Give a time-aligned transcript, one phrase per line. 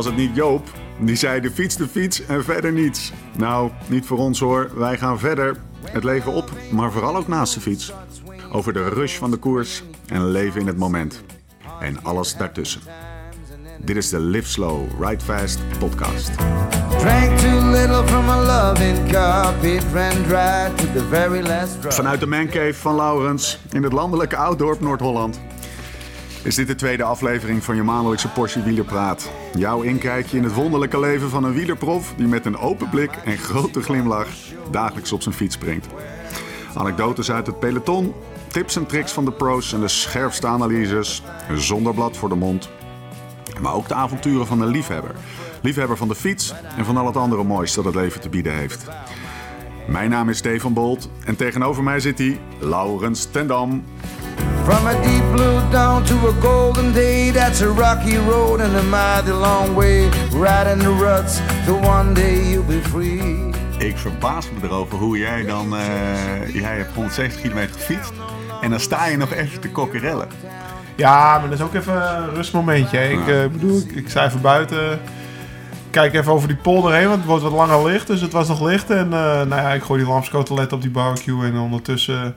[0.00, 0.68] Was het niet Joop?
[0.98, 3.12] Die zei de fiets, de fiets en verder niets.
[3.36, 4.70] Nou, niet voor ons hoor.
[4.74, 5.56] Wij gaan verder.
[5.82, 7.92] Het leven op, maar vooral ook naast de fiets.
[8.52, 11.22] Over de rush van de koers en leven in het moment.
[11.80, 12.80] En alles daartussen.
[13.80, 16.30] Dit is de Live Slow, Ride Fast podcast.
[16.98, 19.64] Drank too little from a loving cup.
[19.64, 21.92] It ran dry to the very last drop.
[21.92, 25.40] Vanuit de mancave van Laurens in het landelijke Ouddorp Noord-Holland
[26.42, 29.30] is dit de tweede aflevering van je maandelijkse portie wielerpraat.
[29.54, 33.38] Jouw inkijkje in het wonderlijke leven van een wielerprof die met een open blik en
[33.38, 34.28] grote glimlach
[34.70, 35.86] dagelijks op zijn fiets springt.
[36.74, 38.14] Anekdotes uit het peloton,
[38.46, 41.22] tips en tricks van de pro's en de scherpste analyses,
[41.54, 42.70] zonder blad voor de mond.
[43.60, 45.14] Maar ook de avonturen van een liefhebber.
[45.62, 48.54] Liefhebber van de fiets en van al het andere moois dat het leven te bieden
[48.54, 48.88] heeft.
[49.86, 53.84] Mijn naam is Stefan Bolt en tegenover mij zit hij, Laurens Tendam.
[54.64, 58.82] From a deep blue dawn to a golden day, that's a rocky road and a
[58.82, 60.08] mighty long way.
[60.32, 63.50] Riding the ruts, till one day you'll be free.
[63.78, 65.76] Ik verbaas me erover hoe jij dan...
[65.76, 68.12] eh, jij hebt 170 kilometer gefietst
[68.60, 70.28] en dan sta je nog even te kokkerellen.
[70.96, 72.96] Ja, maar dat is ook even een rustmomentje.
[72.98, 73.08] hè.
[73.08, 75.00] Ik eh, bedoel, ik, ik sta even buiten.
[75.90, 78.06] Kijk even over die polder heen, want het wordt wat langer licht.
[78.06, 78.90] Dus het was nog licht.
[78.90, 81.44] En eh, nou ja, ik gooi die lamskotelet op die barbecue.
[81.44, 82.34] En ondertussen,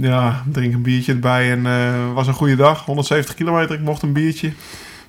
[0.00, 1.50] ja, drink een biertje erbij.
[1.50, 2.84] En eh, was een goede dag.
[2.84, 4.52] 170 kilometer, ik mocht een biertje.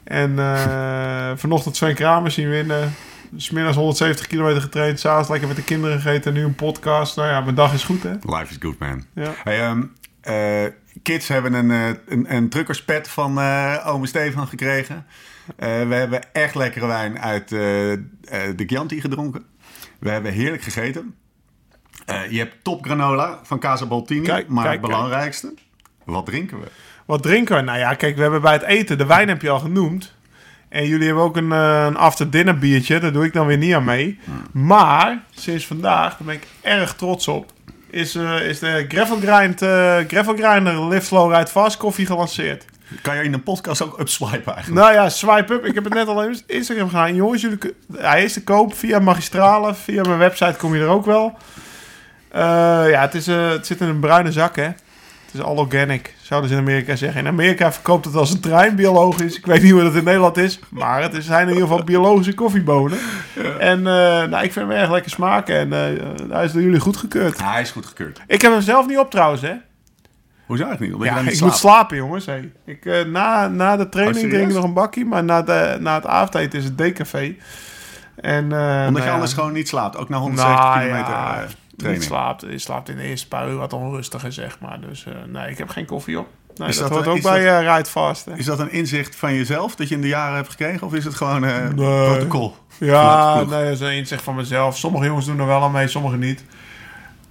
[0.03, 2.93] En eh, vanochtend Sven Kramer zien winnen.
[3.35, 4.99] Smiddags 170 kilometer getraind.
[4.99, 6.31] S'avonds lekker met de kinderen gegeten.
[6.31, 7.15] En nu een podcast.
[7.15, 8.11] Nou ja, mijn dag is goed, hè?
[8.11, 9.03] Life is good, man.
[9.13, 9.33] Ja.
[9.43, 9.83] Hey, ehm,
[10.21, 10.71] eh,
[11.03, 15.05] kids hebben een, eh, een, een truckerspet van eh ome Stefan gekregen.
[15.55, 17.99] Eh, we hebben echt lekkere wijn uit eh, eh,
[18.55, 19.45] de Chianti gedronken.
[19.99, 21.15] We hebben heerlijk gegeten.
[22.07, 24.25] Eh, je hebt top granola van Casa Baltini.
[24.25, 25.53] Kijk, maar kijk, het belangrijkste,
[26.03, 26.65] wat drinken we?
[27.05, 27.61] Wat drinken we?
[27.61, 30.13] Nou ja, kijk, we hebben bij het eten, de wijn heb je al genoemd.
[30.69, 33.73] En jullie hebben ook een, eh, een after-dinner biertje, daar doe ik dan weer niet
[33.73, 34.19] aan mee.
[34.51, 37.51] Maar, sinds vandaag, daar ben ik erg trots op,
[37.89, 39.57] is, eh, is de Gravel, Grind,
[40.11, 42.65] Gravel Grinder Live Slow Ride Fast koffie gelanceerd.
[43.01, 44.85] Kan je in een podcast ook upswipen eigenlijk?
[44.85, 45.65] Nou ja, swipe up.
[45.65, 47.15] Ik heb het net al op Instagram gedaan.
[47.15, 47.57] Jongens, jullie,
[47.93, 49.75] hij is te koop via Magistrale.
[49.75, 51.37] Via mijn website kom je er ook wel.
[52.37, 54.63] Eh, ja, het, is, eh, het zit in een bruine zak, hè.
[54.63, 57.19] Het is all organic, zouden ze in Amerika zeggen.
[57.21, 59.37] In Amerika verkoopt het als een trein, biologisch.
[59.37, 60.59] Ik weet niet hoe dat in Nederland is.
[60.69, 62.97] Maar het is- zijn in ieder geval biologische koffiebonen.
[63.59, 63.83] En eh,
[64.23, 65.55] nou, ik vind hem erg lekker smaken.
[65.55, 65.71] En
[66.31, 67.43] hij is door jullie goedgekeurd.
[67.43, 68.21] Hij is goedgekeurd.
[68.27, 69.53] Ik heb hem zelf niet op trouwens, hè.
[70.45, 70.93] Hoe zou het niet?
[70.93, 72.25] Omdat Ja, ik moet slapen, jongens.
[72.25, 72.51] Hey.
[72.65, 75.95] Ik, na, na de training Oh, drink ik nog een bakkie, maar na, de, na
[75.95, 77.35] het avondeten is het decafé.
[78.15, 79.97] En, nou Omdat je ja, anders gewoon niet slaapt.
[79.97, 82.41] Ook na 170 nou, kilometer niet slaapt.
[82.41, 84.79] Je slaapt in de eerste paar uur wat onrustiger, zeg maar.
[84.89, 86.27] Dus eh, nee, ik heb geen koffie op.
[86.55, 88.25] Nee, Is dat, dat hoort een- ook bij eh Ride Fast.
[88.25, 88.35] Hè.
[88.35, 90.87] Is dat een inzicht van jezelf dat je in de jaren hebt gekregen?
[90.87, 92.05] Of is het gewoon eh, Nee.
[92.05, 92.55] protocol?
[92.79, 94.77] Ja, nee, dat is een inzicht van mezelf.
[94.77, 96.43] Sommige jongens doen er wel aan mee, sommige niet.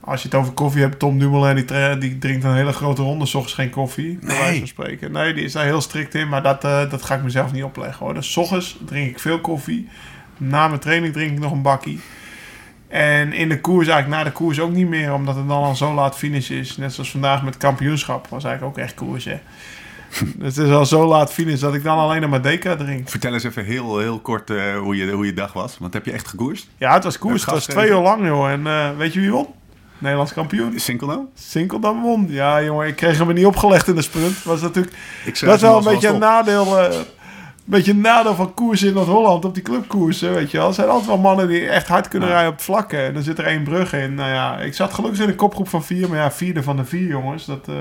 [0.01, 3.27] Als je het over koffie hebt, Tom Dumoulin die, die drinkt een hele grote ronde,
[3.27, 4.19] s ochtends geen koffie.
[4.21, 4.59] Nee.
[4.59, 5.13] van spreken.
[5.13, 8.05] Nee, die is daar heel strikt in, maar dat, dat ga ik mezelf niet opleggen
[8.05, 8.15] hoor.
[8.15, 9.89] Dus s ochtends drink ik veel koffie.
[10.37, 12.01] Na mijn training drink ik nog een bakkie.
[12.89, 15.77] En in de koers, eigenlijk na de koers ook niet meer, omdat het dan al
[15.77, 16.77] zo laat finish is.
[16.77, 19.39] Net zoals vandaag met kampioenschap, was eigenlijk ook echt koers hè.
[20.47, 23.09] het is al zo laat finish dat ik dan alleen nog maar Deca drink.
[23.09, 25.79] Vertel eens even heel, heel kort eh, hoe, je, hoe je dag was.
[25.79, 26.69] Want heb je echt gekoerst?
[26.77, 27.45] Ja, het was koers.
[27.45, 28.51] Het was twee uur lang, joh.
[28.51, 29.47] En eh, weet je wie won?
[29.99, 30.81] Nederlands kampioen.
[30.81, 31.29] Sinkeldam?
[31.35, 32.27] Sinkeldam won.
[32.29, 34.43] Ja, jongen, ik kreeg hem er niet opgelegd in de sprint.
[34.43, 36.99] Was natuurlijk, dat is wel een beetje een nadeel, eh,
[37.71, 40.69] beetje nadeel van koers in Noord-Holland op die clubkoersen, weet je wel.
[40.69, 42.35] Er zijn altijd wel mannen die echt hard kunnen Ja.
[42.35, 42.97] rijden op het vlakke.
[42.97, 44.15] En dan zit er één brug in.
[44.15, 46.85] Nou ja, ik zat gelukkig in een kopgroep van vier, maar ja, vierde van de
[46.85, 47.45] vier, jongens.
[47.47, 47.75] Dat, eh,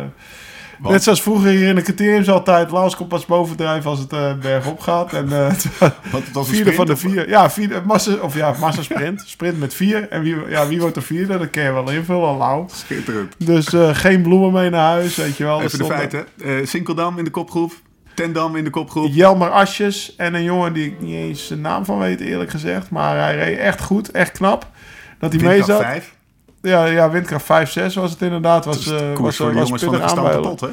[0.91, 2.71] net zoals vroeger hier in de criteriums altijd.
[2.71, 5.13] Laus komt pas bovendrijven als het eh bergop gaat.
[5.13, 5.29] En
[6.11, 7.29] Want het was een Vierde van de of- vier.
[7.29, 9.23] Ja, vierde, massa, of ja, massa sprint.
[9.35, 10.09] Sprint met vier.
[10.09, 11.37] En wie, ja, wie wordt de vierde?
[11.37, 12.65] Dat kan je wel invullen, lauw.
[12.73, 13.35] Schitterend.
[13.37, 13.67] Dus
[13.97, 15.59] geen bloemen mee naar huis, weet je wel.
[15.59, 16.25] Er Even de feiten.
[16.63, 17.73] Sinkeldam in de kopgroep.
[18.15, 19.09] Tendam in de kopgroep.
[19.13, 22.89] Jelmer Asjes en een jongen die ik niet eens de naam van weet, eerlijk gezegd.
[22.89, 24.67] Maar hij reed echt goed, echt knap.
[25.19, 25.81] Dat hij mee zat.
[25.81, 26.13] vijf.
[26.61, 28.65] Ja, ja, windkracht 5, 6 was het inderdaad.
[28.65, 30.57] Was, eh was, voor was pittig aanbellen.
[30.59, 30.67] hè?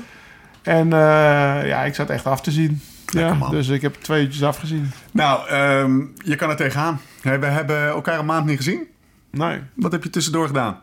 [0.62, 2.81] En eh, ja, ik zat echt af te zien.
[3.06, 3.50] Lekker, Ja, man.
[3.50, 4.91] dus ik heb twee uurtjes afgezien.
[5.11, 7.00] Nou, ehm, je kan er tegenaan.
[7.23, 8.87] We hebben elkaar een maand niet gezien.
[9.31, 9.61] Nee.
[9.75, 10.79] Wat heb je tussendoor gedaan?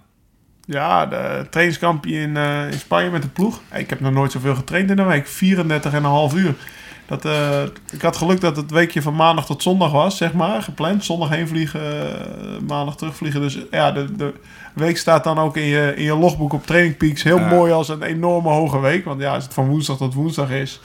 [0.69, 3.62] Ja, de trainingskampje in, eh, in Spanje met de ploeg.
[3.74, 5.27] Ik heb nog nooit zoveel getraind in een week.
[5.27, 6.56] 34,5 uur.
[7.06, 10.62] Dat, eh, ik had geluk dat het weekje van maandag tot zondag was, zeg maar,
[10.62, 11.06] gepland.
[11.06, 13.42] Zondag heen vliegen, eh, maandag terugvliegen.
[13.42, 14.33] Dus ja, de, de
[14.74, 17.24] week staat dan ook in je, in je logboek op Training Peaks.
[17.24, 19.06] Heel mooi als een enorme hoge week.
[19.06, 20.80] Want ja, als het van woensdag tot woensdag is,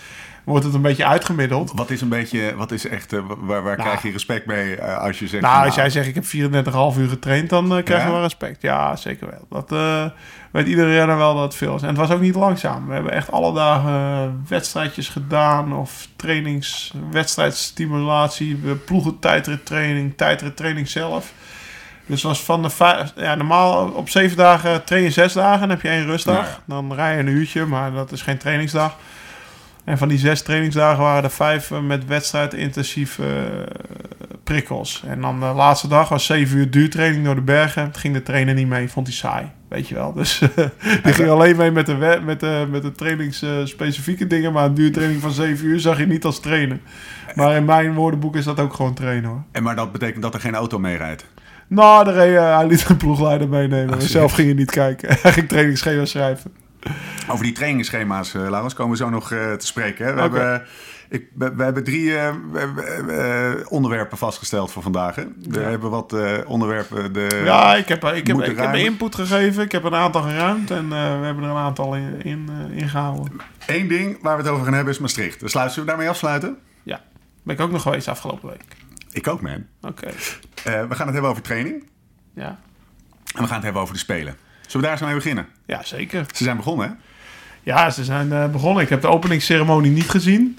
[0.44, 1.73] wordt het een beetje uitgemiddeld.
[1.75, 4.99] Wat is een beetje, wat is echt, eh, waar, waar krijg je respect mee eh,
[4.99, 5.43] als je zegt...
[5.43, 8.12] Nou, van, als jij zegt ik heb 34,5 uur getraind, dan eh, krijg je Ja?
[8.12, 8.62] wel respect.
[8.62, 9.46] Ja, zeker wel.
[9.50, 10.05] Dat eh,
[10.50, 11.82] weet iedere renner wel dat het veel is.
[11.82, 12.87] En het was ook niet langzaam.
[12.87, 21.32] We hebben echt alle dagen wedstrijdjes gedaan of trainings, wedstrijdstimulatie, we ploegen tijdrittraining, tijdrittraining zelf.
[22.06, 25.70] Dus was van de vijf, ja, normaal op zeven dagen train je zes dagen, dan
[25.70, 26.47] heb je één rustdag.
[26.47, 26.58] Ja.
[26.64, 28.97] Dan rij je een uurtje, maar dat is geen trainingsdag.
[29.84, 33.26] En van die zes trainingsdagen waren er vijf eh, met wedstrijdintensief eh,
[34.44, 35.04] prikkels.
[35.06, 37.82] En dan de laatste dag was zeven uur duurtraining door de bergen.
[37.82, 39.46] Het ging de trainer niet mee, vond hij saai.
[39.69, 40.12] Weet je wel.
[40.12, 40.48] Dus eh,
[41.04, 44.52] die ging alleen mee met de, met de, met de trainingsspecifieke dingen.
[44.52, 46.80] Maar een duurtraining van zeven uur zag je niet als trainen.
[47.34, 49.42] Maar in mijn woordenboek is dat ook gewoon trainen hoor.
[49.52, 51.26] En maar dat betekent dat er geen auto mee rijdt.
[51.69, 53.94] Nou, eh, hij liet een ploegleider meenemen.
[53.94, 55.16] Ah, Zelf ging je niet kijken.
[55.22, 56.52] Hij ging trainingsschema schrijven.
[57.28, 60.06] Over die trainingsschema's, eh Laurens, komen we zo nog eh, te spreken.
[60.06, 60.14] Hè?
[60.14, 60.62] We, hebben,
[61.08, 63.12] ik, we, we hebben drie eh, we- we-
[63.62, 65.14] eh, onderwerpen vastgesteld voor vandaag.
[65.14, 65.25] Hè?
[65.48, 65.69] We Ja.
[65.69, 67.12] hebben wat eh, onderwerpen.
[67.12, 69.62] De, Ja, ik heb, ik heb, ik input gegeven.
[69.62, 70.70] Ik heb een aantal geruimd.
[70.70, 73.32] En eh, we hebben er een aantal in, in, eh, ingehouden.
[73.66, 75.40] Eén ding waar we het over gaan hebben is Maastricht.
[75.40, 76.56] Dus sluiten we daarmee afsluiten?
[76.82, 77.00] Ja.
[77.42, 78.64] Ben ik ook nog geweest afgelopen week.
[79.12, 79.66] Ik ook, man.
[79.82, 80.06] Oké.
[80.06, 80.12] Eh,
[80.64, 81.88] we gaan het hebben over training.
[82.34, 82.58] Ja.
[83.34, 84.37] En we gaan het hebben over de Spelen.
[84.66, 85.46] Zullen we daar eens mee beginnen?
[85.66, 86.25] ja, zeker.
[86.34, 86.93] Ze zijn begonnen, hè?
[87.62, 88.82] Ja, ze zijn eh, begonnen.
[88.82, 90.58] Ik heb de openingsceremonie niet gezien.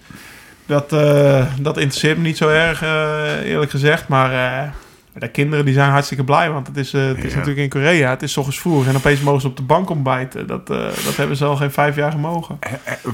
[0.65, 4.07] Dat, eh, dat interesseert me niet zo erg, eh, eerlijk gezegd.
[4.07, 4.73] Maar
[5.13, 6.51] de kinderen die zijn hartstikke blij.
[6.51, 7.37] Want het is, het is Ja.
[7.37, 8.09] natuurlijk in Korea.
[8.09, 8.87] Het is ochtends vroeg.
[8.87, 10.47] En opeens mogen ze op de bank ontbijten.
[10.47, 12.59] Dat, dat hebben ze al geen vijf jaar gemogen.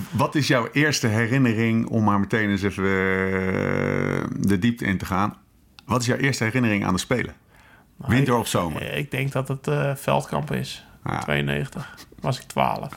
[0.10, 2.84] Wat is jouw eerste herinnering, om maar meteen eens even
[4.48, 5.36] de diepte in te gaan.
[5.86, 7.34] Wat is jouw eerste herinnering aan de Spelen?
[8.08, 8.82] Winter of zomer?
[8.82, 10.86] Eh, Ik denk dat het eh, veldkamp is.
[11.06, 11.20] Ja.
[11.20, 11.96] 92.
[12.20, 12.90] Was ik 12.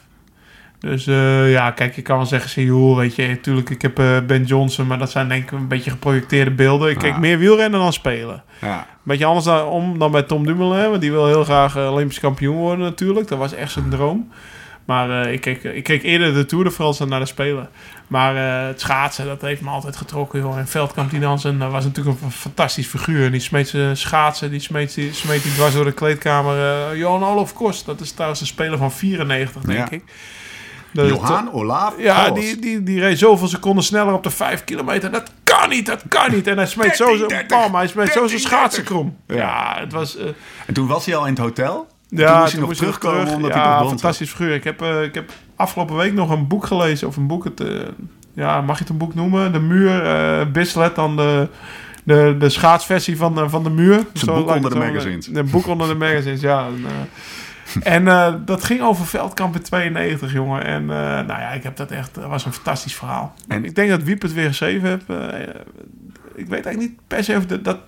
[0.78, 3.94] Dus eh, ja, kijk, je kan wel zeggen, joh, weet je, natuurlijk, ik heb
[4.26, 6.90] Ben Johnson, maar dat zijn denk ik een beetje geprojecteerde beelden.
[6.90, 7.18] Ik kijk Ja.
[7.18, 8.42] meer wielrennen dan spelen.
[8.60, 8.86] Ja.
[9.02, 12.56] Beetje anders dan, om dan bij Tom Dumoulin, want die wil heel graag Olympisch kampioen
[12.56, 13.28] worden natuurlijk.
[13.28, 14.30] Dat was echt zijn droom.
[14.84, 17.68] Maar ik, keek, ik keek eerder de Tour de France dan naar de Spelen.
[18.06, 20.40] Maar eh, het schaatsen, dat heeft me altijd getrokken.
[20.40, 20.58] Joh.
[20.58, 23.30] En Veldkamp die dansen, dat was natuurlijk een fantastisch figuur.
[23.30, 26.58] Die smeet zijn schaatsen, die smeet, die smeet die dwars door de kleedkamer.
[26.90, 29.90] eh Johan Olof Kost, dat is trouwens een speler van 94, denk Ja.
[29.90, 30.02] ik.
[30.92, 35.10] Johan Olaf ja, die, die, die reed zoveel seconden sneller op de 5 kilometer.
[35.10, 36.46] Dat kan niet, dat kan niet.
[36.46, 39.16] En hij smeet zo 13, zijn 30, bam, hij smeet zo zijn 13, schaatsen krom.
[39.26, 39.34] Ja.
[39.36, 40.16] Ja, het was...
[40.16, 40.26] eh,
[40.66, 41.86] En toen was hij al in het hotel?
[42.20, 43.34] Ja, toen moest hij nog terugkomen terug.
[43.36, 44.54] omdat ja, hij nog bond fantastisch figuur.
[44.54, 47.08] Ik heb, eh, ik heb afgelopen week nog een boek gelezen.
[47.08, 47.68] Of een boek, het, eh,
[48.34, 49.52] ja, mag je het een boek noemen?
[49.52, 51.48] De Muur, Bislett, dan de,
[52.04, 53.96] de, de schaatsversie van, de- van de Muur.
[53.96, 55.26] een Zo boek onder het de magazines.
[55.32, 56.66] Een boek onder de magazines, ja.
[57.82, 60.64] En, en dat ging over Veldkamp in 92, jongen.
[60.64, 62.14] En nou ja, ik heb dat echt...
[62.14, 63.34] Dat was een fantastisch verhaal.
[63.48, 65.04] En- ik denk dat Wiep het weer geschreven heeft.
[66.34, 67.78] ik weet eigenlijk niet per se of de- dat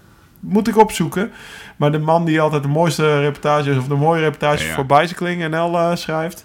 [0.48, 1.30] moet ik opzoeken.
[1.76, 5.48] Maar de man die altijd de mooiste reportages of de mooie reportages Ja, voor Bicycling
[5.48, 6.44] NL eh, schrijft,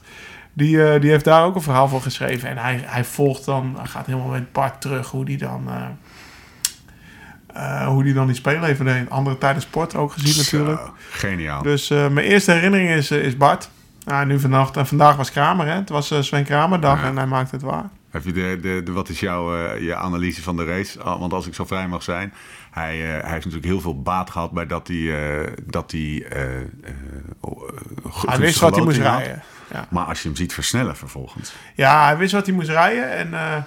[0.54, 2.50] die, eh, die heeft daar ook een verhaal voor geschreven.
[2.50, 5.68] En hij, hij volgt dan, hij gaat helemaal met Bart terug hoe die dan.
[7.54, 8.84] eh, hoe die dan die spelen heeft.
[8.86, 9.10] deed.
[9.10, 10.80] Andere tijden sport ook gezien natuurlijk.
[10.80, 11.62] Zo, geniaal.
[11.62, 13.70] Dus mijn eerste herinnering is, is Bart.
[14.26, 15.74] Nu vannacht, en vandaag was Kramer, hè?
[15.74, 17.08] Het was Sven Kramerdag Ja.
[17.08, 17.90] en hij maakte het waar.
[18.12, 21.02] Heb je de, de, de- wat is jouw eh, je analyse van de race?
[21.02, 22.34] Ah, Want als ik zo vrij mag zijn,
[22.72, 26.26] hij, eh, hij heeft natuurlijk heel veel baat gehad bij dat hij, eh, dat hij,
[28.38, 29.18] wist wat hij moest had.
[29.18, 29.42] rijden.
[29.72, 29.86] Ja.
[29.90, 31.54] Maar als je hem ziet versnellen vervolgens.
[31.76, 33.12] Ja, hij wist wat hij moest rijden.
[33.12, 33.66] En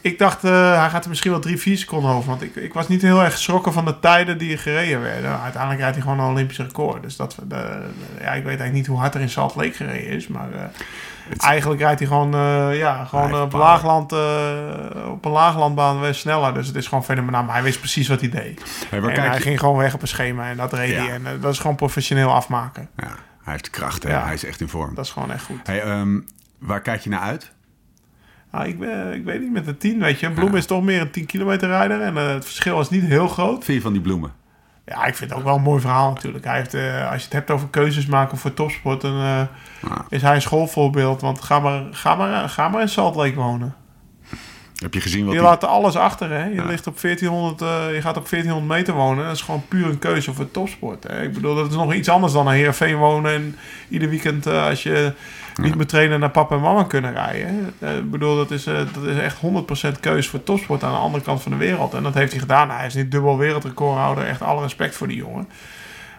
[0.00, 2.28] ik dacht, hij gaat er misschien wel drie, vier seconden over.
[2.28, 5.40] Want ik, ik was niet heel erg geschrokken van de tijden die gereden werden.
[5.40, 7.02] Uiteindelijk rijdt hij gewoon een Olympisch record.
[7.02, 10.28] Dus dat, ja, ik weet eigenlijk niet hoe hard er in Salt Lake gereden is.
[10.28, 10.70] Maar
[11.36, 16.14] eigenlijk rijdt hij gewoon, eh, ja, gewoon heeft op, laagland, eh, op een laaglandbaan weer
[16.14, 16.54] sneller.
[16.54, 17.42] Dus het is gewoon fenomenaal.
[17.44, 18.86] Maar hij wist precies wat hij deed.
[18.88, 20.98] Hey, en hij je- ging gewoon weg op een schema en dat reed Ja.
[21.04, 21.10] hij.
[21.14, 22.88] En eh, dat is gewoon professioneel afmaken.
[22.96, 23.08] Ja,
[23.42, 24.10] hij heeft kracht, hè?
[24.10, 24.24] Ja.
[24.24, 24.94] hij is echt in vorm.
[24.94, 25.66] Dat is gewoon echt goed.
[25.66, 26.18] Hey, ehm,
[26.58, 27.52] waar kijk je naar uit?
[28.52, 30.30] Nou, ik, ben, ik weet niet, met de 10, weet je.
[30.30, 32.00] Bloem is toch meer een 10 kilometer rijder.
[32.00, 33.66] En eh, het verschil is niet heel groot.
[33.66, 34.32] Je van die bloemen?
[34.88, 36.44] Ja, ik vind het ook wel een mooi verhaal natuurlijk.
[36.44, 39.00] Hij heeft, eh, als je het hebt over keuzes maken voor topsport...
[39.00, 39.40] dan eh,
[39.88, 40.04] Ja.
[40.08, 41.20] is hij een schoolvoorbeeld.
[41.20, 43.74] Want ga maar, ga maar, ga maar in Salt Lake wonen.
[44.74, 46.44] Heb je gezien wat Je die- laat alles achter, hè.
[46.44, 49.24] Je, ligt op 1400, eh, je gaat op 1400 meter wonen.
[49.24, 51.04] Dat is gewoon puur een keuze voor topsport.
[51.08, 51.22] Hè.
[51.22, 53.32] Ik bedoel, dat is nog iets anders dan naar Heerenveen wonen...
[53.34, 53.56] en
[53.88, 55.12] ieder weekend als je
[55.58, 56.20] niet moet trainen...
[56.20, 57.74] naar papa en mama kunnen rijden.
[57.78, 60.84] Eh, ik bedoel, dat is, eh, dat is echt 100% keuze voor topsport...
[60.84, 61.94] aan de andere kant van de wereld.
[61.94, 62.70] En dat heeft hij gedaan.
[62.70, 64.26] Hij is niet dubbel wereldrecordhouder.
[64.26, 65.48] Echt alle respect voor die jongen.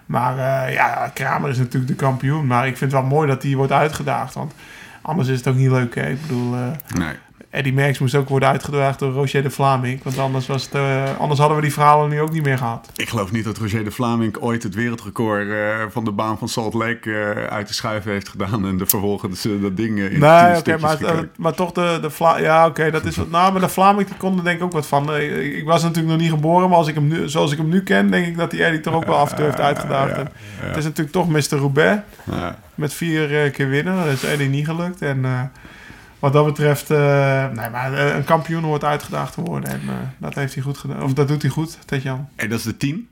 [0.06, 2.48] Maar eh, ja, Kramer is natuurlijk de kampioen.
[2.48, 4.34] Maar ik vind het wel mooi dat hij wordt uitgedaagd.
[4.34, 4.54] Want
[5.02, 6.10] anders is het ook niet leuk, hè.
[6.10, 6.56] Ik bedoel...
[6.96, 7.14] Nee.
[7.50, 10.04] Eddie Merckx moest ook worden uitgedaagd door Roger de Vlaming.
[10.04, 12.90] Want anders, was het, eh, anders hadden we die verhalen nu ook niet meer gehad.
[12.96, 15.56] Ik geloof niet dat Roger de Vlaming ooit het wereldrecord eh,
[15.90, 18.66] van de baan van Salt Lake eh, uit de schuiven heeft gedaan.
[18.66, 20.98] En de vervolgens dat ding in Nee, oké, maar,
[21.38, 23.30] maar toch de, de Vla Ja, oké, dat is wat.
[23.30, 25.16] Nou, maar de Vlaming die kon er denk ik ook wat van.
[25.16, 27.70] Ik, ik was natuurlijk nog niet geboren, maar als ik hem nu, zoals ik hem
[27.70, 30.10] nu ken, denk ik dat die Eddie toch ook wel af en toe heeft uitgedaagd.
[30.12, 30.68] ja, En ja.
[30.68, 31.58] Het is natuurlijk toch Mr.
[31.58, 32.02] Roubaix
[32.32, 32.58] Ja.
[32.76, 33.96] met vier keer winnen.
[33.96, 35.02] Dat is Eddie niet gelukt.
[35.02, 35.52] En
[36.20, 36.98] wat dat betreft, eh,
[37.50, 39.70] nee, maar eh, een kampioen hoort uitgedaagd te worden.
[39.70, 41.04] En eh, dat heeft hij goed gedaan.
[41.04, 42.30] Of dat doet hij goed, Tetjan.
[42.36, 43.08] En dat is de tien.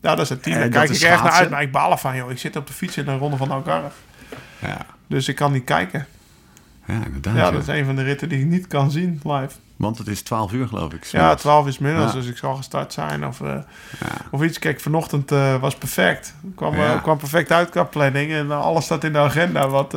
[0.00, 0.58] Ja, dat is het team.
[0.58, 1.50] Daar kijk ik erg naar uit.
[1.50, 2.30] Maar ik baal ervan, joh.
[2.30, 3.96] Ik zit op de fiets in de ronde van Algarve.
[4.58, 6.06] Ja, Dus ik kan niet kijken.
[6.86, 7.36] ja inderdaad.
[7.36, 7.50] Ja, ja.
[7.50, 9.54] dat is een van de ritten die ik niet kan zien live.
[9.82, 11.04] Want het is 12 uur geloof ik.
[11.04, 12.18] Ja, 12 is middags, Ja.
[12.18, 13.26] dus ik zal gestart zijn.
[13.26, 13.48] Of, eh,
[14.00, 14.06] Ja.
[14.30, 14.58] of iets.
[14.58, 16.34] Kijk, vanochtend eh, was perfect.
[16.48, 16.94] Ik kwam, Ja.
[16.94, 18.32] eh, kwam perfect uit qua planning.
[18.32, 19.68] En alles staat in de agenda.
[19.68, 19.92] Wat,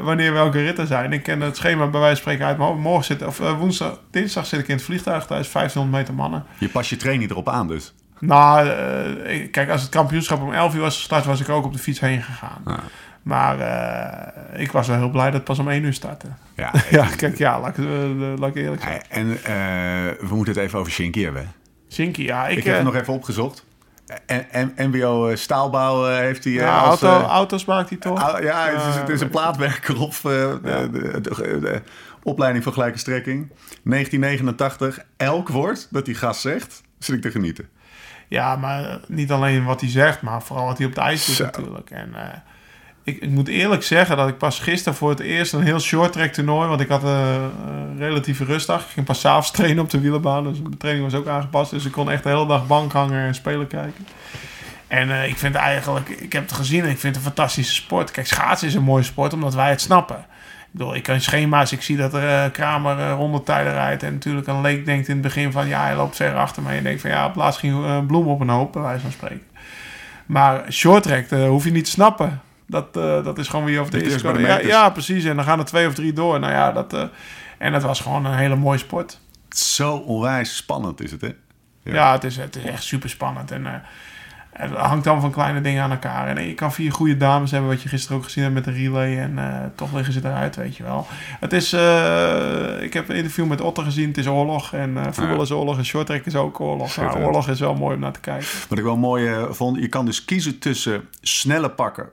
[0.00, 1.12] wanneer welke ritten zijn.
[1.12, 2.56] Ik ken het schema bij wijze van spreken uit.
[2.56, 2.78] hoofd.
[2.80, 5.26] morgen zit, of woensdag, dinsdag zit ik in het vliegtuig.
[5.26, 6.44] Daar is 1500 meter mannen.
[6.58, 7.94] Je pas je training erop aan dus.
[8.18, 8.68] Nou,
[9.50, 12.00] kijk, als het kampioenschap om 11 uur was gestart, was ik ook op de fiets
[12.00, 12.62] heen gegaan.
[13.22, 16.26] Maar eh, ik was wel heel blij dat het pas om 1 uur startte.
[16.56, 16.72] Ja.
[16.90, 19.02] Ja, kijk, ja, laat ik, eh, laat ik eerlijk zijn.
[19.08, 21.52] En eh, we moeten het even over Shinky hebben.
[21.90, 22.46] Shinky, ja.
[22.48, 23.64] Ik, Ik, heb het nog even opgezocht.
[24.26, 26.52] En, en, MBO Staalbouw heeft hij...
[26.52, 28.22] ja, als, auto, auto's maakt hij toch?
[28.22, 31.82] au- ja, het is, het is een plaatwerker op de, de, de- de
[32.22, 33.48] opleiding van gelijke strekking.
[33.84, 34.98] 1989.
[35.16, 37.68] Elk woord dat die gast zegt, zit ik te genieten.
[38.28, 41.34] Ja, maar niet alleen wat hij zegt, maar vooral wat hij op het ijs doet
[41.36, 41.44] Zo.
[41.44, 41.90] natuurlijk.
[41.90, 42.14] En
[43.02, 46.32] ik, moet eerlijk zeggen dat ik pas gisteren voor het eerst een heel short track
[46.32, 48.80] toernooi, want ik had een eh, relatieve rustdag.
[48.80, 51.70] Ik ging pas avonds trainen op de wielenbaan, dus mijn training was ook aangepast.
[51.70, 54.06] Dus ik kon echt de hele dag bank hangen en spelen kijken.
[54.86, 57.74] En eh, ik vind eigenlijk, ik heb het gezien en ik vind het een fantastische
[57.74, 58.10] sport.
[58.10, 60.24] Kijk, schaatsen is een mooie sport omdat wij het snappen.
[60.72, 64.02] Ik bedoel, ik kan schema's, ik zie dat er eh, Kramer eh, rondetijden rijdt.
[64.02, 66.70] En natuurlijk een leek denkt in het begin van, ja, hij loopt ver achter mij.
[66.70, 69.00] En je denkt van, ja, op laatst ging eh, Bloem op een hoop, bij wijze
[69.00, 69.42] van spreken.
[70.26, 72.40] Maar short track eh, hoef je niet te snappen.
[72.70, 74.40] Dat, eh, dat is gewoon wie over de eerste komen.
[74.40, 75.24] Ja, ja, precies.
[75.24, 76.40] En dan gaan er twee of drie door.
[76.40, 77.02] Nou ja, dat, eh,
[77.58, 79.20] en het was gewoon een hele mooie sport.
[79.48, 81.30] Zo onwijs spannend is het, hè?
[81.82, 83.50] Ja, het, is, het is echt super spannend.
[83.50, 83.72] En eh,
[84.52, 86.36] het hangt dan van kleine dingen aan elkaar.
[86.36, 88.70] En je kan vier goede dames hebben, wat je gisteren ook gezien hebt met de
[88.72, 89.18] relay.
[89.18, 89.38] En
[89.76, 91.06] toch liggen ze eruit, weet je wel.
[91.40, 91.72] Het is,
[92.82, 94.08] ik heb een interview met Otter gezien.
[94.08, 94.72] Het is oorlog.
[94.72, 95.42] En voetbal Ja.
[95.42, 95.78] is oorlog.
[95.78, 96.98] En shorttrack is ook oorlog.
[97.16, 98.46] Oorlog is wel mooi om naar te kijken.
[98.68, 102.08] Wat ik wel mooi vond, je kan dus kiezen tussen snelle pakken,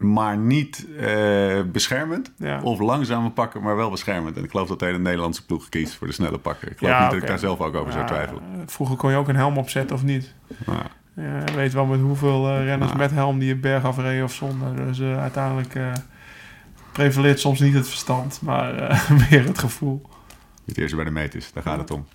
[0.00, 2.32] maar niet eh, beschermend.
[2.36, 2.62] Ja.
[2.62, 4.36] Of langzame pakken, maar wel beschermend.
[4.36, 6.70] En ik geloof dat de hele Nederlandse ploeg kiest voor de snelle pakken.
[6.70, 8.42] Ik geloof Ja, niet dat ik daar zelf ook over zou Ja, twijfelen.
[8.66, 10.34] Vroeger kon je ook een helm opzetten of niet.
[10.66, 10.86] Ja.
[11.14, 14.32] Ja, je weet wel met hoeveel eh, renners met helm die een berg afreden of
[14.32, 14.76] zonder.
[14.76, 15.78] Dus eh, uiteindelijk
[16.92, 18.74] prevaleert soms niet het verstand, maar
[19.30, 20.02] meer het gevoel.
[20.64, 22.06] Het eerste bij de meters, daar gaat het om.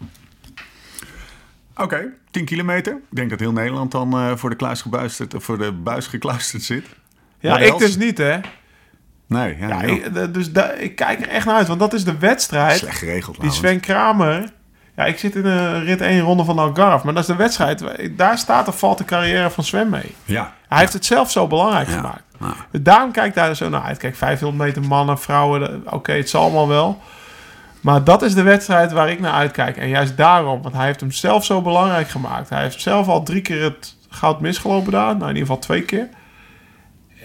[1.76, 2.94] Oké, 10 kilometer.
[2.94, 6.86] Ik denk dat heel Nederland dan voor, de kluis gebuisterd, voor de buis gekluisterd zit.
[7.46, 8.38] Ja, ik dus niet, hè?
[9.28, 12.78] Nee, ja, ik, dus ik kijk er echt naar uit, want dat is de wedstrijd.
[12.78, 13.42] slecht geregeld.
[13.42, 13.52] Die.
[13.52, 14.44] Sven Kramer.
[14.96, 17.84] Ja, ik zit in een rit 1 ronde van Algarve, maar dat is de wedstrijd.
[18.12, 20.16] Daar staat of valt de carrière van Sven mee.
[20.26, 21.94] Ja, Hij heeft het zelf zo belangrijk Ja.
[21.96, 22.24] gemaakt.
[22.40, 22.80] Ja.
[22.82, 23.98] Daarom kijk ik daar zo naar uit.
[23.98, 27.02] Kijk, 500 meter mannen, vrouwen, oké, het zal allemaal wel.
[27.82, 29.78] Maar dat is de wedstrijd waar ik naar uitkijk.
[29.78, 32.50] En juist daarom, want hij heeft hem zelf zo belangrijk gemaakt.
[32.50, 35.06] Hij heeft zelf al drie keer het goud misgelopen daar.
[35.06, 36.08] Nou, in ieder geval twee keer.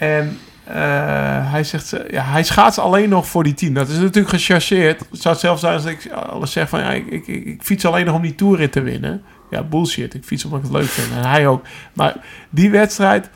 [0.01, 3.75] En eh, hij zegt, ja, hij schaats alleen nog voor die tien.
[3.75, 5.01] Dat is natuurlijk gechargeerd.
[5.11, 8.07] Het zou hetzelfde zijn als ik alles zeg van, ja, ik, ik, ik, fiets alleen
[8.07, 9.23] nog om die toerrit te winnen.
[9.51, 10.15] Ja, bullshit.
[10.15, 11.13] Ik fiets omdat ik het leuk vind.
[11.13, 11.65] En hij ook.
[11.93, 12.17] Maar
[12.51, 13.31] die wedstrijd,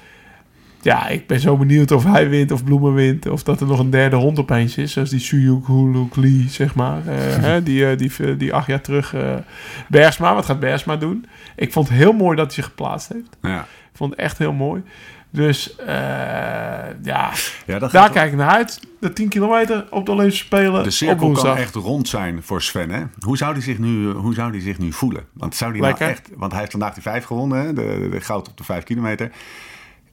[0.81, 3.29] ja, ik ben zo benieuwd of hij wint of Bloemen wint.
[3.29, 4.93] Of dat er nog een derde hond opeens is.
[4.93, 7.07] Zoals die Suyuk Huluk Lee, zeg maar.
[7.07, 7.17] Eh,
[7.47, 9.15] hè, die, eh, die, die acht jaar terug.
[9.89, 11.27] Bergsma, wat gaat Bergsma doen?
[11.57, 13.37] Ik vond het heel mooi dat hij zich geplaatst heeft.
[13.43, 13.67] ja.
[13.95, 14.83] Ik vond het echt heel mooi.
[15.35, 15.87] Dus eh,
[17.03, 17.31] ja,
[17.67, 18.81] ja daar kijk ik naar uit.
[19.01, 22.91] De 10 kilometer op de Olympische Spelen De cirkel kan echt rond zijn voor Sven.
[22.91, 23.03] Hè?
[23.21, 25.25] Hoe, zou hij zich nu, hoe zou hij zich nu voelen?
[25.33, 27.73] Want, zou hij nou echt, want hij heeft vandaag die vijf gewonnen, hè?
[27.73, 29.31] De, goud op de vijf kilometer.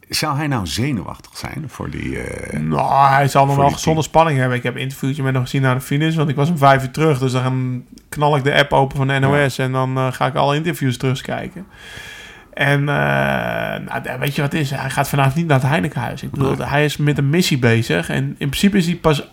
[0.10, 2.20] Zou hij nou zenuwachtig zijn voor die...
[2.20, 4.58] eh, Nou, hij zal nog wel die gezonde spanning hebben.
[4.58, 6.16] Ik heb een interviewtje met hem gezien naar de finish.
[6.16, 7.20] Want ik was om vijf uur terug.
[7.20, 9.58] Dus dan knal ik de app open van de NOS.
[9.58, 11.66] En dan eh, ga ik alle interviews terugkijken.
[12.62, 14.72] En eh, nou, weet je wat het is?
[14.72, 16.24] Hij gaat vanavond niet naar het Heinekenhuis.
[16.24, 16.68] Ik bedoel, Nee.
[16.68, 18.10] hij is met een missie bezig.
[18.10, 19.28] En in principe is hij pas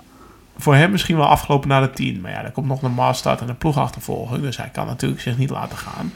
[0.57, 2.21] voor hem misschien wel afgelopen naar de 10.
[2.21, 4.43] Maar ja, er komt nog een maastart en een ploegachtervolging.
[4.43, 6.13] Dus hij kan natuurlijk zich niet laten gaan.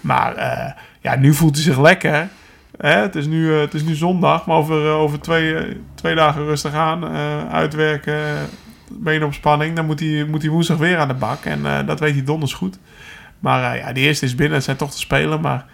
[0.00, 2.28] Maar eh, ja, nu voelt hij zich lekker.
[2.76, 2.96] Hè?
[2.96, 6.74] Het, is nu, eh, het is nu zondag, maar over, over twee, twee dagen rustig
[6.74, 7.04] aan.
[7.50, 8.48] uitwerken,
[8.90, 9.76] been op spanning.
[9.76, 11.44] Dan moet hij, moet hij woensdag weer aan de bak.
[11.44, 12.78] En dat weet hij donders goed.
[13.38, 14.54] Maar ja, die eerste is binnen.
[14.56, 15.40] Het zijn toch te spelen.
[15.40, 15.64] Maar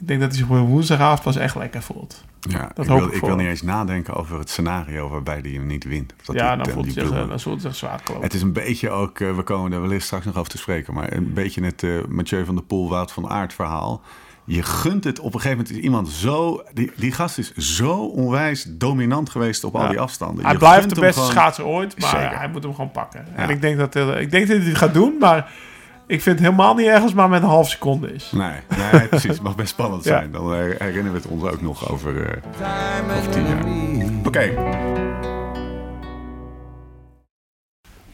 [0.00, 2.24] ik denk dat hij zich op woensdagavond pas echt lekker voelt.
[2.40, 5.50] Ja, Dat ik, hoop wil, ik wil niet eens nadenken over het scenario waarbij hij
[5.50, 6.14] hem niet wint.
[6.20, 8.22] Of dat ja, dan die voelt, hij zich, ploegen- eh, dan voelt zich zwaar klopt.
[8.22, 10.94] Het is een beetje ook, eh, we komen er wellicht straks nog over te spreken,
[10.94, 14.02] maar een beetje het eh Mathieu van der Poel, Wout van Aert verhaal.
[14.44, 17.92] Je gunt het op een gegeven moment is iemand zo, die, die gast is zo
[18.06, 20.44] onwijs dominant geweest op al die afstanden.
[20.44, 22.38] Hij Je blijft de beste gewoon- schaatser ooit, maar Zeker.
[22.38, 23.26] hij moet hem gewoon pakken.
[23.36, 23.42] Ja.
[23.42, 25.52] En ik denk, dat, eh, ik denk dat hij het gaat doen, maar
[26.06, 28.30] ik vind het helemaal niet erg als maar met een half seconde is.
[28.32, 28.52] Nee,
[28.92, 29.30] nee, precies.
[29.30, 30.10] Het mag best spannend Ja.
[30.18, 30.32] zijn.
[30.32, 32.40] Dan eh, herinneren we het ons ook nog over.
[32.56, 34.26] Time Of tien jaar.
[34.26, 34.52] Oké.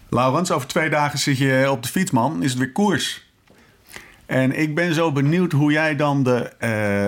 [0.08, 2.42] Laurens, over twee dagen zit je op de fiets, man.
[2.42, 3.30] Is het weer koers.
[4.26, 7.06] En ik ben zo benieuwd hoe jij dan de eh,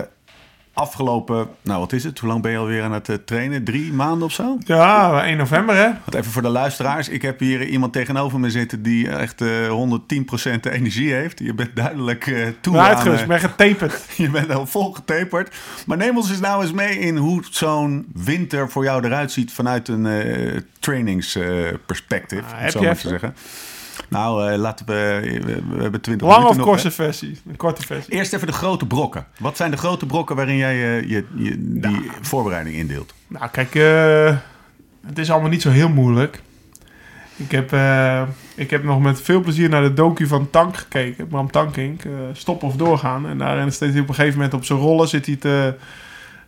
[0.75, 1.49] afgelopen...
[1.62, 2.19] Nou, wat is het?
[2.19, 3.64] Hoe lang ben je alweer aan het eh, trainen?
[3.64, 4.59] Drie maanden of zo?
[4.59, 5.85] Ja, 1 november hè.
[5.85, 7.09] Want even voor de luisteraars.
[7.09, 9.99] Ik heb hier iemand tegenover me zitten die echt eh
[10.66, 11.38] 110% energie heeft.
[11.38, 12.87] Je bent duidelijk eh toe aan...
[12.87, 14.02] Uitgerust, eh, ik ben getaperd.
[14.16, 15.57] je bent al vol getaperd.
[15.87, 19.52] Maar neem ons eens nou eens mee in hoe zo'n winter voor jou eruit ziet
[19.52, 22.43] vanuit een eh trainingsperspectief.
[22.52, 23.11] Ah, om heb zo je maar te even?
[23.11, 23.35] zeggen.
[24.14, 25.76] Nou, eh, laten we, we.
[25.76, 27.38] We hebben 20 Lange of nog, korte versie?
[27.49, 28.12] Een korte versie.
[28.12, 29.26] Eerst even de grote brokken.
[29.38, 33.14] Wat zijn de grote brokken waarin jij eh, je, je, die voorbereiding indeelt?
[33.26, 34.37] Nou, kijk, eh,
[35.06, 36.42] het is allemaal niet zo heel moeilijk.
[37.37, 37.73] Ik heb,
[38.54, 41.28] ik heb nog met veel plezier naar de docu van Tank gekeken.
[41.28, 42.02] Bram Tankink,
[42.33, 43.28] Stop of Doorgaan.
[43.28, 45.75] En daarin steeds op een gegeven moment op zijn rollen zit hij te,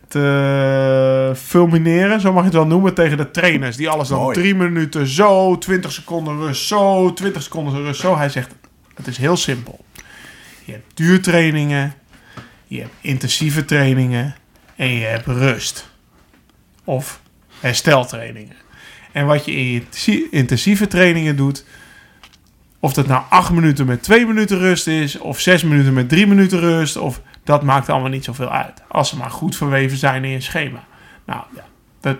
[0.07, 3.75] te fulmineren, zo mag je het wel noemen, tegen de trainers.
[3.75, 4.37] Die alles dan Mooi.
[4.39, 8.17] drie minuten zo, 20 seconden rust zo, 20 seconden rust zo.
[8.17, 8.55] Hij zegt,
[8.95, 9.85] het is heel simpel.
[10.65, 11.93] Je hebt duurtrainingen,
[12.67, 14.35] je hebt intensieve trainingen
[14.75, 15.89] en je hebt rust
[16.83, 17.21] of
[17.59, 18.55] hersteltrainingen.
[19.11, 21.65] En wat je in je intensie- intensieve trainingen doet,
[22.79, 26.27] of dat nou acht minuten met twee minuten rust is, of zes minuten met drie
[26.27, 28.83] minuten rust, of dat maakt allemaal niet zoveel uit.
[28.87, 30.83] Als ze maar goed verweven zijn in je schema.
[31.25, 31.63] Nou ja,
[32.01, 32.17] dat,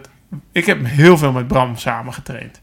[0.52, 2.60] ik heb heel veel met Bram samen getraind.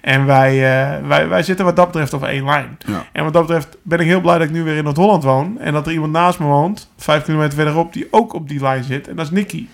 [0.00, 2.78] En wij, eh, wij, wij zitten wat dat betreft op één lijn.
[2.86, 3.06] Ja.
[3.12, 5.60] En wat dat betreft ben ik heel blij dat ik nu weer in Noord-Holland woon.
[5.60, 8.84] En dat er iemand naast me woont, vijf kilometer verderop, die ook op die lijn
[8.84, 9.08] zit.
[9.08, 9.66] En dat is Nicky.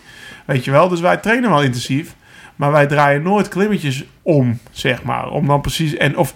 [0.44, 0.88] Weet je wel?
[0.88, 2.14] Dus wij trainen wel intensief.
[2.56, 5.28] Maar wij draaien nooit klimmetjes om, zeg maar.
[5.28, 5.96] Om dan precies...
[5.96, 6.34] En of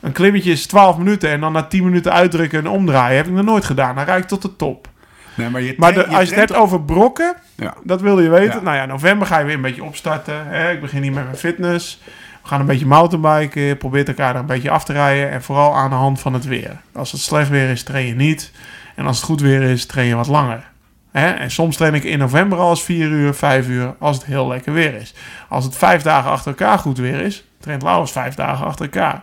[0.00, 3.16] een klimmetje is 12 minuten en dan na 10 minuten uitdrukken en omdraaien.
[3.16, 3.94] Heb ik nog nooit gedaan.
[3.94, 4.88] Dan rijd ik tot de top.
[5.36, 7.74] Nee, maar je Maar de, traint- als je het hebt over brokken, Ja.
[7.84, 8.54] dat wilde je weten.
[8.56, 8.60] Ja.
[8.60, 10.46] Nou ja, november ga je weer een beetje opstarten.
[10.46, 10.70] Hè?
[10.72, 12.00] Ik begin hier met mijn fitness.
[12.42, 13.62] We gaan een beetje mountainbiken.
[13.62, 15.30] Je probeert elkaar er een beetje af te rijden.
[15.30, 16.76] En vooral aan de hand van het weer.
[16.94, 18.52] Als het slecht weer is, train je niet.
[18.94, 20.64] En als het goed weer is, train je wat langer.
[21.12, 21.30] Hè?
[21.30, 24.48] En soms train ik in november al eens 4 uur, 5 uur, als het heel
[24.48, 25.14] lekker weer is.
[25.48, 29.20] Als het vijf dagen achter elkaar goed weer is, traint Laurens vijf dagen achter elkaar.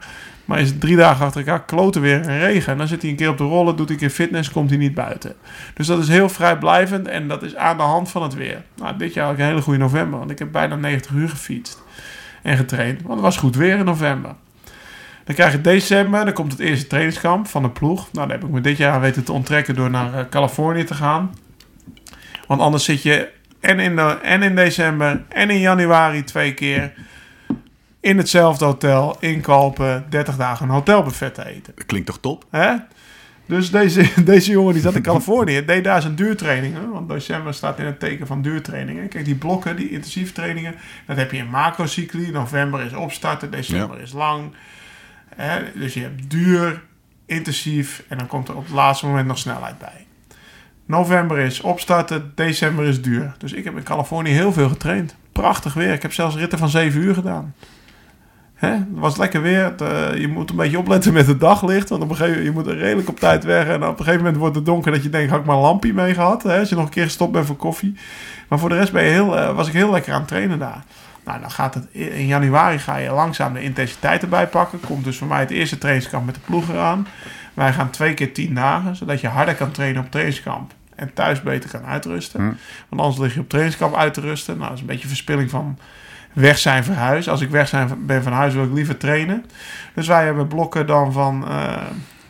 [0.53, 2.77] Maar is het drie dagen achter elkaar kloten weer en regen...
[2.77, 4.79] dan zit hij een keer op de rollen, doet hij een keer fitness, komt hij
[4.79, 5.33] niet buiten.
[5.73, 8.63] Dus dat is heel vrijblijvend en dat is aan de hand van het weer.
[8.75, 11.29] Nou, dit jaar had ik een hele goede november, want ik heb bijna 90 uur
[11.29, 11.83] gefietst
[12.41, 13.01] en getraind.
[13.01, 14.31] Want het was goed weer in november.
[15.23, 18.11] Dan krijg je december, dan komt het eerste trainingskamp van de ploeg.
[18.11, 20.93] Nou, daar heb ik me dit jaar weten te onttrekken door naar eh, Californië te
[20.93, 21.35] gaan.
[22.47, 26.93] Want anders zit je en in, de, en in december en in januari twee keer
[28.03, 31.73] in hetzelfde hotel inkopen, 30 dagen een hotelbuffet te eten.
[31.75, 32.45] Dat klinkt toch top?
[32.49, 32.75] Hè?
[33.45, 36.89] Dus deze, deze jongen die zat in Californië, deed daar zijn duurtrainingen.
[36.89, 39.07] Want december staat in het teken van duurtrainingen.
[39.07, 40.75] Kijk, die blokken, die intensieve trainingen,
[41.07, 42.31] dat heb je in macrocycli.
[42.31, 44.51] November is opstarten, december is lang.
[45.35, 45.59] Hè?
[45.75, 46.81] Dus je hebt duur,
[47.25, 50.05] intensief en dan komt er op het laatste moment nog snelheid bij.
[50.85, 53.35] November is opstarten, december is duur.
[53.37, 55.15] Dus ik heb in Californië heel veel getraind.
[55.31, 55.93] Prachtig weer.
[55.93, 57.53] Ik heb zelfs ritten van 7 uur gedaan.
[58.65, 58.71] Hè?
[58.71, 59.63] Het was lekker weer.
[59.63, 61.89] Het, eh, je moet een beetje opletten met het daglicht.
[61.89, 63.67] Want op een gegeven moment, je moet redelijk op tijd weg.
[63.67, 65.61] En op een gegeven moment wordt het donker dat je denkt, had ik maar een
[65.61, 66.43] lampje mee gehad.
[66.43, 66.59] Hè?
[66.59, 67.95] Als je nog een keer gestopt bent voor koffie.
[68.47, 70.59] Maar voor de rest ben je heel, eh, was ik heel lekker aan het trainen
[70.59, 70.83] daar.
[71.25, 74.79] Nou, dan gaat het in januari ga je langzaam de intensiteit erbij pakken.
[74.79, 77.07] Komt dus voor mij het eerste trainingskamp met de ploeg eraan.
[77.53, 80.73] Wij gaan twee keer tien dagen, zodat je harder kan trainen op trainingskamp.
[80.95, 82.39] En thuis beter kan uitrusten.
[82.39, 82.53] Hm.
[82.89, 84.55] Want anders lig je op trainingskamp uit te rusten.
[84.55, 85.77] Nou, dat is een beetje verspilling van
[86.33, 87.29] weg zijn van huis.
[87.29, 89.45] Als ik weg zijn, ben van huis, wil ik liever trainen.
[89.95, 91.81] Dus wij hebben blokken dan van eh,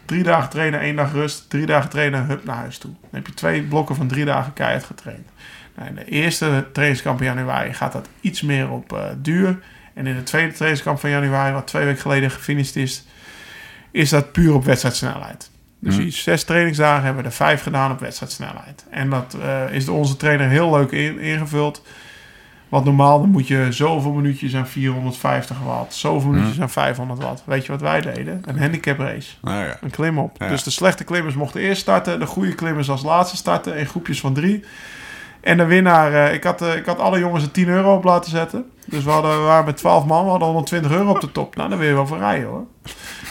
[0.06, 1.50] drie dagen trainen, één dag rust.
[1.50, 2.92] Drie dagen trainen, hup naar huis toe.
[3.02, 5.28] Dan heb je twee blokken van drie dagen keihard getraind.
[5.76, 9.60] Nou, in de eerste trainingskamp in januari gaat dat iets meer op eh, duur.
[9.94, 13.06] En in de tweede trainingskamp van januari, wat twee weken geleden gefinished is,
[13.92, 15.50] is dat puur op wedstrijdsnelheid.
[15.80, 16.04] Dus Mhm.
[16.04, 18.86] die zes trainingsdagen hebben we er vijf gedaan op wedstrijdsnelheid.
[18.90, 21.86] En dat eh, is door onze trainer heel leuk in- ingevuld.
[22.74, 27.44] Want normaal dan moet je zoveel minuutjes aan 450 watt, zoveel minuutjes aan 500 watt.
[27.46, 28.42] Weet je wat wij deden?
[28.46, 29.34] Een handicap race.
[29.42, 29.78] Nou ja.
[29.82, 30.36] Een klimop.
[30.38, 30.48] Ja.
[30.48, 34.20] Dus de slechte klimmers mochten eerst starten, de goede klimmers als laatste starten in groepjes
[34.20, 34.64] van drie.
[35.42, 38.04] En de winnaar, eh, ik, had, eh, ik had alle jongens er 10 euro op
[38.04, 38.66] laten zetten.
[38.86, 41.56] Dus we, hadden, we waren met 12 man, we hadden 120 euro op de top.
[41.56, 42.66] Nou, dan wil je wel voor rijden hoor.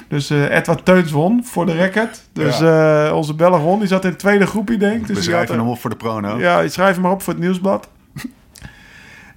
[0.09, 2.23] Dus eh Edward Teuns won voor de record.
[2.33, 5.07] Dus eh, onze Belle Ron, die zat in het tweede groepje, denk ik.
[5.07, 6.39] Dus schrijven had, hem op voor de prono.
[6.39, 7.89] ja, schrijf hem maar op voor het nieuwsblad.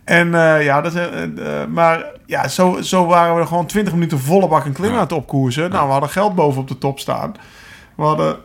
[0.06, 4.48] En eh, ja, dat eh, maar ja, zo, zo waren we gewoon 20 minuten volle
[4.48, 5.70] bak en klim aan het opkoersen.
[5.70, 7.34] Nou, we hadden geld boven op de top staan.
[7.96, 8.38] We hadden,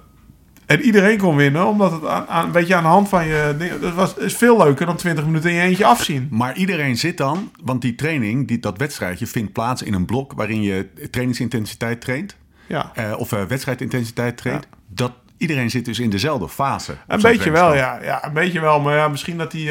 [0.67, 3.77] en iedereen kon winnen, omdat het aan, aan, een beetje aan de hand van je...
[3.81, 6.29] Dat was, is veel leuker dan 20 minuten in je eentje afzien.
[6.31, 10.33] Maar iedereen zit dan, want die training, die, dat wedstrijdje, vindt plaats in een blok
[10.33, 12.37] waarin je trainingsintensiteit traint.
[12.67, 14.67] Ja, of eh, wedstrijdintensiteit traint.
[14.87, 16.97] Dat, iedereen zit dus in dezelfde fase.
[17.07, 17.99] een beetje wel, ja.
[18.03, 18.25] ja.
[18.27, 19.71] Een beetje wel, maar ja, misschien dat die...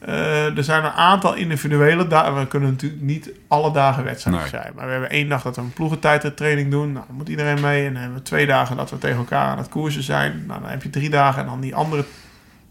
[0.00, 2.38] eh, er zijn een aantal individuele dagen.
[2.38, 4.50] We kunnen natuurlijk niet alle dagen wedstrijden Nee.
[4.50, 4.72] zijn.
[4.74, 6.92] Maar we hebben één dag dat we een ploegentijdtraining doen.
[6.92, 7.86] Nou, dan moet iedereen mee.
[7.86, 10.44] En dan hebben we twee dagen dat we tegen elkaar aan het koersen zijn.
[10.46, 11.40] Nou, dan heb je drie dagen.
[11.42, 12.04] En dan die andere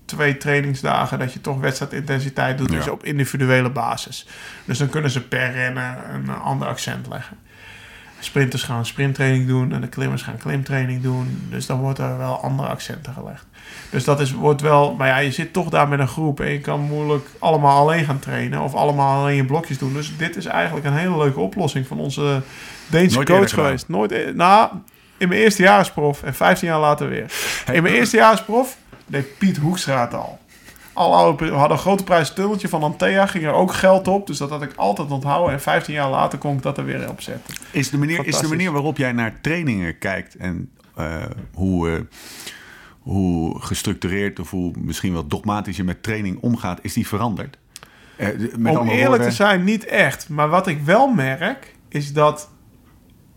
[0.06, 2.70] twee trainingsdagen dat je toch wedstrijdintensiteit doet.
[2.72, 2.76] Ja.
[2.78, 4.28] Dus op individuele basis.
[4.66, 7.38] Dus dan kunnen ze per rennen een ander accent leggen.
[8.20, 11.48] Sprinters gaan sprinttraining doen en de klimmers gaan klimtraining doen.
[11.50, 13.46] Dus dan wordt er wel andere accenten gelegd.
[13.90, 14.96] Dus dat is, wordt wel...
[14.96, 18.06] Maar ja, je zit toch daar met een groep en je kan moeilijk allemaal alleen
[18.06, 18.62] gaan trainen.
[18.62, 19.94] Of allemaal alleen je blokjes doen.
[19.94, 22.42] Dus dit is eigenlijk een hele leuke oplossing van onze
[22.88, 23.88] Deense Nooit coach geweest.
[23.88, 24.72] Nooit, e- nou,
[25.18, 27.32] in mijn eerste jaar als prof en 15 jaar later weer.
[27.72, 30.39] In mijn eerste jaar als prof deed Piet Hoekstra het al.
[31.00, 34.28] Al oude, we hadden een grote prijs tunneltje van Antea, ging er ook geld op.
[34.28, 35.54] Dus dat had ik altijd onthouden.
[35.54, 37.56] En 15 jaar later kon ik dat er weer op zetten.
[37.72, 42.00] Is de, manier, is de manier waarop jij naar trainingen kijkt en eh, hoe, eh,
[43.00, 47.58] hoe gestructureerd of hoe misschien wel dogmatisch je met training omgaat, is die veranderd?
[48.16, 50.30] Eh, met Om eerlijk woorden- te zijn, niet echt.
[50.30, 52.50] Maar wat ik wel merk, is dat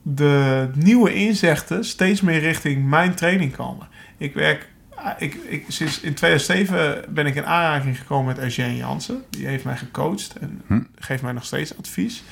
[0.03, 3.89] de nieuwe inzichten steeds meer richting mijn training komen.
[4.19, 4.72] Ik werk...
[5.19, 9.25] Ik, ik, sinds in 2007 ben ik in aanraking gekomen met Eugène Jansen.
[9.31, 10.81] Die heeft mij gecoacht en Hm.
[10.99, 12.23] geeft mij nog steeds advies.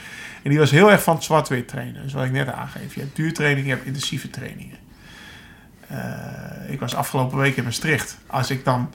[0.43, 2.03] En die was heel erg van het zwart-wit trainen.
[2.03, 2.95] Dus wat ik net aangeef.
[2.95, 4.77] Je hebt duurtraining, je hebt intensieve trainingen.
[5.87, 8.19] Eh, ik was afgelopen week in Maastricht.
[8.27, 8.91] Als ik dan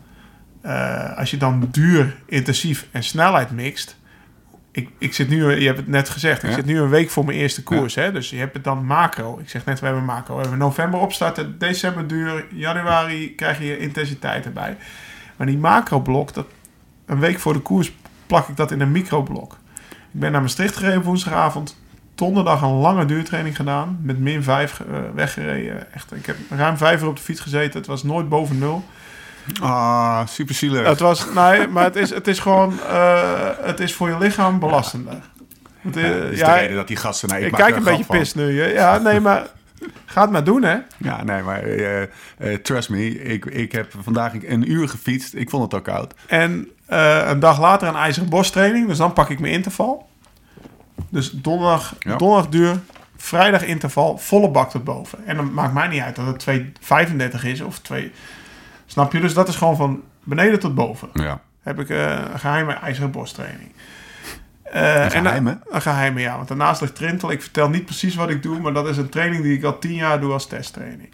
[0.66, 3.98] eh, als je dan duur, intensief en snelheid mixt.
[4.76, 6.56] Ik, ik zit nu, je hebt het net gezegd, ik Ja.
[6.56, 7.96] zit nu een week voor mijn eerste koers.
[7.96, 8.12] Hè?
[8.12, 9.40] Dus je hebt het dan macro.
[9.40, 10.36] Ik zeg net, we hebben macro.
[10.36, 14.78] We hebben november opstarten, december duur, januari krijg je intensiteit erbij.
[15.36, 16.46] Maar die macro-blok, dat,
[17.06, 17.92] een week voor de koers
[18.28, 19.58] plak ik dat in een microblok.
[19.90, 21.78] Ik ben naar Maastricht gereden woensdagavond.
[22.16, 24.00] Donderdag een lange duurtraining gedaan.
[24.02, 24.82] Met min 5
[25.14, 25.94] weggereden.
[25.94, 27.78] Echt, ik heb ruim vijf uur op de fiets gezeten.
[27.80, 28.84] Het was nooit boven nul.
[29.62, 30.88] Ah, super zielig.
[30.88, 34.64] Het was, nee, maar het is, het is gewoon, eh, het is voor je lichaam
[34.64, 34.82] eh, Ja,
[35.82, 37.30] dat is ja, de reden dat die gasten...
[37.30, 38.18] Nee, ik kijk een beetje van.
[38.18, 38.62] pis nu.
[38.62, 38.68] hè.
[38.68, 39.48] Ja, nee, maar
[40.06, 40.78] ga het maar doen, hè.
[40.98, 42.10] Ja, nee, maar eh, eh,
[42.62, 45.34] trust me, ik, ik heb vandaag een uur gefietst.
[45.34, 46.14] Ik vond het al koud.
[46.28, 48.88] En eh, een dag later een ijzeren borsttraining.
[48.88, 50.08] Dus dan pak ik mijn interval.
[51.10, 52.16] Dus donderdag, Ja.
[52.16, 52.80] donderdag duur,
[53.18, 55.26] vrijdag interval, volle bak tot boven.
[55.26, 56.44] En dan maakt mij niet uit dat het
[57.40, 58.12] 2,35 is of 2...
[58.86, 59.20] Snap je?
[59.20, 61.10] Dus dat is gewoon van beneden tot boven.
[61.14, 61.42] Ja.
[61.62, 63.72] heb ik eh, een geheime ijzeren borsttraining.
[64.64, 65.50] Eh, Een geheime?
[65.50, 66.36] En, een geheime, ja.
[66.36, 67.32] Want daarnaast ligt Trintel.
[67.32, 69.80] Ik vertel niet precies wat ik doe, maar dat is een training die ik al
[69.80, 71.10] tien jaar doe als testtraining.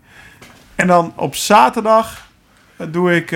[0.76, 2.28] En dan op zaterdag
[2.78, 3.30] eh, doe ik,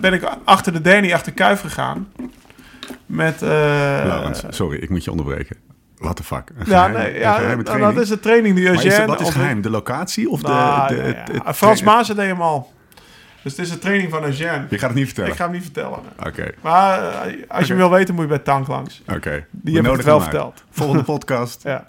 [0.00, 2.12] ben ik achter de Danny, achter Kuif gegaan.
[3.06, 3.40] Met...
[3.40, 5.56] Laurens, sorry, ik moet je onderbreken.
[5.98, 6.50] What the fuck?
[6.56, 9.06] Een ja, nee, ja, nou, dat is de training die is Eugène...
[9.06, 9.60] dat, wat is geheim?
[9.60, 10.48] De locatie of de...
[10.48, 11.82] Nou, de, ja, Frans?
[11.82, 12.72] Maassen deed hem al.
[13.42, 14.66] Dus het is de training van Eugène.
[14.70, 15.30] Je gaat het niet vertellen?
[15.30, 15.98] Ik ga hem niet vertellen.
[16.26, 19.02] Oké, Maar eh, als je hem wil weten, moet je bij Tank langs.
[19.08, 19.44] oké.
[19.50, 20.64] Die heb ik het wel verteld.
[20.70, 21.62] Volgende podcast.
[21.62, 21.88] Ja.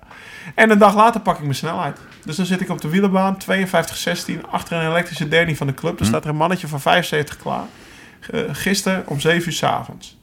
[0.56, 1.98] En een dag later pak ik mijn snelheid.
[2.26, 6.00] Dus dan zit ik op de wielerbaan, 52-16, achter een elektrische Danny van de club.
[6.00, 7.66] Er staat er een mannetje van 75 klaar.
[8.52, 10.18] Gisteren om 7 uur 's avonds.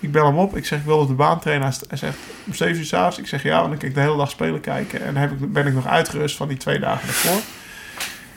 [0.00, 1.72] Ik bel hem op, ik zeg ik wil op de baan trainen.
[1.88, 3.18] Hij zegt om 7 uur 's avonds.
[3.18, 5.00] Ik zeg ja, want dan kan ik de hele dag spelen kijken.
[5.00, 7.40] En dan heb ik, ben ik nog uitgerust van die twee dagen ervoor.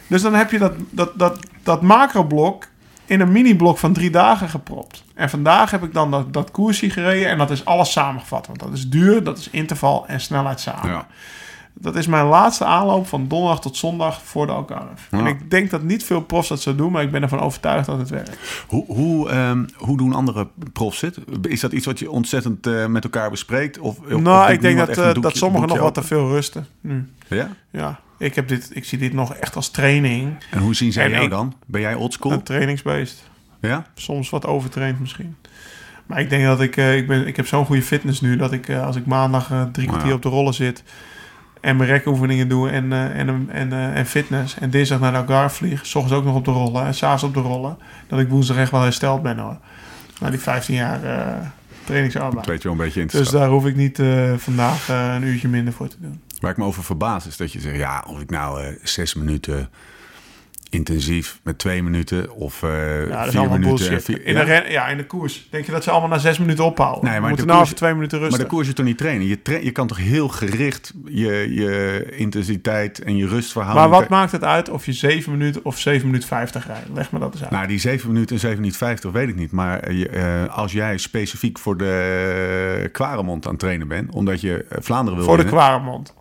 [0.07, 2.67] Dus dan heb je dat, dat, dat, dat macroblok
[3.05, 5.03] in een mini-blok van drie dagen gepropt.
[5.13, 8.47] En vandaag heb ik dan dat, dat koersje gereden en dat is alles samengevat.
[8.47, 10.91] Want dat is duur, dat is interval en snelheid samen.
[10.91, 11.07] Ja.
[11.77, 15.15] Dat is mijn laatste aanloop van donderdag tot zondag voor de Algarve.
[15.15, 15.17] Ja.
[15.17, 17.85] En ik denk dat niet veel profs dat zo doen, maar ik ben ervan overtuigd
[17.85, 18.37] dat het werkt.
[18.67, 21.17] Hoe, hoe, ehm, hoe doen andere profs het?
[21.41, 23.79] Is dat iets wat je ontzettend eh, met elkaar bespreekt?
[23.79, 27.09] Of, of nou, ik denk dat, eh, dat sommigen nog wat te veel rusten nu.
[27.27, 27.49] Ja?
[27.69, 30.37] Ja, ik, heb dit, ik zie dit nog echt als training.
[30.51, 31.53] En hoe zien zij En jou ik- dan?
[31.65, 32.31] Ben jij oldschool?
[32.31, 33.23] Een trainingsbeest.
[33.61, 33.85] Ja?
[33.95, 35.35] Soms wat overtraind misschien.
[36.05, 38.51] Maar ik denk dat ik, eh, ik, ben, ik heb zo'n goede fitness nu dat
[38.51, 40.15] ik eh, als ik maandag eh, drie kwartier Ja.
[40.15, 40.83] op de rollen zit
[41.61, 45.85] en mijn rekoefeningen doe en, en, en, en fitness en dinsdag naar de Algarve vlieg,
[45.85, 48.57] s ochtends ook nog op de rollen en s'avonds op de rollen, dat ik woensdag
[48.57, 49.57] echt wel hersteld ben hoor.
[50.19, 52.45] Na die 15 jaar eh Dat trainingsarbeid.
[52.45, 54.01] weet je wel een beetje in Dus daar hoef ik niet
[54.37, 56.21] vandaag een uurtje minder voor te doen.
[56.45, 57.75] Waar ik me over verbaas is dat je zegt...
[57.77, 59.69] ja, of ik nou eh, zes minuten
[60.69, 62.31] intensief met twee minuten...
[62.35, 64.01] of eh Ja, vier minuten...
[64.01, 64.39] vier- in, ja?
[64.39, 65.47] de ren, ja, in de koers.
[65.51, 67.03] Denk je dat ze allemaal na zes minuten ophouden?
[67.03, 68.47] Nee, maar We moeten de nou koers- even twee minuten Maar rustig.
[68.47, 69.27] de koers is toch niet trainen?
[69.27, 73.89] Je, tra- je kan toch heel gericht je, je intensiteit en je rustverhouding...
[73.89, 76.87] Maar wat maakt het uit of je 7 minuten of 7 minuten 50 rijdt?
[76.93, 77.51] Leg me dat eens uit.
[77.51, 79.51] Nou, die 7 minuten en 7 minuten 50 weet ik niet.
[79.51, 84.11] Maar eh, je, als jij specifiek voor de Kwaremond aan het trainen bent...
[84.13, 85.43] omdat je Vlaanderen wil voor de.
[85.45, 86.13] Kwaremond.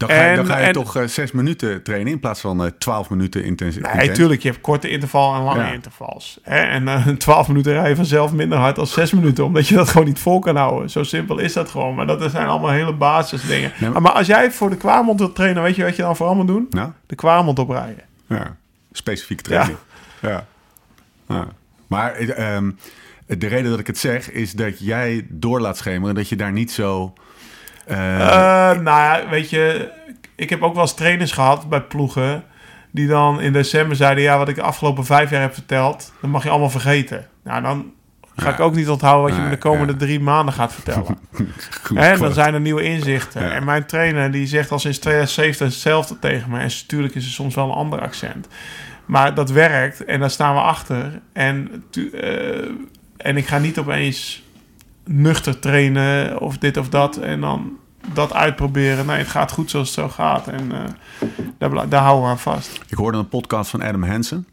[0.00, 2.12] Dan ga, je- En- dan ga je en- toch eh, 6 minuten trainen...
[2.12, 3.94] in plaats van eh 12 minuten intensief.
[3.94, 4.42] Nee, tuurlijk.
[4.42, 5.72] Je hebt korte interval en lange Ja.
[5.72, 6.38] intervals.
[6.42, 6.56] Hè?
[6.58, 9.44] En eh 12 minuten rijden vanzelf minder hard dan 6 minuten.
[9.44, 10.90] Omdat je dat gewoon niet vol kan houden.
[10.90, 11.94] Zo simpel is dat gewoon.
[11.94, 13.72] Maar dat zijn allemaal hele basisdingen.
[13.80, 14.12] Nee, maar- maar...
[14.12, 15.62] als jij voor de Kwaremond wilt trainen...
[15.62, 16.66] weet je wat je dan vooral moet doen?
[16.70, 18.04] Nou, De Kwaremond oprijden.
[18.26, 18.56] ja.
[18.92, 19.78] Specifieke training.
[20.20, 20.46] Ja.
[21.28, 21.46] ja.
[21.86, 22.70] Maar eh, ehm,
[23.26, 24.30] de reden dat ik het zeg...
[24.30, 26.14] is dat jij door laat schemeren...
[26.14, 27.12] dat je daar niet zo...
[27.90, 29.90] eh, Eh, nou ja, weet je,
[30.36, 32.44] ik heb ook wel eens trainers gehad bij ploegen.
[32.90, 36.30] Die dan in december zeiden: Ja, wat ik de afgelopen vijf jaar heb verteld, dat
[36.30, 37.26] mag je allemaal vergeten.
[37.44, 37.92] Nou, dan
[38.36, 38.52] ga Ja.
[38.54, 39.98] ik ook niet onthouden wat je me de komende ja.
[39.98, 41.04] drie maanden gaat vertellen.
[41.82, 43.42] goed, Hè, dan zijn er nieuwe inzichten.
[43.42, 43.50] Ja.
[43.50, 46.58] En mijn trainer die zegt al sinds 2007 hetzelfde tegen me.
[46.58, 48.48] En natuurlijk is er soms wel een ander accent.
[49.06, 51.20] Maar dat werkt en daar staan we achter.
[51.32, 52.68] En, eh,
[53.16, 54.42] en ik ga niet opeens
[55.04, 57.16] nuchter trainen of dit of dat.
[57.16, 57.78] En dan
[58.12, 59.06] dat uitproberen.
[59.06, 60.48] Nee, het gaat goed zoals het zo gaat.
[60.48, 62.80] En eh, daar, daar houden we aan vast.
[62.88, 64.46] Ik hoorde een podcast van Adam Hansen.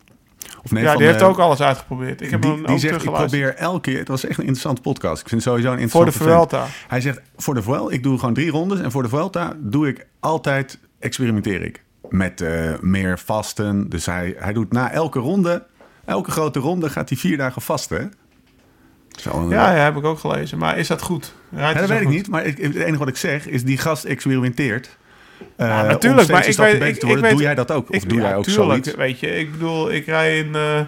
[0.63, 2.21] Of nee, ja, van, die heeft eh, ook alles uitgeprobeerd.
[2.21, 3.97] Ik heb die, hem die ook zegt, ik probeer elke keer...
[3.97, 5.21] Het was echt een interessante podcast.
[5.21, 6.55] Ik vind het sowieso een Voor de interessante.
[6.55, 6.71] Vuelta.
[6.88, 8.79] Hij zegt, voor de Vuelta, ik doe gewoon drie rondes.
[8.79, 11.83] En voor de Vuelta doe ik altijd, experimenteer ik.
[12.10, 13.89] Met eh, meer vasten.
[13.89, 15.65] Dus hij, hij doet na elke ronde,
[16.05, 18.13] elke grote ronde, gaat hij vier dagen vasten.
[19.21, 20.58] Zo, Ja, ja, heb ik ook gelezen.
[20.58, 21.34] Maar is dat goed?
[21.49, 22.15] Ja, dat weet ik goed?
[22.15, 22.30] niet.
[22.30, 24.97] Maar ik, het enige wat ik zeg is, die gast experimenteert.
[25.56, 27.89] Eh, Ja, natuurlijk, maar ik weet, ik, weet, doe jij dat ook?
[27.89, 28.95] Of ik, doe ja, jij ook tuurlijk, zoiets?
[28.95, 29.27] weet je.
[29.36, 30.80] Ik bedoel, ik rij in eh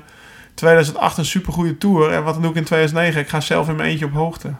[0.53, 2.11] 2008 een supergoeie tour.
[2.11, 3.21] En wat doe ik in 2009?
[3.21, 4.53] Ik ga zelf in mijn eentje op hoogte.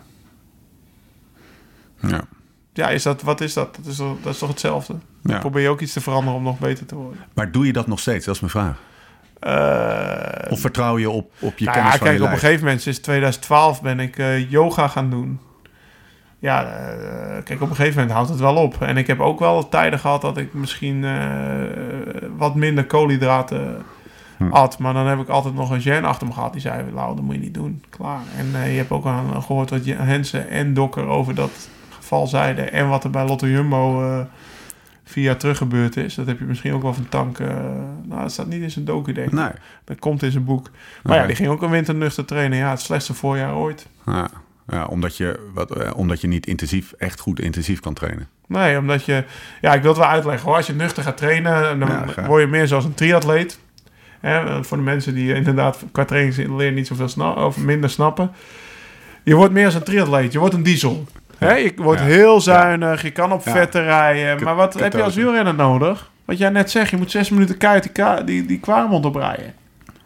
[2.01, 2.21] Ja.
[2.73, 3.75] Ja, is dat, wat is dat?
[3.75, 4.95] Dat is, toch, dat is toch hetzelfde?
[5.23, 5.39] Ja.
[5.39, 7.25] Probeer je ook iets te veranderen om nog beter te worden.
[7.33, 8.25] Maar doe je dat nog steeds?
[8.25, 8.77] Dat is mijn vraag.
[9.39, 12.37] Eh, Of vertrouw je op, op je nou kennis ja, van kijk, je op een
[12.37, 15.39] gegeven moment, sinds 2012 ben ik eh, yoga gaan doen.
[16.39, 18.81] Ja, eh, kijk, op een gegeven moment houdt het wel op.
[18.81, 21.05] En ik heb ook wel tijden gehad dat ik misschien
[22.37, 23.85] wat minder koolhydraten
[24.37, 24.51] Hm.
[24.51, 24.77] at.
[24.77, 26.51] Maar dan heb ik altijd nog een gen achter me gehad.
[26.51, 27.83] Die zei, nou, dat moet je niet doen.
[27.89, 28.21] Klaar.
[28.37, 32.71] En je hebt ook aan gehoord wat Hensen en Dokker over dat geval zeiden.
[32.71, 34.01] En wat er bij Lotto Jumbo
[35.09, 36.15] vier jaar terug gebeurd is.
[36.15, 37.39] Dat heb je misschien ook wel van Tank...
[37.39, 37.47] eh,
[38.03, 39.33] nou, dat staat niet in zijn docu, denk ik.
[39.33, 39.49] Nee.
[39.83, 40.69] Dat komt in zijn boek.
[41.03, 42.57] Maar ja, die ging ook een winternuchter trainen.
[42.57, 43.87] Ja, het slechtste voorjaar ooit.
[44.05, 44.29] Ja,
[44.67, 48.27] ja omdat, je, wat, eh, omdat je niet intensief, echt goed intensief kan trainen.
[48.47, 49.23] Nee, omdat je...
[49.61, 50.55] Ja, ik wil het wel uitleggen hoor.
[50.55, 52.25] Als je nuchter gaat trainen, dan Ja, graag.
[52.27, 53.59] word je meer zoals een triatleet.
[54.19, 58.31] Hè, voor de mensen die inderdaad qua trainingsleer niet zoveel sna of minder snappen.
[59.23, 60.31] Je wordt meer als een triatleet.
[60.31, 61.05] Je wordt een diesel.
[61.39, 63.01] Hè, je wordt heel zuinig.
[63.01, 64.43] Je kan op vetten rijden.
[64.43, 66.11] Maar wat heb je als wielrenner nodig?
[66.25, 69.53] Wat jij net zegt, je moet zes minuten keihard die, die, die kwaremond oprijden.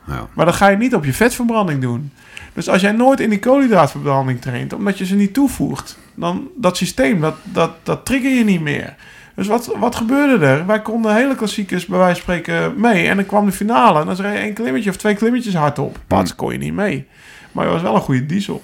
[0.07, 0.27] Ja.
[0.33, 2.11] Maar dat ga je niet op je vetverbranding doen.
[2.53, 6.77] Dus als jij nooit in die koolhydraatverbranding traint, omdat je ze niet toevoegt, dan dat
[6.77, 8.95] systeem, dat, dat, dat trigger je niet meer.
[9.35, 10.65] Dus wat, wat gebeurde er?
[10.65, 13.07] Wij konden hele klassiekers bij wijze van spreken mee.
[13.07, 15.99] En dan kwam de finale en dan reed je één klimmetje of twee klimmetjes hardop.
[16.07, 17.07] Pats, kon je niet mee.
[17.51, 18.63] Maar je was wel een goede diesel.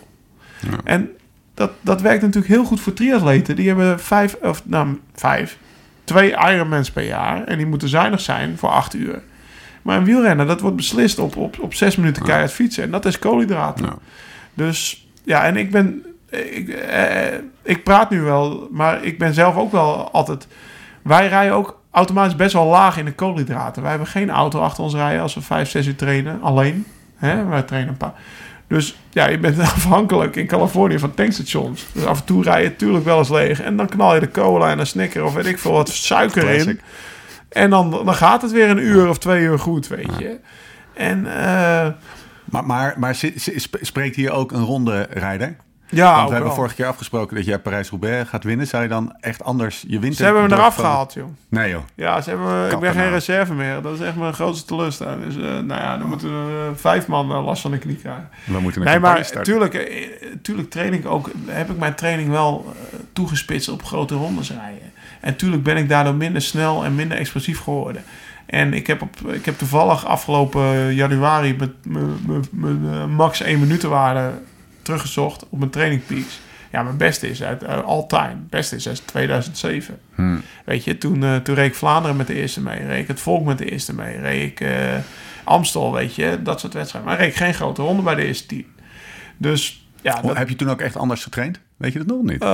[0.60, 0.78] Ja.
[0.84, 1.10] En
[1.60, 3.56] dat, dat werkt natuurlijk heel goed voor triatleten.
[3.56, 5.58] Die hebben vijf, of nou vijf,
[6.04, 7.43] twee Ironmans per jaar.
[7.43, 9.22] En die moeten zuinig zijn voor acht uur.
[9.82, 12.84] Maar een wielrenner, dat wordt beslist op, op, op zes minuten keihard fietsen.
[12.84, 13.86] En dat is koolhydraten.
[13.86, 13.98] Ja.
[14.54, 16.06] Dus ja, en ik ben.
[16.30, 20.48] Ik, eh, ik praat nu wel, maar ik ben zelf ook wel altijd.
[21.02, 23.82] Wij rijden ook automatisch best wel laag in de koolhydraten.
[23.82, 26.41] Wij hebben geen auto achter ons rijden als we vijf, zes uur trainen.
[26.41, 26.86] Alleen.
[27.15, 27.45] Hè?
[27.45, 28.13] Wij trainen een paar.
[28.70, 31.86] Dus ja, je bent afhankelijk in Californië van tankstations.
[31.92, 33.62] Dus af en toe rij je natuurlijk wel eens leeg.
[33.62, 36.50] En dan knal je de cola en een snicker of weet ik veel wat suiker
[36.50, 36.80] in.
[37.50, 40.40] En dan, dan gaat het weer een uur of twee uur goed, weet je.
[40.94, 41.88] En eh,
[42.46, 43.16] Maar, maar, maar
[43.82, 45.56] spreekt hier ook een ronde rijder?
[45.91, 46.56] Ja, Want we hebben wel.
[46.56, 48.67] vorige keer afgesproken dat jij Parijs-Roubaix gaat winnen.
[48.67, 50.17] Zou je dan echt anders je winter...
[50.17, 51.28] Ze hebben me eraf gehaald, joh.
[51.49, 51.82] Nee joh.
[51.95, 53.82] Ja, ze hebben, ik ben geen reserve meer.
[53.82, 55.23] Dat is echt mijn grootste teleurstelling.
[55.25, 57.95] Dus eh, nou ja, dan moeten er, eh, vijf man eh, last van de knie
[57.95, 58.30] krijgen.
[58.45, 59.43] We moeten een Nee, maar starten.
[59.54, 60.02] tuurlijk,
[60.41, 62.73] tuurlijk train ik ook, heb ik mijn training wel
[63.13, 64.91] toegespitst op grote rondes rijden.
[65.21, 68.04] En tuurlijk ben ik daardoor minder snel en minder explosief geworden.
[68.45, 74.32] En ik heb, op, ik heb toevallig afgelopen januari mijn- max 1 minutenwaarde
[74.89, 76.39] teruggezocht op mijn training peaks.
[76.71, 78.36] Ja, mijn beste is uit eh, all time.
[78.49, 79.99] Beste is uit 2007.
[80.15, 80.41] Hmm.
[80.65, 82.86] Weet je, toen, eh, toen reed ik Vlaanderen met de eerste mee.
[82.86, 84.17] Reed ik het Volk met de eerste mee.
[84.17, 84.97] Reed ik eh,
[85.43, 87.10] Amstel, weet je, dat soort wedstrijden.
[87.10, 88.65] Maar reed ik geen grote ronde bij de eerste tien.
[89.38, 91.60] Dus ja, dat, heb je toen ook echt anders getraind?
[91.80, 92.42] Weet je dat nog niet?
[92.42, 92.50] eh,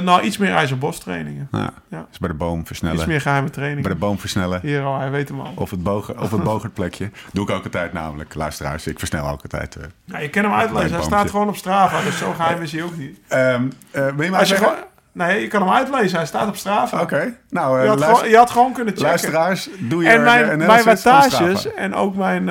[0.00, 1.48] nou iets meer ijzerbos trainingen.
[1.52, 1.72] ja.
[1.88, 2.06] ja.
[2.08, 2.96] Dus bij de boom versnellen.
[2.96, 3.90] Iets meer geheime Bij trainingen.
[3.90, 4.60] de boom versnellen.
[4.62, 5.52] Hier al, hij weet hem al.
[5.54, 7.10] Of het, bogen, of het bogertplekje.
[7.32, 8.34] Doe ik ook altijd namelijk.
[8.34, 9.76] Luisteraars, ik versnel ook altijd.
[9.76, 9.82] eh.
[10.04, 10.92] Ja, je kan hem uitlezen.
[10.94, 12.02] Hij staat gewoon op Strava.
[12.02, 13.18] Dus zo geheim is hij ook niet.
[13.28, 14.74] Wil je maar Als je gewoon,
[15.12, 16.16] nee, je kan hem uitlezen.
[16.16, 17.00] Hij staat op Strava.
[17.00, 17.34] Oké.
[17.50, 19.08] Nou, Je, had luister- gewoon, je had gewoon kunnen checken.
[19.08, 22.44] luisteraars, doe je En mijn, mijn wattages en ook mijn,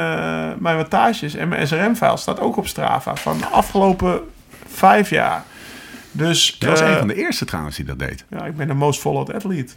[0.59, 4.21] mijn wattages en mijn SRM-file staat ook op Strava van de afgelopen
[4.67, 5.43] vijf jaar.
[6.11, 8.25] Dus Jij was eh, een van de eerste trouwens die dat deed.
[8.29, 9.73] ja, ik ben de most followed athlete.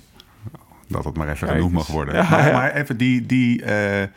[0.88, 2.14] Dat het maar even Kijk genoeg mag worden.
[2.22, 2.52] Ja, maar, ja.
[2.52, 3.26] maar even die...
[3.26, 4.08] die eh,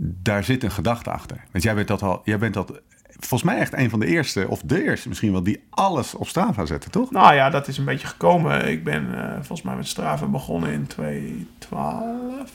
[0.00, 1.36] daar zit een gedachte achter.
[1.52, 2.20] Want jij bent dat al...
[2.24, 2.80] Jij bent dat
[3.18, 4.48] volgens mij echt een van de eerste...
[4.48, 5.42] Of de eerste misschien wel...
[5.42, 7.10] Die alles op Strava zetten, toch?
[7.10, 8.68] Nou ja, dat is een beetje gekomen.
[8.68, 12.50] Ik ben eh, volgens mij met Strava begonnen in 2012.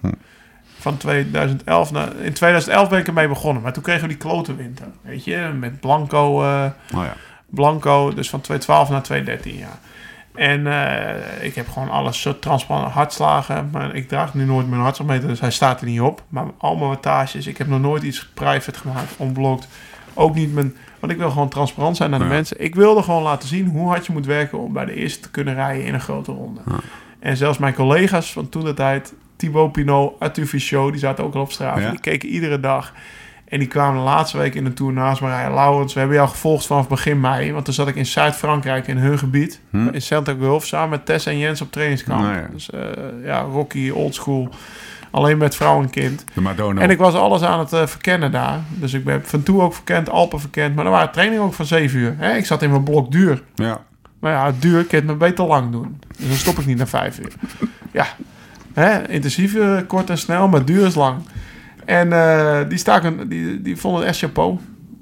[0.00, 0.12] Hm.
[0.78, 2.16] Van 2011 naar...
[2.16, 3.62] In 2011 ben ik ermee begonnen.
[3.62, 4.86] Maar toen kregen we die klote winter.
[5.02, 6.42] Weet je, met Blanco...
[6.42, 7.16] eh, Oh ja.
[7.50, 9.78] Blanco, dus van 2012 naar 2013, ja.
[10.34, 13.68] En eh, ik heb gewoon alles zo transparant hartslagen.
[13.72, 16.22] Maar ik draag nu nooit mijn hartslagmeter, dus hij staat er niet op.
[16.28, 19.68] Maar al mijn wattages, ik heb nog nooit iets private gemaakt, onblokt.
[20.14, 20.76] Ook niet mijn...
[21.00, 22.30] Want ik wil gewoon transparant zijn naar de Ja.
[22.30, 22.60] mensen.
[22.64, 25.30] Ik wilde gewoon laten zien hoe hard je moet werken om bij de eerste te
[25.30, 26.60] kunnen rijden in een grote ronde.
[27.18, 31.34] En zelfs mijn collega's van toen de tijd, Thibaut Pinot, Arthur Fichot, die zaten ook
[31.34, 31.78] al op straat.
[31.80, 31.90] Ja.
[31.90, 32.92] Die keken iedere dag.
[33.48, 35.54] En die kwamen de laatste week in de Tour naast me rijden.
[35.54, 37.52] Laurens, we hebben jou gevolgd vanaf begin mei.
[37.52, 39.60] Want toen zat ik in Zuid-Frankrijk in hun gebied.
[39.70, 39.88] Hm.
[39.88, 42.20] In Santa Gulf samen met Tess en Jens op trainingskamp.
[42.20, 42.48] Nou ja.
[42.52, 42.80] Dus eh,
[43.24, 44.48] ja, Rocky, oldschool.
[45.10, 46.24] Alleen met vrouw en kind.
[46.34, 46.80] De Madonna.
[46.80, 48.60] En ik was alles aan het eh, verkennen daar.
[48.68, 50.74] Dus ik ben Van Toe ook verkend, Alpen verkend.
[50.74, 52.14] Maar er waren trainingen ook van 7 uur.
[52.18, 52.36] Hè?
[52.36, 53.42] Ik zat in mijn blok duur.
[53.54, 53.80] Ja.
[54.20, 56.00] Maar ja, het duur kan het me beter lang doen.
[56.18, 57.32] Dus dan stop ik niet na 5 uur.
[57.92, 58.06] Ja,
[58.72, 59.08] hè?
[59.08, 61.16] intensief, eh, kort en snel, maar duur is lang.
[61.88, 64.58] En eh, die, staken, die, die vonden het echt chapeau.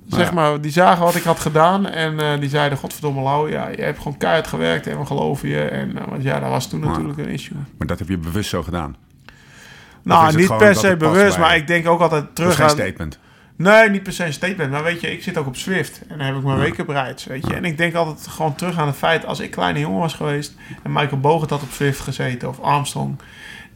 [0.08, 0.34] Zeg Ja.
[0.34, 3.82] maar, die zagen wat ik had gedaan en eh, die zeiden: Godverdomme, Lau, ja, je
[3.82, 5.60] hebt gewoon keihard gewerkt en we geloven je.
[5.60, 7.56] En, eh, want ja, dat was toen natuurlijk een issue.
[7.78, 8.96] Maar dat heb je bewust zo gedaan.
[10.02, 12.70] Nou, niet per se bewust, maar ik denk ook altijd Dat is terug geen aan...
[12.70, 13.18] statement.
[13.56, 14.70] Nee, niet per se een statement.
[14.70, 16.00] Maar weet je, ik zit ook op Swift.
[16.08, 16.62] En dan heb ik mijn Ja.
[16.62, 17.54] weken bereid, weet je.
[17.54, 19.26] En ik denk altijd gewoon terug aan het feit...
[19.26, 20.54] als ik kleine jongen was geweest...
[20.82, 23.16] en Michael Bogert had op Swift gezeten of Armstrong...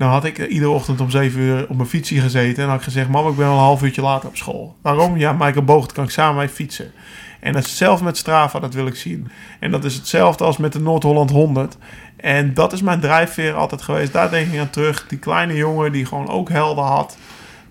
[0.01, 2.63] dan had ik iedere ochtend om 7 uur op mijn fietsje gezeten...
[2.63, 3.09] en had ik gezegd...
[3.09, 4.77] mam, ik ben wel een half uurtje later op school.
[4.83, 5.17] Waarom?
[5.17, 6.93] Ja, Michael Bogert kan ik samen mee fietsen.
[7.41, 9.31] En hetzelfde met Strava, dat wil ik zien.
[9.59, 11.77] En dat is hetzelfde als met de Noord-Holland 100.
[12.17, 14.13] En dat is mijn drijfveer altijd geweest.
[14.13, 15.07] Daar denk ik aan terug.
[15.09, 17.17] Die kleine jongen die gewoon ook helden had.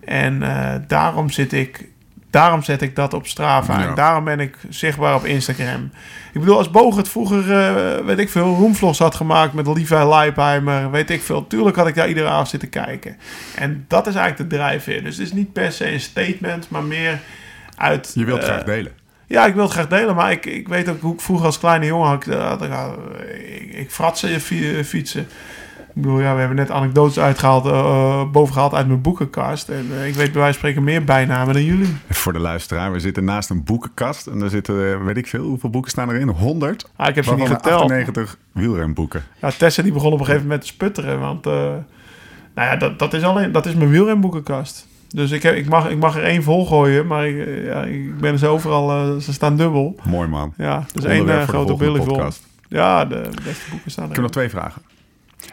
[0.05, 1.87] En eh, daarom zit ik...
[2.29, 3.79] Daarom zet ik dat op Strava.
[3.79, 3.87] Ja.
[3.87, 5.91] En daarom ben ik zichtbaar op Instagram.
[6.33, 10.91] Ik bedoel, als Bogert vroeger, eh, weet ik veel, roomvlogs had gemaakt met Levi Leipheimer,
[10.91, 11.47] weet ik veel.
[11.47, 13.17] Tuurlijk had ik daar iedere avond zitten kijken.
[13.55, 15.03] En dat is eigenlijk de drijfveer.
[15.03, 17.19] Dus het is niet per se een statement, maar meer
[17.75, 18.11] uit...
[18.15, 18.91] Je wilt eh, graag delen.
[19.27, 21.59] ja, ik wil het graag delen, maar ik, ik weet ook hoe ik vroeger als
[21.59, 22.71] kleine jongen had ik, had ik,
[23.59, 25.27] ik, ik fratsen fi- fietsen.
[25.99, 29.69] Ik bedoel, ja, we hebben net anekdotes uitgehaald, eh, eh, bovengehaald uit mijn boekenkast.
[29.69, 31.95] En eh, ik weet bij wijze van spreken meer bijnamen dan jullie.
[32.09, 34.27] Voor de luisteraar, we zitten naast een boekenkast.
[34.27, 36.27] En daar zitten, weet ik veel, hoeveel boeken staan erin?
[36.27, 36.89] 100?
[36.95, 37.81] Ah, ik heb ze niet geteld.
[37.81, 39.23] 98 wielrenboeken.
[39.41, 41.83] Ja, Tessa die begon op een gegeven moment te sputteren, want nou
[42.53, 44.87] ja, dat, dat, is alleen, dat is mijn wielrenboekenkast.
[45.07, 48.17] Dus ik, heb, ik, mag, ik mag er één vol gooien, maar ik, ja, ik
[48.17, 49.95] ben ze overal, ze staan dubbel.
[50.03, 50.53] Mooi man.
[50.57, 52.13] Ja, dus één grote volgende billy vol.
[52.13, 52.47] podcast.
[52.67, 54.81] Ja, de beste boeken staan Ik heb nog twee vragen.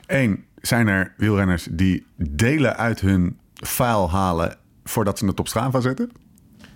[0.06, 5.80] Eén, zijn er wielrenners die delen uit hun file halen voordat ze het op Strava
[5.80, 6.10] zetten?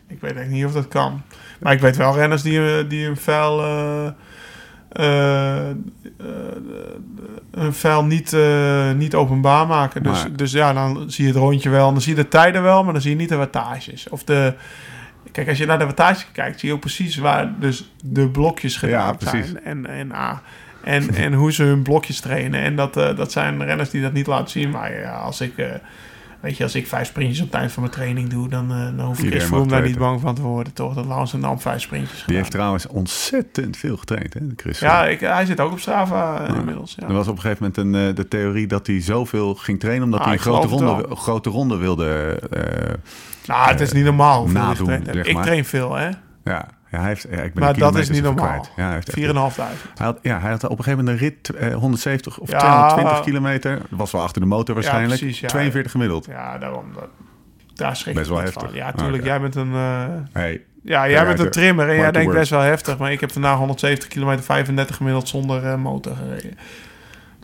[0.06, 1.22] Ik weet eigenlijk niet of dat kan.
[1.60, 4.06] Maar ik weet wel renners die, die een vuil, eh,
[4.88, 5.76] eh, eh,
[7.50, 8.36] een vuil niet,
[8.96, 10.02] niet openbaar maken.
[10.02, 11.86] Dus, Maar- dus ja, dan zie je het rondje wel.
[11.86, 14.08] En dan zie je de tijden wel, maar dan zie je niet de wattages.
[14.08, 14.54] Of de...
[15.32, 18.76] Kijk, als je naar de wattages kijkt, zie je ook precies waar dus de blokjes
[18.76, 19.50] gedaan Ja, precies.
[19.50, 19.64] zijn.
[19.64, 20.38] En, en, ah,
[20.85, 22.61] en, en hoe ze hun blokjes trainen.
[22.61, 24.70] En dat, eh, dat zijn renners die dat niet laten zien.
[24.70, 25.57] Maar ja, als ik...
[25.59, 25.66] eh,
[26.41, 28.97] weet je, als ik vijf sprintjes op het eind van mijn training doe, dan, eh,
[28.97, 30.95] dan hoef ik Chris daar niet bang van te worden, toch?
[30.95, 32.37] Dat Lance en dan vijf sprintjes Die gedaan.
[32.37, 34.78] heeft trouwens ontzettend veel getraind, hè, Chris.
[34.78, 36.95] Ja, ik, hij zit ook op Strava inmiddels.
[37.01, 37.07] Ja.
[37.09, 40.05] Er was op een gegeven moment een, de theorie dat hij zoveel ging trainen...
[40.05, 42.39] omdat Ah, hij een ik grote ronde, grote ronde wilde...
[43.47, 45.45] Nou, het is niet normaal nadoen, zeg Ik maar.
[45.45, 46.09] train veel, hè?
[46.45, 48.66] ja, ja, hij heeft, ja, ik ben Maar dat is niet normaal.
[48.76, 49.55] Ja, hij, heeft echt- 4.500.
[49.95, 52.59] hij, had, ja, hij had op een gegeven moment een rit eh, 170 of Ja.
[52.59, 53.76] 220 kilometer.
[53.76, 55.20] Dat was wel achter de motor waarschijnlijk.
[55.20, 55.49] precies, ja.
[55.49, 56.26] 42 gemiddeld.
[56.26, 56.84] Ja, daarom.
[56.95, 57.09] Dat,
[57.74, 58.62] daar schrik Best ik wel niet van.
[58.62, 58.80] heftig.
[58.80, 59.22] Ja, tuurlijk.
[59.22, 59.32] Oké.
[59.32, 59.72] Jij bent een...
[59.74, 62.38] eh, Hey, ja, jij bent een trimmer en jij denkt work.
[62.38, 62.99] best wel heftig.
[62.99, 66.59] Maar ik heb vandaag 170 kilometer 35 gemiddeld zonder eh, motor gereden.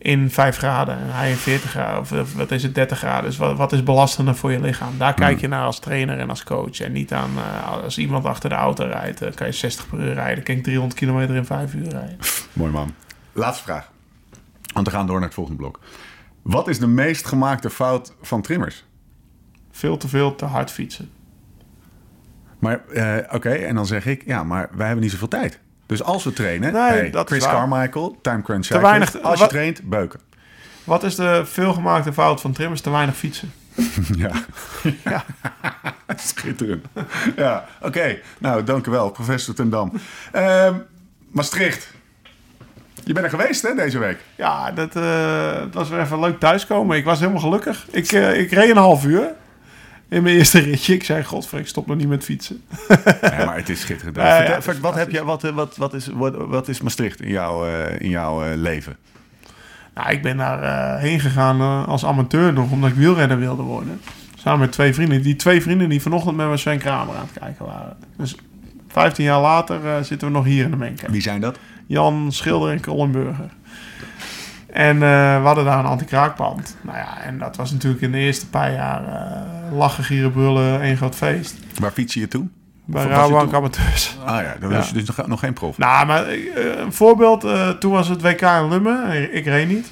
[0.06, 2.00] In 5 graden en hij in 40 graden.
[2.20, 3.24] Of, wat is het, 30 graden.
[3.24, 4.98] Dus wat, wat is belastender voor je lichaam?
[4.98, 5.24] Daar Hmm.
[5.24, 6.80] kijk je naar als trainer en als coach.
[6.80, 9.22] En niet aan eh, als iemand achter de auto rijdt.
[9.22, 10.44] eh, kan je 60 per uur rijden.
[10.44, 12.16] Kan ik 300 kilometer in 5 uur rijden.
[12.52, 12.94] mooi man.
[13.32, 13.90] Laatste vraag.
[14.72, 15.80] Want we gaan door naar het volgende blok.
[16.42, 18.84] Wat is de meest gemaakte fout van trimmers?
[19.70, 21.10] Veel te veel te hard fietsen.
[22.58, 25.60] Maar eh, oké, en dan zeg ik, ja, maar wij hebben niet zoveel tijd.
[25.86, 27.50] Dus als we trainen, Nee, hey, dat is Chris.
[27.52, 30.20] Carmichael, time crunch Te weinig- als je wat- traint, beuken.
[30.84, 32.80] Wat is de veelgemaakte fout van trimmers?
[32.80, 33.52] Te weinig fietsen.
[34.16, 34.30] Ja.
[35.04, 35.24] Ja.
[36.16, 36.86] Schitterend.
[37.36, 38.18] Ja, oké.
[38.38, 39.92] Nou, dank u wel, professor Ten Dam.
[40.32, 40.74] Ehm,
[41.30, 41.94] Maastricht.
[43.04, 44.18] Je bent er geweest, hè, deze week?
[44.36, 46.96] Ja, dat, eh, was weer even leuk thuiskomen.
[46.96, 47.86] Ik was helemaal gelukkig.
[47.90, 49.28] Ik, eh, ik reed een half uur
[50.08, 50.94] in mijn eerste ritje.
[50.94, 52.62] Ik zei, godver, ik stop nog niet met fietsen.
[53.20, 54.16] Ja, maar het is schitterend.
[54.16, 57.30] Ja, ja, wat, heb je, wat, eh, wat, wat, is, wat, wat is Maastricht in
[57.30, 58.96] jouw, eh, in jouw eh, leven?
[59.94, 64.00] Nou, ik ben daar eh, heen gegaan als amateur nog, omdat ik wielrenner wilde worden.
[64.36, 65.22] Samen met twee vrienden.
[65.22, 67.96] Die twee vrienden die vanochtend met mijn Sven Kramer aan het kijken waren.
[68.16, 68.36] Dus
[68.88, 71.10] 15 jaar later zitten we nog hier in de Menke.
[71.10, 71.58] Wie zijn dat?
[71.86, 73.50] Jan Schilder en Colin Burger.
[74.76, 76.76] En eh, we hadden daar een anti-kraakband.
[76.80, 80.80] Nou ja, en dat was natuurlijk in de eerste paar jaar eh, lachen, gieren, brullen,
[80.80, 81.54] één groot feest.
[81.80, 82.46] Waar fiets je toe?
[82.84, 84.16] Bij Rabobank amateurs.
[84.24, 84.76] Ah ja, dan Ja.
[84.76, 85.78] was je dus nog, geen prof.
[85.78, 86.36] Nou, maar eh,
[86.78, 87.46] een voorbeeld.
[87.80, 89.34] toen was het WK in Lummen.
[89.34, 89.90] Ik reed niet.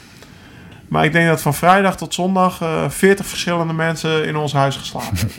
[0.88, 4.76] Maar ik denk dat van vrijdag tot zondag eh 40 verschillende mensen in ons huis
[4.76, 5.36] geslapen hebben.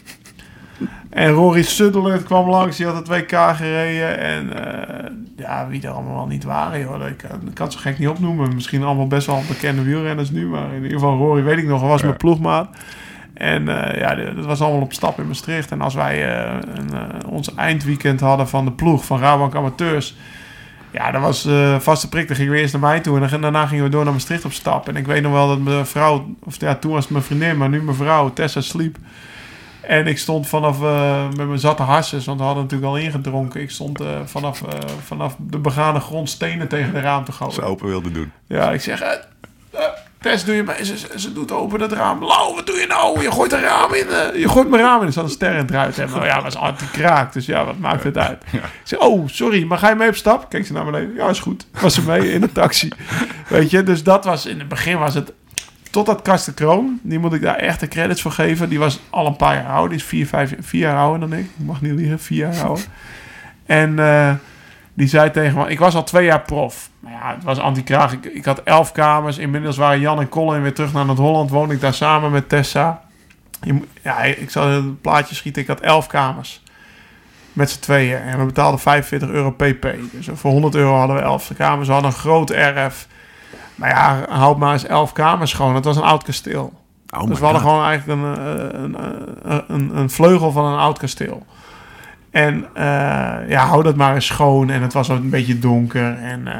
[1.15, 4.17] En Rory Sutherland kwam langs, die had het WK gereden.
[4.19, 6.99] En eh, ja, wie er allemaal wel niet waren, joh.
[6.99, 8.53] Dat kan, dat kan zo gek niet opnoemen.
[8.53, 10.47] Misschien allemaal best wel bekende wielrenners nu.
[10.47, 12.05] Maar in ieder geval Rory weet ik nog, was Ja.
[12.05, 12.69] mijn ploegmaat.
[13.33, 15.71] En eh, ja, dat was allemaal op stap in Maastricht.
[15.71, 20.15] En als wij eh, een, eh, ons eindweekend hadden van de ploeg van Rabank Amateurs...
[20.91, 22.27] Ja, dat was eh vaste prik.
[22.27, 24.45] Dan gingen we eerst naar mij toe en dan- daarna gingen we door naar Maastricht
[24.45, 24.87] op stap.
[24.87, 27.57] En ik weet nog wel dat mijn vrouw, of ja, toen was het mijn vriendin,
[27.57, 28.97] maar nu mijn vrouw, Tessa, sliep.
[29.87, 33.61] En ik stond vanaf, eh, met mijn zatte harsjes, want we hadden natuurlijk al ingedronken.
[33.61, 37.53] Ik stond eh, vanaf, eh, vanaf de begane grond stenen tegen de raam te gooien.
[37.53, 38.31] Ze open wilde doen.
[38.47, 39.01] Ja, ik zeg,
[40.21, 40.83] Tess, doe je mij?
[40.83, 42.23] Ze, ze, ze doet open het raam.
[42.23, 43.21] Lau, wat doe je nou?
[43.21, 44.07] Je gooit een raam in.
[44.39, 45.07] je gooit mijn raam in.
[45.07, 45.97] Er zat een ster in het ruit.
[45.97, 47.33] En, nou ja, dat was anti-kraak.
[47.33, 48.43] Dus ja, wat maakt het uit?
[48.51, 50.49] Ik zeg, oh, sorry, maar ga je mee op stap?
[50.49, 51.15] Kijk ze naar beneden.
[51.15, 51.67] Ja, is goed.
[51.81, 52.89] Was ze mee in de taxi.
[53.47, 55.33] Weet je, dus dat was, in het begin was het...
[55.95, 58.69] Totdat Karsten Kroon, die moet ik daar echt de credits voor geven.
[58.69, 59.89] Die was al een paar jaar ouder.
[59.89, 61.45] Die is vier, vijf, vier jaar ouder dan ik.
[61.45, 62.85] Ik mag niet liegen, vier jaar ouder.
[63.65, 64.33] En eh,
[64.93, 65.69] die zei tegen me...
[65.69, 66.89] Ik was al twee jaar prof.
[66.99, 68.13] Maar ja, het was anti-kraag.
[68.13, 69.37] Ik, ik had elf kamers.
[69.37, 71.49] Inmiddels waren Jan en Colin weer terug naar Noord-Holland.
[71.49, 73.01] Woonde ik daar samen met Tessa.
[73.61, 75.61] Je, ja, ik zal een plaatje schieten.
[75.61, 76.63] Ik had elf kamers.
[77.53, 78.21] Met z'n tweeën.
[78.21, 79.87] En we betaalden 45 euro pp.
[80.11, 81.87] Dus voor 100 euro hadden we elf kamers.
[81.87, 83.07] We hadden een groot erf.
[83.75, 85.75] Maar ja, houd maar eens elf kamers schoon.
[85.75, 86.73] Het was een oud kasteel.
[87.17, 88.95] Oh dus we hadden gewoon eigenlijk een, eh, een,
[89.51, 91.45] een, een, een vleugel van een oud kasteel.
[92.31, 92.83] En eh,
[93.49, 94.69] ja, hou dat maar eens schoon.
[94.69, 96.17] En het was ook een beetje donker.
[96.17, 96.59] En eh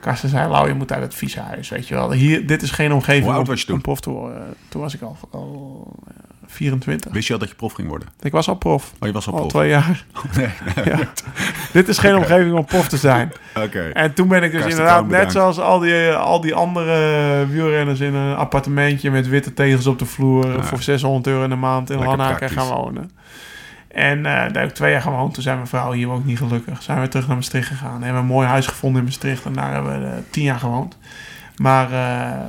[0.00, 2.12] Karsten zei, Lau, je moet uit het vieze huis, weet je wel.
[2.12, 3.74] Hier, dit is geen omgeving Hoe oud om- was je toen?
[3.76, 4.42] om prof te worden.
[4.68, 6.14] toen was ik al, al eh,
[6.46, 7.12] 24.
[7.12, 8.08] Wist je al dat je prof ging worden?
[8.20, 8.92] Ik was al prof.
[9.00, 9.50] Oh, je was al Al prof.
[9.52, 10.04] twee jaar.
[10.36, 10.48] Nee,
[10.84, 10.98] Ja.
[11.72, 13.32] Dit is geen omgeving om prof te zijn.
[13.64, 13.80] Oké.
[13.92, 18.00] En toen ben ik dus Karsten inderdaad net zoals al die, al die andere wielrenners
[18.00, 20.62] in een appartementje met witte tegels op de vloer Ja.
[20.62, 23.10] voor 600 euro in de maand in Lanaken gaan wonen.
[23.88, 25.34] En eh, daar heb ik twee jaar gewoond.
[25.34, 26.82] Toen zijn mijn vrouw hier ook niet gelukkig.
[26.82, 27.90] Zijn we terug naar Maastricht gegaan.
[28.02, 29.44] Hebben we een mooi huis gevonden in Maastricht.
[29.44, 30.98] En daar hebben we eh, tien jaar gewoond.
[31.56, 32.40] Maar, eh,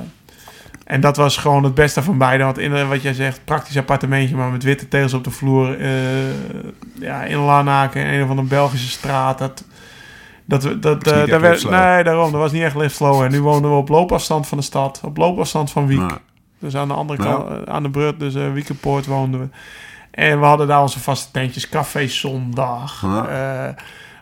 [0.88, 2.44] en dat was gewoon het beste van beide.
[2.44, 5.80] Want in, wat jij zegt, praktisch appartementje, maar met witte tegels op de vloer.
[5.80, 5.90] eh,
[6.94, 9.38] ja, in Lanaken, in een of andere Belgische straat.
[9.38, 9.64] Dat,
[10.44, 12.32] dat, dat, niet eh, daar werd, nee, daarom.
[12.32, 13.22] Dat was niet echt live slow.
[13.22, 15.00] En nu woonden we op loopafstand van de stad.
[15.04, 15.98] Op loopafstand van Wiek.
[15.98, 16.18] Nou,
[16.58, 19.48] Dus aan de andere kant, eh, aan de brug, dus uh, Wiekenpoort woonden we.
[20.10, 23.02] En we hadden daar onze vaste tentjes, café zondag.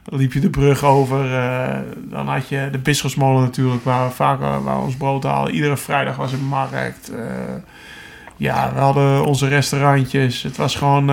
[0.09, 1.35] Dan liep je de brug over.
[1.39, 5.23] eh, dan had je de Bisschopsmolen natuurlijk, waar we vaak eh, waar we ons brood
[5.23, 5.55] halen.
[5.55, 7.11] Iedere vrijdag was een markt.
[7.11, 7.21] eh,
[8.37, 10.43] Ja, we hadden onze restaurantjes.
[10.43, 11.11] Het was gewoon...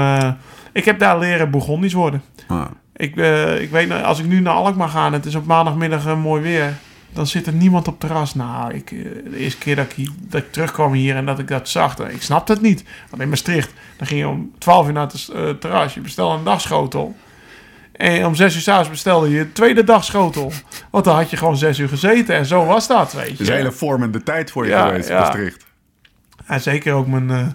[0.73, 2.21] ik heb daar leren Bourgondisch worden.
[2.47, 2.65] Ah.
[2.95, 3.15] Ik,
[3.59, 6.73] ik weet, als ik nu naar Alkmaar ga en het is op maandagmiddag mooi weer,
[7.13, 8.35] dan zit er niemand op het terras.
[8.35, 11.47] Nou, ik, de eerste keer dat ik, hier- dat ik terugkwam hier en dat ik
[11.47, 12.83] dat zag, dan- ik snapte het niet.
[13.09, 16.43] Want in Maastricht, dan ging je om 12 uur naar het terras, je bestelde een
[16.43, 17.15] dagschotel.
[17.93, 20.51] En om 6 uur s'avonds bestelde je tweede dagschotel.
[20.89, 23.31] Want dan had je gewoon 6 uur gezeten en zo was dat, weet je.
[23.31, 25.19] Het is een hele vormende tijd voor je Ja, geweest, ja.
[25.19, 25.65] Maastricht.
[26.45, 27.47] En zeker ook mijn eh,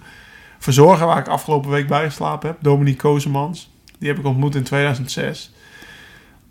[0.59, 3.71] verzorger waar ik afgelopen week bij geslapen heb, Dominique Kozemans.
[3.99, 5.53] Die heb ik ontmoet in 2006.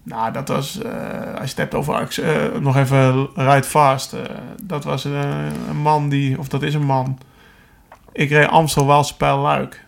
[0.04, 0.92] Nou, dat was, eh,
[1.32, 4.16] als je het hebt over, eh, nog even Ride Fast.
[4.64, 5.14] dat was een,
[5.70, 7.20] een man die, of dat is een man.
[8.12, 9.86] Ik reed Amstel Waalse Pijl Luik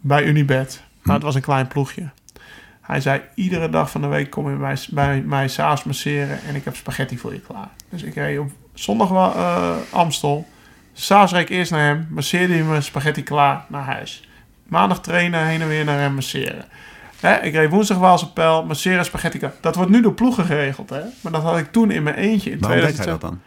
[0.00, 0.82] bij Unibed.
[1.02, 2.10] Maar het was een klein ploegje.
[2.86, 6.54] Hij zei, iedere dag van de week kom je bij, bij mij s'avonds masseren en
[6.54, 7.68] ik heb spaghetti voor je klaar.
[7.88, 10.46] Dus ik reed op zondag wel, eh, Amstel.
[10.92, 14.28] S'avonds reed ik eerst naar hem, masseerde hij me spaghetti klaar naar huis.
[14.68, 16.64] Maandag trainen, heen en weer naar hem masseren.
[17.20, 19.52] Hè, ik reed woensdag Waalse Pijl, masseren, spaghetti klaar.
[19.60, 21.00] Dat wordt nu door ploegen geregeld, hè.
[21.20, 23.20] Maar dat had ik toen in mijn eentje in Waarom deed hij 2007.
[23.20, 23.40] dat dan?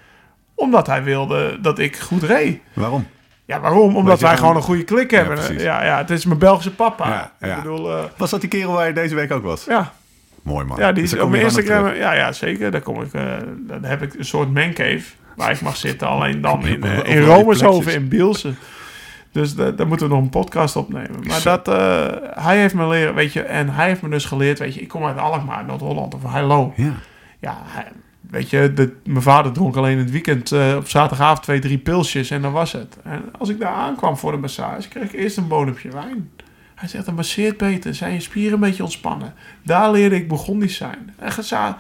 [0.56, 2.60] Omdat hij wilde dat ik goed reed.
[2.74, 3.08] Waarom?
[3.50, 3.96] Ja, waarom?
[3.96, 5.58] Omdat wij gewoon- een goede klik hebben.
[5.60, 7.08] Ja, ja, het is mijn Belgische papa.
[7.10, 7.56] Ja, ja.
[7.56, 9.66] Ik bedoel, eh, Was dat die kerel waar je deze week ook was?
[9.66, 9.92] ja,
[10.44, 10.78] Mooi man.
[10.78, 11.94] ja, die Dus is daar op mijn Instagram.
[11.94, 12.72] Ja, ja, zeker.
[12.72, 13.14] Daar kom ik.
[13.14, 13.24] eh
[13.58, 15.02] dan heb ik een soort mancave
[15.36, 16.08] waar ik mag zitten.
[16.08, 18.58] Alleen dan in, op in Romershoven in Bielsen.
[19.32, 21.20] Dus da- daar moeten we nog een podcast opnemen.
[21.28, 22.06] Maar dat, eh,
[22.44, 24.88] hij heeft me leren, weet je, en hij heeft me dus geleerd, weet je, ik
[24.88, 26.74] kom uit Alkmaar, Noord-Holland of Heilo.
[26.76, 26.92] Ja.
[27.40, 27.92] Ja, hij-
[28.30, 32.30] weet je, de, mijn vader dronk alleen het weekend eh, op zaterdagavond twee, drie pilsjes
[32.30, 32.98] en dan was het.
[33.04, 36.30] En als ik daar aankwam voor de massage, kreeg ik eerst een bodempje wijn.
[36.76, 39.34] Hij zegt, dan masseert beter, zijn je spieren een beetje ontspannen.
[39.64, 41.14] Daar leerde ik Burgondisch zijn.
[41.20, 41.78] En geza-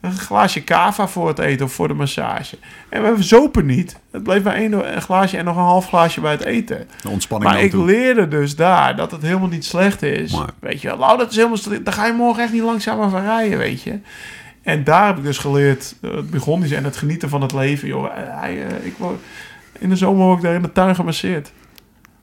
[0.00, 2.58] een glaasje cava voor het eten of voor de massage.
[2.88, 3.98] En we zopen niet.
[4.10, 6.88] Het bleef maar één glaasje en nog een half glaasje bij het eten.
[7.02, 7.84] De ontspanning Maar ik toe.
[7.84, 10.32] leerde dus daar dat het helemaal niet slecht is.
[10.32, 11.58] Maar- Weet je wel, nou, dat is helemaal.
[11.82, 13.98] Daar ga je morgen echt niet langzamer van rijden, weet je.
[14.62, 17.88] En daar heb ik dus geleerd, eh, het Burgondisch en het genieten van het leven,
[17.88, 18.04] joh.
[18.06, 19.20] Eh, Hij, eh, ik word,
[19.78, 21.52] in de zomer word ik daar in de tuin gemasseerd.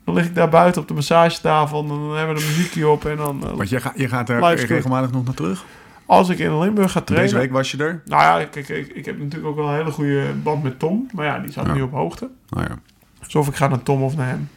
[0.05, 3.05] Dan lig ik daar buiten op de massagetafel en dan hebben we de muziekje op.
[3.05, 4.69] En dan, Want je, ga, je gaat er script.
[4.71, 5.65] regelmatig nog naar terug.
[6.05, 7.29] als ik in Limburg ga trainen...
[7.29, 8.01] Deze week was je er.
[8.05, 11.07] Nou ja, kijk, ik, ik heb natuurlijk ook wel een hele goede band met Tom.
[11.13, 11.73] Maar ja, die zat Ja.
[11.73, 12.29] nu op hoogte.
[12.49, 12.79] Nou ja.
[13.23, 14.49] Dus of ik ga naar Tom of naar hem.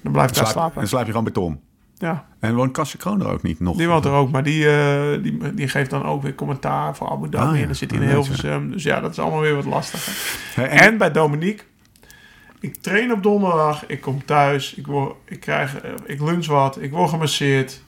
[0.00, 0.80] Dan blijf ik daar Slaap, slapen.
[0.82, 1.60] en slaap je gewoon bij Tom.
[1.98, 2.26] Ja.
[2.40, 3.76] En woont Kastje Kroon er ook niet nog?
[3.76, 7.10] Die woont er ook, maar die, eh, die, die geeft dan ook weer commentaar voor
[7.10, 7.46] Abu Dhabi.
[7.46, 7.60] Ah, ja.
[7.60, 8.70] En dan zit hij in Hilversum.
[8.70, 10.12] Dus ja, dat is allemaal weer wat lastiger.
[10.54, 11.64] Hè, En, bij Dominique,
[12.60, 16.82] ik train op donderdag, ik kom thuis, ik, word, ik, krijg, eh, ik lunch wat,
[16.82, 17.83] ik word gemasseerd.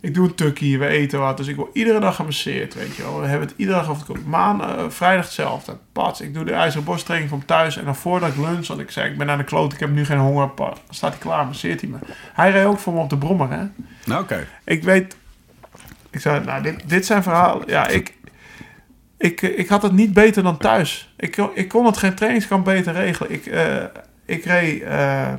[0.00, 1.36] Ik doe een tukkie, we eten wat.
[1.36, 3.20] Dus ik word iedere dag gemasseerd, weet je wel.
[3.20, 5.76] We hebben het iedere dag over het Maan, eh, vrijdag hetzelfde.
[5.92, 7.76] Pats, ik doe de ijzeren borsttraining van thuis.
[7.76, 9.90] En dan voordat ik lunch, want ik zei, ik ben aan de kloot, ik heb
[9.90, 10.48] nu geen honger.
[10.48, 11.96] pa- staat hij klaar, masseert hij me.
[12.32, 13.62] Hij reed ook voor me op de brommer, hè.
[14.04, 14.46] Nou, oké.
[14.64, 15.16] Ik weet...
[16.10, 17.68] Ik zei, nou, dit, dit zijn verhalen...
[17.68, 18.14] Ja, ik,
[19.18, 21.12] ik, ik had het niet beter dan thuis.
[21.16, 23.32] Ik, kon- ik kon het geen trainingskamp beter regelen.
[23.32, 23.76] Ik, eh,
[24.26, 25.32] ik reed eh,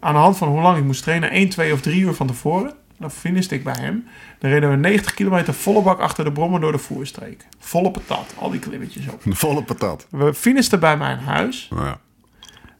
[0.00, 1.30] aan de hand van hoe lang ik moest trainen...
[1.30, 2.72] 1, 2 of 3 uur van tevoren.
[2.98, 4.06] Dan finishte ik bij hem.
[4.38, 7.46] Dan reden we 90 kilometer volle bak achter de brommer door de voerstreek.
[7.58, 9.22] Volle patat, al die klimmetjes op.
[9.36, 10.06] Volle patat.
[10.10, 11.68] We finishten bij mijn huis.
[11.70, 11.98] Nou ja.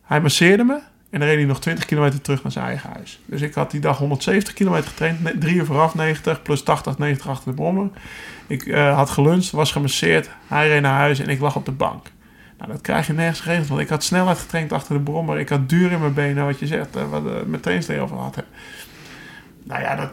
[0.03, 0.79] Hij masseerde me.
[1.11, 3.21] En dan reed hij nog 20 kilometer terug naar zijn eigen huis.
[3.27, 5.41] Dus ik had die dag 170 kilometer getraind.
[5.41, 7.89] Drie uur vooraf 90, plus 80, 90 achter de brommer.
[8.47, 10.31] Ik eh, had geluncht, was gemasseerd.
[10.47, 12.07] Hij reed naar huis en ik lag op de bank.
[12.59, 13.69] Nou, dat krijg je nergens geregeld.
[13.69, 15.39] Want ik had snelheid getraind achter de brommer.
[15.39, 16.97] Ik had duur in mijn benen, wat je zegt.
[16.97, 18.37] eh, wat uh, mijn trainingsleer over had.
[19.67, 20.09] Nou ja, dat,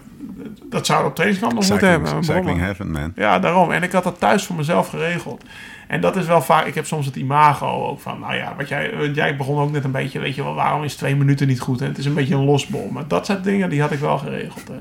[0.69, 2.23] dat zou op trainingskamp nog moeten hebben.
[2.23, 3.11] Cycling, heaven, man.
[3.15, 3.71] Ja, daarom.
[3.71, 5.43] En ik had dat thuis voor mezelf geregeld.
[5.87, 6.65] En dat is wel vaak...
[6.65, 8.19] Ik heb soms het imago ook van...
[8.19, 10.19] Nou ja, wat jij, want jij begon ook net een beetje...
[10.19, 11.81] Weet je wel, waarom is twee minuten niet goed?
[11.81, 12.89] En het is een beetje een losbol.
[12.91, 14.67] Maar dat soort dingen, die had ik wel geregeld.
[14.67, 14.77] Hè.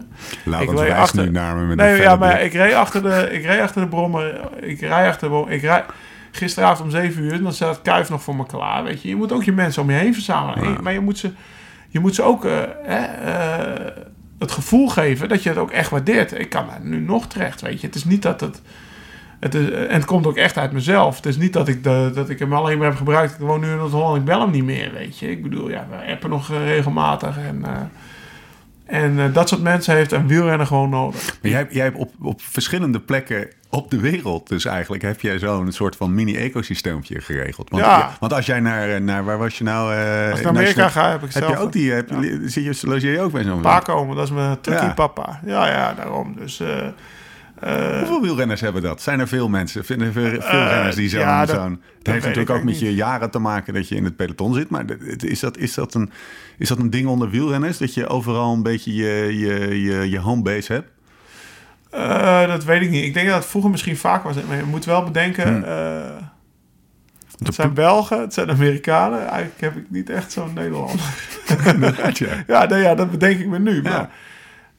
[0.50, 2.46] Laat Ik ons reed achter- nu naar me met Nee, ja, maar blik.
[2.46, 4.40] ik reed achter de, ik reed achter de brommer.
[4.60, 5.52] Ik rij achter de brommer.
[5.54, 5.84] Ik rij,
[6.30, 8.84] gisteravond om 7 uur, dan staat Kuif nog voor me klaar.
[8.84, 10.72] Weet je, je moet ook je mensen om je heen verzamelen.
[10.72, 10.80] Ja.
[10.82, 11.30] Maar je moet ze,
[11.88, 13.86] je moet ze ook eh, eh,
[14.42, 16.38] het gevoel geven dat je het ook echt waardeert.
[16.38, 17.86] Ik kan daar nu nog terecht, weet je.
[17.86, 18.62] Het is niet dat het...
[19.40, 21.16] Het en het komt ook echt uit mezelf.
[21.16, 23.32] Het is niet dat ik, de, dat ik hem alleen maar heb gebruikt.
[23.32, 25.30] Ik woon nu in Noord-Holland, ik bel hem niet meer, weet je.
[25.30, 27.36] Ik bedoel, ja, we appen nog eh, regelmatig.
[27.38, 27.80] En, eh,
[28.92, 31.26] en eh, dat soort mensen heeft een wielrenner gewoon nodig.
[31.42, 35.20] Maar jij, hebt- jij hebt op, op verschillende plekken op de wereld, dus eigenlijk heb
[35.20, 37.70] jij zo'n soort van mini-ecosysteempje geregeld.
[37.70, 37.98] Want, Ja.
[37.98, 39.94] ja, want als jij naar, naar, waar was je nou?
[39.94, 42.08] eh, Als ik naar Amerika ga, heb ik Heb zelf je ook die, heb,
[42.44, 44.16] zit je, logeer je ook bij zo'n Pa komen.
[44.16, 44.92] Dat is mijn tukkie Ja.
[44.94, 45.40] papa.
[45.46, 46.34] Ja, ja, daarom.
[46.38, 46.60] Dus
[47.62, 49.02] eh, Hoeveel wielrenners hebben dat?
[49.02, 49.84] Zijn er veel mensen?
[49.84, 51.20] Vinden er veel, veel Eh, renners die zo'n...
[51.20, 54.04] ja, dat- zo'n- het heeft natuurlijk ook met je jaren te maken dat je in
[54.04, 54.68] het peloton zit.
[54.70, 54.84] Maar
[55.16, 56.10] is dat, is dat, een,
[56.58, 57.78] is dat een ding onder wielrenners?
[57.78, 60.88] Dat je overal een beetje je, je, je, je homebase hebt?
[61.90, 63.04] Eh, dat weet ik niet.
[63.04, 64.36] Ik denk dat het vroeger misschien vaak was.
[64.48, 65.46] Maar je moet wel bedenken...
[65.48, 66.30] Hmm.
[67.44, 69.18] het zijn Belgen, het zijn Amerikanen.
[69.26, 71.00] Eigenlijk heb ik niet echt zo'n Nederlander.
[72.46, 72.76] Ja.
[72.76, 73.82] ja, dat bedenk ik me nu.
[73.82, 74.10] Ja.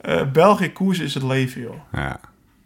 [0.02, 1.76] Maar België koers is het leven, joh.
[1.92, 2.20] ja.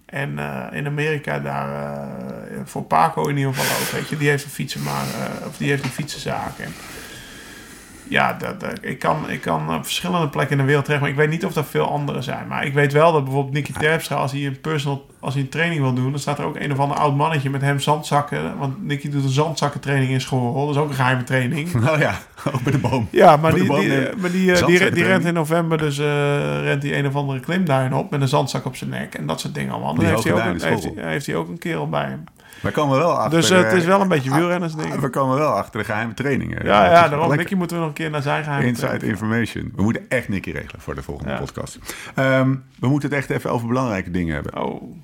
[0.07, 4.29] En eh, in Amerika daar, eh, voor Paco in ieder geval ook, weet je, die
[4.29, 6.59] heeft een fietsen maar, eh, of die heeft een fietsenzaak.
[6.59, 6.73] En
[8.09, 11.11] ja, dat, dat- ik, kan, ik kan op verschillende plekken in de wereld terecht, maar
[11.11, 12.47] ik weet niet of er veel andere zijn.
[12.47, 15.49] Maar ik weet wel dat bijvoorbeeld Nicky Terpstra, als hij een personal, als hij een
[15.49, 18.57] training wil doen, dan staat er ook een of ander oud mannetje met hem zandzakken.
[18.57, 20.65] Want Nicky doet een zandzakkentraining in school.
[20.65, 21.69] Dat is ook een geheime training.
[21.87, 22.19] Oh ja,
[22.53, 23.07] ook bij de boom.
[23.11, 24.19] Ja, maar die, boom die, nemen.
[24.19, 26.05] maar die, eh, die, rent in november, dus eh,
[26.61, 29.39] rent hij een of andere klimduin op met een zandzak op zijn nek en dat
[29.39, 29.93] soort dingen allemaal.
[29.95, 32.23] Dan heeft hij, ook heeft, heeft hij ook een kerel bij hem.
[32.61, 33.39] We komen wel achter...
[33.39, 34.95] Dus eh, het is eh, wel een beetje wielrennersding.
[34.99, 36.65] We komen wel achter de geheime trainingen.
[36.65, 37.35] Ja, ja, is daarom.
[37.35, 38.63] Nicky moeten we nog een keer naar zijn geheim.
[38.65, 39.71] Inside information.
[39.75, 41.37] We moeten echt Nicky regelen voor de volgende Ja.
[41.37, 41.79] podcast.
[42.15, 44.61] Ehm, we moeten het echt even over belangrijke dingen hebben.
[44.63, 44.95] Oh,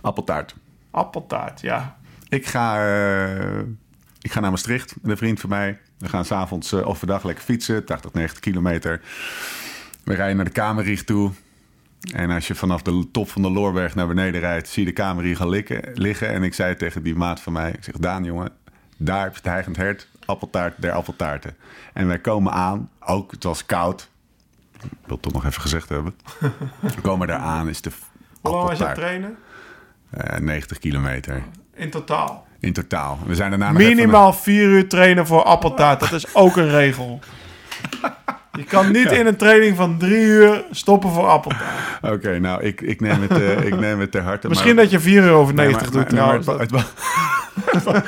[0.00, 0.54] Appeltaart.
[0.90, 1.96] appeltaart, ja.
[2.28, 3.58] Ik ga, eh,
[4.20, 5.78] ik ga naar Maastricht met een vriend van mij.
[5.98, 9.00] We gaan s'avonds uh, overdag lekker fietsen, 80, 90 kilometer.
[10.04, 11.30] We rijden naar de Kamerrieg toe.
[12.14, 14.94] En als je vanaf de top van de Loorberg naar beneden rijdt, zie je de
[14.94, 16.28] Kamerrieg al likken, liggen.
[16.28, 18.50] En ik zei tegen die maat van mij, ik zeg, Daan jongen,
[18.96, 21.56] daar heb je het heigend hert, appeltaart der appeltaarten.
[21.92, 24.08] En wij komen aan, ook het was koud.
[24.72, 26.14] Ik wil het toch nog even gezegd hebben.
[26.96, 27.90] We komen daar aan, is de
[28.40, 29.36] Hoe lang was je aan het trainen?
[30.10, 31.42] eh, 90 kilometer
[31.74, 32.46] In totaal.
[32.60, 33.18] in totaal.
[33.26, 36.00] We zijn daarna Minimaal vier uur trainen voor appeltaart.
[36.00, 37.20] Dat is ook een regel.
[38.56, 42.02] Je kan niet in een training van drie uur stoppen voor appeltaart.
[42.02, 44.48] Oké, nou, ik, ik, neem het, eh, ik neem het ter harte.
[44.48, 46.46] Misschien maar, dat je vier uur over Nee, 90 maar- doet maar- trouwens.
[46.46, 46.84] het, wa-
[47.72, 48.02] het, wa-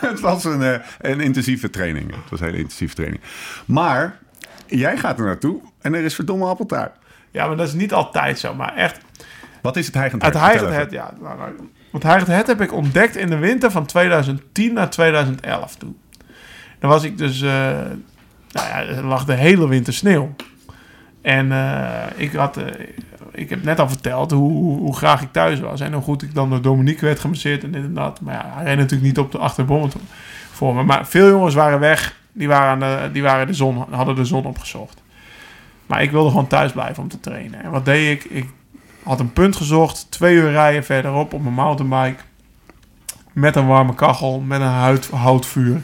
[0.08, 2.10] het was een, eh, een intensieve training.
[2.10, 3.22] Het was een hele intensieve training.
[3.64, 4.18] Maar
[4.66, 6.96] jij gaat er naartoe en er is verdomme appeltaart.
[7.30, 8.54] Ja, maar dat is niet altijd zo.
[8.54, 8.98] Maar echt,
[9.62, 11.10] Wat is het heigend het heigend Vertel het, ja.
[11.20, 11.50] Nou, nou,
[11.90, 15.92] want heigend het heb ik ontdekt in de winter van 2010 naar 2011 toe.
[16.78, 17.70] Dan was ik dus, eh,
[18.56, 20.34] nou er lag de hele winter sneeuw.
[21.26, 22.64] En eh, ik had, eh,
[23.32, 25.80] ik heb net al verteld hoe, hoe, graag ik thuis was.
[25.80, 28.20] En hoe goed ik dan door Dominique werd gemasseerd en dit en dat.
[28.20, 29.90] Maar ja, hij reed natuurlijk niet op de achterbom
[30.52, 30.82] voor me.
[30.82, 32.16] Maar veel jongens waren weg.
[32.32, 35.02] Die, waren de, die waren de zon, hadden de zon opgezocht.
[35.86, 37.62] Maar ik wilde gewoon thuis blijven om te trainen.
[37.62, 38.30] En wat deed ik?
[38.30, 38.48] Ik
[39.02, 40.06] had een punt gezocht.
[40.10, 42.22] Twee uur rijden verderop op mijn mountainbike.
[43.32, 44.40] Met een warme kachel.
[44.40, 45.82] Met een houtvuur.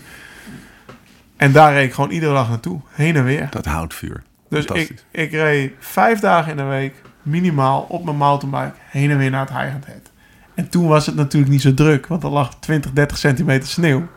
[1.43, 2.81] En daar reed ik gewoon iedere dag naartoe.
[2.91, 3.47] Heen en weer.
[3.51, 4.23] Dat houtvuur.
[4.49, 9.19] Dus ik, ik reed vijf dagen in de week minimaal op mijn mountainbike heen en
[9.19, 10.11] weer naar het Heigendhead.
[10.55, 14.09] En toen was het natuurlijk niet zo druk, want er lag 20, 30 centimeter sneeuw.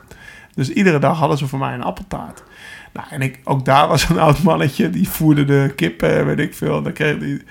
[0.55, 2.43] Dus iedere dag hadden ze voor mij een appeltaart.
[2.93, 6.53] Nou, en ik, ook daar was een oud mannetje, die voerde de kippen, weet ik
[6.53, 6.81] veel.
[6.81, 7.43] Daar kreeg, die,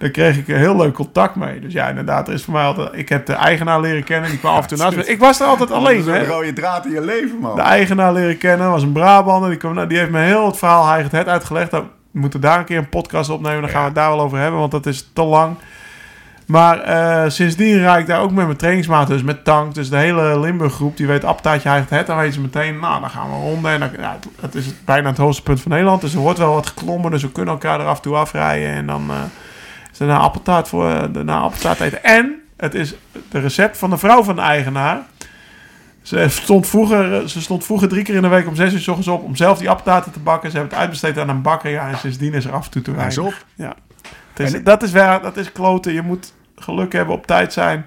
[0.00, 1.60] daar kreeg ik een heel leuk contact mee.
[1.60, 2.88] Dus ja, inderdaad, er is voor mij altijd...
[2.92, 5.06] Ik heb de eigenaar leren kennen, die kwam af en toe naast me.
[5.06, 6.20] Ik was er altijd alleen, Dat is hè.
[6.20, 7.56] een rode draad in je leven, man.
[7.56, 9.48] De eigenaar leren kennen, was een Brabander.
[9.48, 11.70] Die, kwam, nou, die heeft me heel het verhaal Heilig het uitgelegd.
[11.70, 13.60] Nou, we moeten daar een keer een podcast opnemen.
[13.60, 15.56] Dan gaan we het daar wel over hebben, want dat is te lang.
[16.46, 19.74] Maar eh, sindsdien rijd ik daar ook met mijn trainingsmaat, dus met Tank.
[19.74, 22.06] Dus de hele Limburg groep, die weet apptaartje Heilig het.
[22.06, 23.70] Dan weten ze meteen, nou, dan gaan we ronden.
[23.70, 26.00] En dan, ja, het is bijna het hoogste punt van Nederland.
[26.00, 28.68] Dus er wordt wel wat geklommen, dus we kunnen elkaar er af en toe afrijden.
[28.68, 29.16] En dan eh,
[30.00, 32.04] er een appeltaart voor eh, daarna appeltaart eten.
[32.04, 32.94] En het is
[33.30, 35.00] de recept van de vrouw van de eigenaar.
[36.02, 38.88] Ze stond, vroeger, ze stond vroeger drie keer in de week om zes uur 's
[38.88, 40.50] ochtends op om zelf die appeltaarten te bakken.
[40.50, 41.70] Ze hebben het uitbesteed aan een bakker.
[41.70, 43.18] Ja, en sindsdien is er af en toe te weinig.
[43.18, 43.44] op.
[43.54, 43.74] Ja.
[44.32, 45.92] Het is, En- dat, is wel, dat is kloten.
[45.92, 47.86] Je moet geluk hebben, op tijd zijn.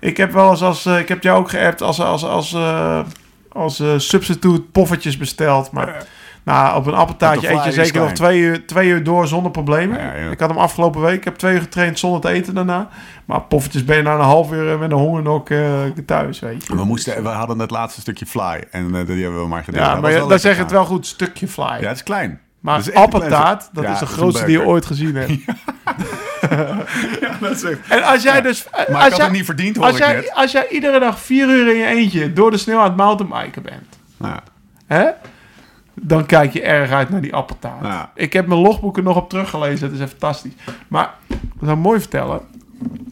[0.00, 0.86] Ik heb wel eens als...
[0.86, 3.00] eh, ik heb jou ook geappt als, als, als, eh,
[3.48, 5.70] als eh, substitute poffertjes besteld.
[5.70, 6.04] Maar
[6.44, 9.98] nou, op een appeltaartje eet je zeker nog twee uur, twee uur door zonder problemen.
[10.00, 10.30] Ja, ja.
[10.30, 11.16] Ik had hem afgelopen week.
[11.16, 12.88] Ik heb twee uur getraind zonder te eten daarna.
[13.24, 15.58] Maar poffertjes ben je na een half uur eh, met een hongernok eh
[16.06, 16.76] thuis, weet je.
[16.76, 19.94] We, moesten, we hadden het laatste stukje fly en eh, die hebben we maar gedaan.
[19.94, 21.64] Ja, maar je- dan zeg je het wel goed, stukje fly.
[21.80, 22.40] Ja, het is klein.
[22.60, 25.32] maar dat is appeltaart, dat Ja, is de is grootste die je ooit gezien hebt.
[27.20, 28.66] Ja, dat is echt- En als jij dus...
[28.72, 30.32] Maar ik als had jij, het niet verdiend, hoor als ik jij, net.
[30.34, 33.62] als jij iedere dag vier uur in je eentje door de sneeuw aan het mountainbiken
[33.62, 33.98] bent...
[34.18, 34.42] Ja.
[34.86, 35.08] Hè?
[35.94, 37.84] Dan kijk je erg uit naar die appeltaart.
[37.84, 38.10] Ja.
[38.14, 39.90] Ik heb mijn logboeken nog op teruggelezen.
[39.90, 40.52] Het is fantastisch.
[40.88, 42.40] Maar, ik zou mooi vertellen.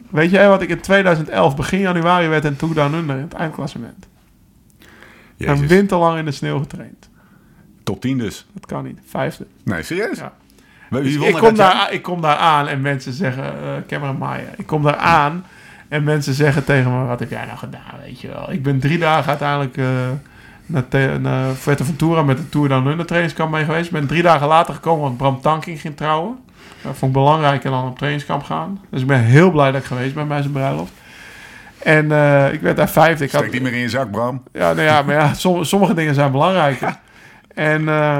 [0.09, 3.33] Weet jij wat ik in 2011, begin januari, werd en Two Down Under in het
[3.33, 4.07] eindklassement?
[5.35, 5.59] Jezus.
[5.59, 7.09] Een winter lang in de sneeuw getraind.
[7.83, 8.47] Top 10 dus.
[8.53, 8.99] Dat kan niet.
[9.05, 9.45] Vijfde.
[9.63, 10.17] Nee, serieus?
[10.17, 10.33] Ja.
[10.89, 13.43] Dus ik, kom dat daar, ik kom daar aan en mensen zeggen...
[13.43, 14.49] eh Cameron Maya.
[14.57, 15.45] Ik kom daar aan
[15.87, 17.05] en mensen zeggen tegen me...
[17.05, 18.51] Wat heb jij nou gedaan, weet je wel.
[18.51, 19.77] Ik ben drie dagen uiteindelijk...
[19.77, 19.85] eh
[20.71, 23.85] naar, te- naar Fuerteventura met de Tour Down Under trainingskamp mee geweest.
[23.85, 26.37] Ik ben drie dagen later gekomen, want Bram Tanking ging trouwen.
[26.81, 28.79] Dat vond ik belangrijker dan op trainingskamp gaan.
[28.89, 30.91] Dus ik ben heel blij dat ik geweest ben bij zijn bruiloft.
[31.83, 33.23] En eh, ik werd daar vijfde.
[33.23, 34.43] Ik had, Steek niet meer in je zak, Bram.
[34.53, 36.95] ja, nou ja, maar ja, som- sommige dingen zijn belangrijker.
[37.55, 38.19] En, eh,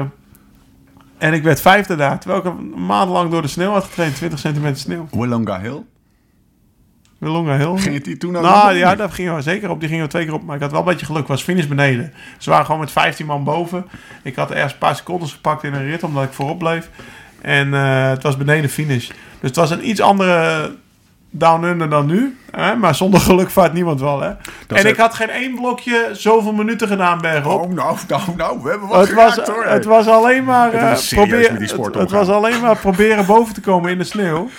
[1.18, 4.14] en ik werd vijfde daar, terwijl ik een maand lang door de sneeuw had getraind.
[4.16, 5.06] 20 centimeter sneeuw.
[5.10, 5.82] Wollonga Hill.
[7.22, 7.76] Hill.
[7.76, 9.80] Ging het die toen ook Nou ja, daar gingen we zeker op.
[9.80, 10.42] Die gingen we twee keer op.
[10.44, 11.26] Maar ik had wel een beetje geluk.
[11.26, 12.12] Was finish beneden.
[12.38, 13.86] Ze waren gewoon met 15 man boven.
[14.22, 16.90] Ik had ergens een paar seconden gepakt in een rit, omdat ik voorop bleef.
[17.40, 19.06] En eh, het was beneden finish.
[19.06, 20.70] Dus het was een iets andere
[21.34, 22.36] down under dan nu.
[22.50, 22.76] Hè?
[22.76, 24.20] Maar zonder geluk vaart niemand wel.
[24.20, 24.30] Hè?
[24.66, 27.62] Dat en ik had geen één blokje zoveel minuten gedaan bergop.
[27.62, 29.64] Oh, nou, nou, nou, we hebben wat Het was, hoor.
[29.64, 33.54] het was alleen maar, eh, probeer, die sport het, het was alleen maar proberen boven
[33.54, 34.50] te komen in de sneeuw.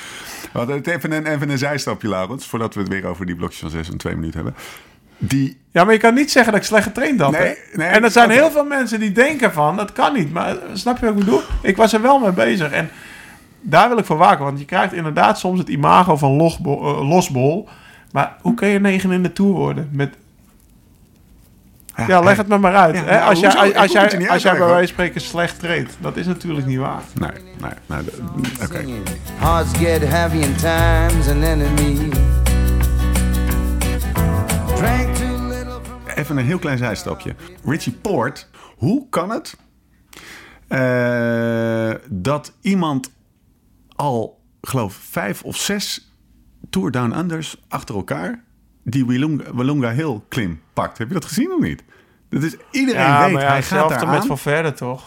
[0.53, 3.59] Hadden het even een, even een zijstapje, Laurens, voordat we het weer over die blokjes
[3.59, 4.55] van 6 en 2 minuten hebben.
[5.17, 7.31] Die, Ja, maar je kan niet zeggen dat ik slecht getraind had.
[7.31, 7.55] Nee,
[7.87, 10.33] en er zijn heel veel mensen die denken van, dat kan niet.
[10.33, 11.41] Maar eh, snap je wat ik bedoel?
[11.61, 12.71] Ik was er wel mee bezig.
[12.71, 12.89] En
[13.61, 14.45] daar wil ik voor waken.
[14.45, 16.81] Want je krijgt inderdaad soms het imago van losbol.
[16.85, 17.69] eh, losbol.
[18.11, 19.89] Maar hoe kun je negen in de Tour worden?
[19.91, 20.15] Met,
[22.07, 22.95] ja, leg het me maar uit.
[22.95, 23.11] Ja, hè?
[23.11, 23.79] nou, Als, jij, hoezo?
[23.79, 25.97] als, jij, als jij bij wijze van spreken slecht treedt.
[25.99, 27.01] Dat is natuurlijk niet waar.
[27.19, 27.29] nee,
[27.61, 28.77] nee, nee, oké.
[28.77, 29.07] Singing.
[29.35, 32.09] Hearts get heavy in time's an enemy.
[34.75, 37.35] Drank too little from Even een heel klein zijstapje.
[37.65, 39.55] Richie Poort, hoe kan het
[40.67, 43.11] eh, dat iemand
[43.95, 46.13] al, geloof vijf of zes
[46.69, 48.43] Tour Down Unders achter elkaar
[48.83, 50.97] die Willunga, Willunga Hill klim pakt?
[50.97, 51.83] Heb je dat gezien of niet?
[52.29, 54.25] Dat is, iedereen Ja, weet, maar ja, hij gaat daar met.
[54.25, 55.03] Van Verder toch?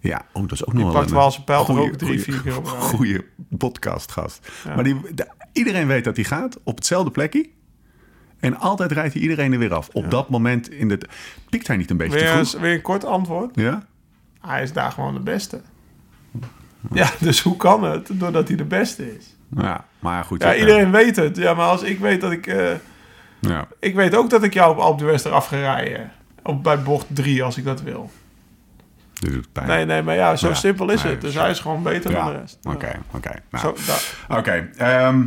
[0.00, 2.22] Ja, oh, dat is ook nog wel pakt een wel zijn pijl goeie- ook drie,
[2.24, 2.52] goeie- vier keer.
[2.64, 3.26] Goeie
[3.58, 4.48] podcastgast.
[4.74, 7.48] Maar die, de- iedereen weet dat hij gaat op hetzelfde plekje.
[8.40, 9.88] En altijd rijdt hij iedereen er weer af.
[9.92, 11.00] Op dat moment in de...
[11.50, 12.52] Piekt hij niet een beetje te Weer, vroeg?
[12.54, 13.50] een- weer een kort antwoord.
[13.54, 13.86] Ja?
[14.40, 15.60] Hij is daar gewoon de beste.
[16.92, 18.10] Ja, dus hoe kan het?
[18.12, 19.36] Doordat hij de beste is.
[19.56, 20.42] Ja, maar goed.
[20.42, 21.36] Ja, iedereen weet het.
[21.36, 22.46] Ja, maar als ik weet dat ik...
[22.46, 22.70] eh,
[23.40, 23.66] Ja.
[23.80, 26.12] ik weet ook dat ik jou op Alpe d'Huez eraf ga rijden.
[26.42, 28.10] Op, bij bocht 3 als ik dat wil.
[29.12, 29.66] Dit doet pijn.
[29.66, 31.20] Nee, nee, maar ja, zo Ja, simpel is nee, het.
[31.20, 32.58] Dus hij is gewoon beter Ja, dan de rest.
[32.62, 33.30] Oké, oké.
[33.50, 33.74] Nou,
[34.28, 34.68] Oké.
[34.76, 35.24] ehm,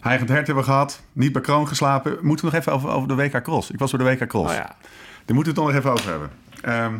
[0.00, 1.02] hij het hert hebben we gehad.
[1.12, 2.16] Niet bij Kroon geslapen.
[2.20, 3.70] Moeten we nog even over, over de WK Cross.
[3.70, 4.50] Ik was voor de WK Cross.
[4.50, 4.76] oh ja.
[5.24, 6.30] Daar moeten we het nog even over hebben.
[6.62, 6.94] Ehm,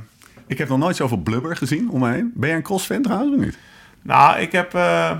[0.47, 2.30] ik heb nog nooit zoveel blubber gezien om me heen.
[2.34, 3.59] Ben jij een cross-fan trouwens of niet?
[4.03, 4.74] Nou, ik heb...
[4.74, 5.11] eh,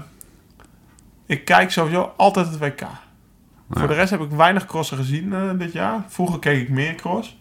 [1.27, 2.83] ik kijk sowieso altijd het WK.
[3.71, 6.05] Voor de rest heb ik weinig crossen gezien eh, dit jaar.
[6.09, 7.37] Vroeger keek ik meer cross.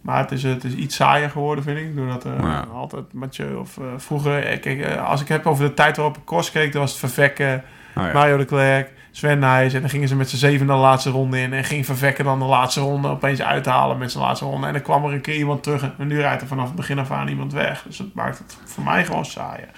[0.00, 1.96] Maar het is, het is iets saaier geworden, vind ik.
[1.96, 2.66] Doordat er Ja.
[2.72, 4.44] altijd Mathieu of eh, vroeger...
[4.46, 6.72] eh, Kijk, eh, als ik heb over de tijd waarop ik cross keek...
[6.72, 7.64] dan was het Vervekken,
[7.96, 8.12] Oh ja.
[8.12, 9.74] Mario de Klerk, Sven Nijs.
[9.74, 11.52] En dan gingen ze met z'n zeven de laatste ronde in.
[11.52, 14.66] En ging Vervekken dan de laatste ronde opeens uithalen met zijn laatste ronde.
[14.66, 15.90] En dan kwam er een keer iemand terug.
[15.98, 17.82] En nu rijdt er vanaf het begin af aan iemand weg.
[17.86, 19.68] Dus dat maakt het voor mij gewoon saaier.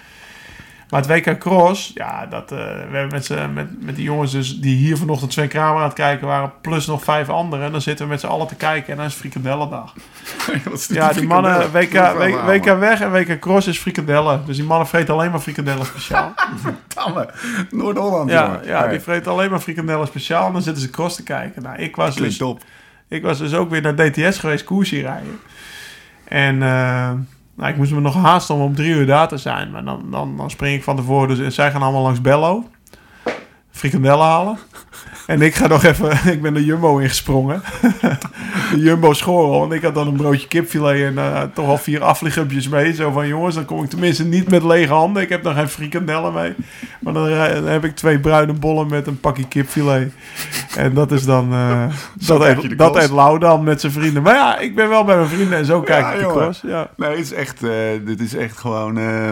[0.95, 2.63] Maar het WK Cross, ja, dat, eh, we
[2.97, 5.93] hebben met, z'n- met, met die jongens dus die hier vanochtend Sven Kramer aan het
[5.93, 7.65] kijken waren, plus nog vijf anderen.
[7.65, 9.17] En dan zitten we met z'n allen te kijken en dan is
[10.87, 12.45] dit Ja, die mannen, WK, frikandellen?
[12.45, 14.43] WK weg en WK Cross is frikadellen.
[14.45, 16.33] Dus die mannen vreten alleen maar frikadellen speciaal.
[16.87, 17.29] Tamme.
[17.71, 18.67] Noord-Holland, ja, jongen.
[18.67, 21.63] ja, die vreten alleen maar frikadellen speciaal en dan zitten ze cross te kijken.
[21.63, 22.41] Nou, ik was, dus,
[23.07, 25.39] ik was dus ook weer naar DTS geweest, koersje rijden.
[26.23, 27.11] En eh,
[27.55, 29.71] nou, ik moest me nog haasten om om drie uur daar te zijn.
[29.71, 31.27] Maar dan, dan, dan spring ik van tevoren.
[31.27, 32.63] Dus en zij gaan allemaal langs Bello.
[33.75, 34.57] Frikandellen halen.
[35.27, 36.11] En ik ga nog even...
[36.33, 37.61] Ik ben de Jumbo ingesprongen.
[38.71, 39.59] de Jumbo schorrel.
[39.59, 42.93] Want ik had dan een broodje kipfilet en eh, toch al vier afvliegupjes mee.
[42.93, 45.21] Zo van, jongens, dan kom ik tenminste niet met lege handen.
[45.23, 46.53] Ik heb nog geen frikandellen mee.
[46.99, 50.13] Maar dan, rij- dan heb ik twee bruine bollen met een pakje kipfilet.
[50.77, 51.51] En dat is dan...
[51.53, 51.85] eh,
[52.27, 53.05] dat, de eet, dat cross.
[53.05, 54.23] eet Lau dan met zijn vrienden.
[54.23, 56.35] Maar ja, ik ben wel bij mijn vrienden en zo kijk ik de jongen.
[56.37, 56.61] cross.
[56.67, 56.89] Ja.
[56.97, 57.71] Nee, het is echt, eh,
[58.05, 59.31] dit is echt gewoon eh,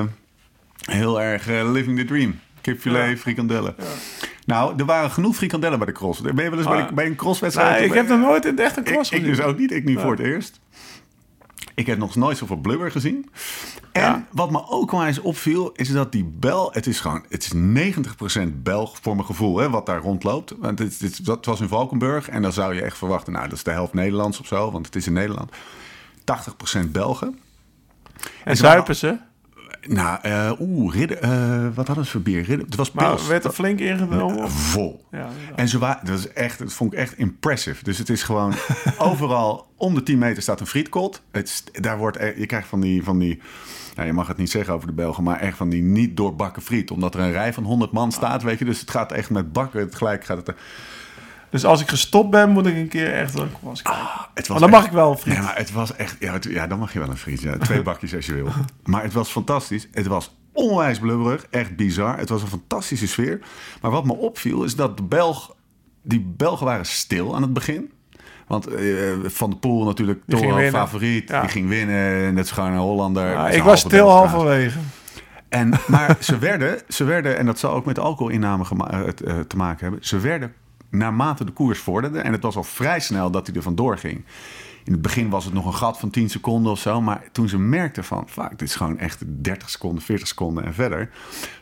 [0.81, 2.39] heel erg eh, living the dream.
[2.64, 3.18] Kipfilet, Ja.
[3.18, 3.76] frikandellen.
[4.45, 6.22] Nou, er waren genoeg frikandellen bij de cross.
[6.22, 6.93] Ben je wel eens bij, de- Ah.
[6.93, 7.78] bij een crosswedstrijd?
[7.80, 9.36] Nee, ik heb nog nooit in het echte ik, cross ik gezien.
[9.36, 9.72] dus ook niet.
[9.72, 10.59] Ik niet voor het eerst.
[11.76, 13.30] Ik heb nog nooit zoveel blubber gezien.
[13.91, 14.26] En Ja.
[14.32, 16.70] wat me ook wel eens opviel, is dat die bel...
[16.74, 20.53] Het is gewoon, het is 90% Belg voor mijn gevoel, hè, wat daar rondloopt.
[20.59, 22.30] Want het, het, dat was in Valkenburg.
[22.30, 24.72] En dan zou je echt verwachten, nou, dat is de helft Nederlands of zo.
[24.72, 25.51] Want het is in Nederland.
[26.24, 27.28] 80% Belgen.
[27.28, 27.38] En
[28.43, 29.18] waren- zuipen ze?
[29.88, 32.41] Nou, eh, oeh, ridder, eh, wat hadden ze voor bier?
[32.43, 33.27] Ridder, het was Maar pils.
[33.27, 34.49] werd er flink ingenomen?
[34.51, 35.05] Vol.
[35.11, 37.84] Ja, En ze waren, dat, is echt, dat vond ik echt impressive.
[37.84, 38.53] Dus het is gewoon
[38.97, 41.21] overal om de 10 meter staat een frietkot.
[41.31, 43.41] Het, daar wordt, e- je krijgt van die, van die,
[43.95, 46.61] nou, je mag het niet zeggen over de Belgen, maar echt van die niet doorbakken
[46.61, 46.91] friet.
[46.91, 48.65] Omdat er een rij van 100 man staat, weet je.
[48.65, 50.47] Dus het gaat echt met bakken, het gelijk gaat het.
[50.47, 50.55] er-
[51.54, 54.01] Dus als ik gestopt ben, moet ik een keer echt een was kijken.
[54.34, 55.34] Het Maar dan echt- mag ik wel een friet.
[55.34, 57.41] Nee, maar het was echt, ja, het- ja dan mag je wel een friet.
[57.41, 57.58] Ja.
[57.58, 58.47] Twee bakjes als je wil.
[58.84, 59.88] Maar het was fantastisch.
[59.91, 62.18] Het was onwijs blubberig, echt bizar.
[62.18, 63.39] Het was een fantastische sfeer.
[63.82, 65.56] Maar wat me opviel is dat de Belg,
[66.04, 67.91] die Belgen waren stil aan het begin.
[68.47, 68.84] Want eh,
[69.24, 71.30] Van de Poel natuurlijk toch wel favoriet.
[71.30, 71.41] Ja.
[71.41, 72.34] Die ging winnen.
[72.34, 73.30] Net zo gewoon een Hollander.
[73.32, 74.80] Ja, ik was stil halverwege.
[75.49, 79.58] en, maar ze werden, ze werden, en dat zal ook met alcoholinname eh, eh, te
[79.58, 80.54] maken hebben, ze werden
[80.93, 84.23] naarmate de koers vorderde, en het was al vrij snel dat hij er vandoor ging.
[84.83, 87.49] In het begin was het nog een gat van 10 seconden of zo, maar toen
[87.49, 91.09] ze merkten van, fuck, dit is gewoon echt 30 seconden, 40 seconden en verder,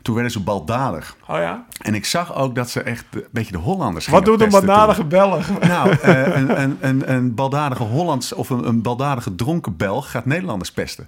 [0.02, 1.16] toen werden ze baldadig.
[1.28, 1.66] Oh ja?
[1.82, 5.04] En ik zag ook dat ze echt een beetje de Hollanders Wat doet een bandadige
[5.04, 5.60] Belg?
[5.60, 10.26] Nou, eh, een, een, een, een baldadige Hollands of een, een baldadige dronken Belg gaat
[10.26, 11.08] Nederlanders pesten.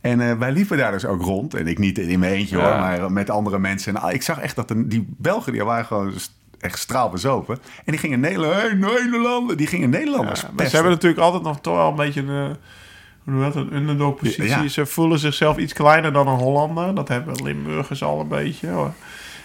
[0.00, 1.54] En eh, wij liepen daar dus ook rond.
[1.54, 3.96] En ik niet in mijn eentje hoor, maar met andere mensen.
[3.96, 6.12] En ah, ik zag echt dat de, die Belgen, die waren gewoon
[6.60, 7.58] echt straalbezopen.
[7.84, 11.60] En die gingen Nederland, hey, die gingen Nederlanders Ja, maar ze hebben natuurlijk altijd nog
[11.60, 14.44] toch wel een beetje een, eh, hoe dat, een underdog positie.
[14.44, 14.68] Ja.
[14.68, 16.94] Ze voelen zichzelf iets kleiner dan een Hollander.
[16.94, 18.68] Dat hebben Limburgers al een beetje.
[18.68, 18.92] Hoor.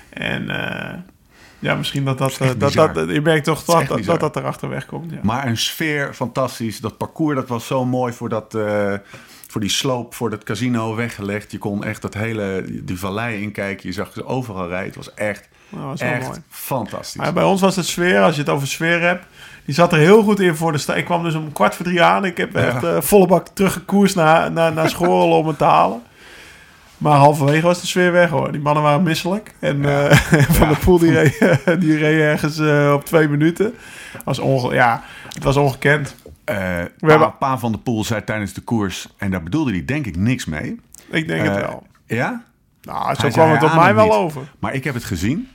[0.10, 1.00] En eh,
[1.60, 4.36] ja, misschien dat dat, echt eh, dat, dat, je merkt toch dat dat, dat dat
[4.36, 5.12] erachter wegkomt.
[5.12, 5.20] Ja.
[5.22, 6.80] Maar een sfeer, fantastisch.
[6.80, 8.58] Dat parcours, dat was zo mooi voor, dat,
[9.48, 11.52] voor die sloop, voor dat casino weggelegd.
[11.52, 13.88] Je kon echt dat hele, die vallei inkijken.
[13.88, 14.88] Je zag ze overal rijden.
[14.88, 16.40] Het was echt, Nou, dat is wel echt mooi.
[16.50, 17.16] fantastisch.
[17.22, 19.26] Maar bij ons was het sfeer, als je het over sfeer hebt,
[19.66, 20.96] die zat er heel goed in voor de stad.
[20.96, 22.26] Ik kwam dus om kwart voor drie aan.
[22.26, 26.02] Ik heb echt eh, volle bak teruggekoerst naar, naar, naar Schoorl om het te halen.
[26.98, 28.52] Maar halverwege was de sfeer weg hoor.
[28.52, 29.54] Die mannen waren misselijk.
[29.60, 30.12] En eh,
[30.58, 31.40] Van der Poel die reed,
[31.82, 33.74] die reed ergens eh, op twee minuten.
[34.24, 35.04] Was onge ja,
[35.34, 36.16] het was ongekend.
[36.44, 39.86] Eh, pa, hebben- pa van de Poel zei tijdens de koers, en daar bedoelde hij
[39.86, 40.80] denk ik niks mee.
[41.10, 41.88] Ik denk het wel.
[42.06, 42.44] Ja?
[42.82, 44.14] Nou, zo Hij kwam het op mij ademt wel niet.
[44.16, 44.42] over.
[44.60, 45.50] Maar ik heb het gezien.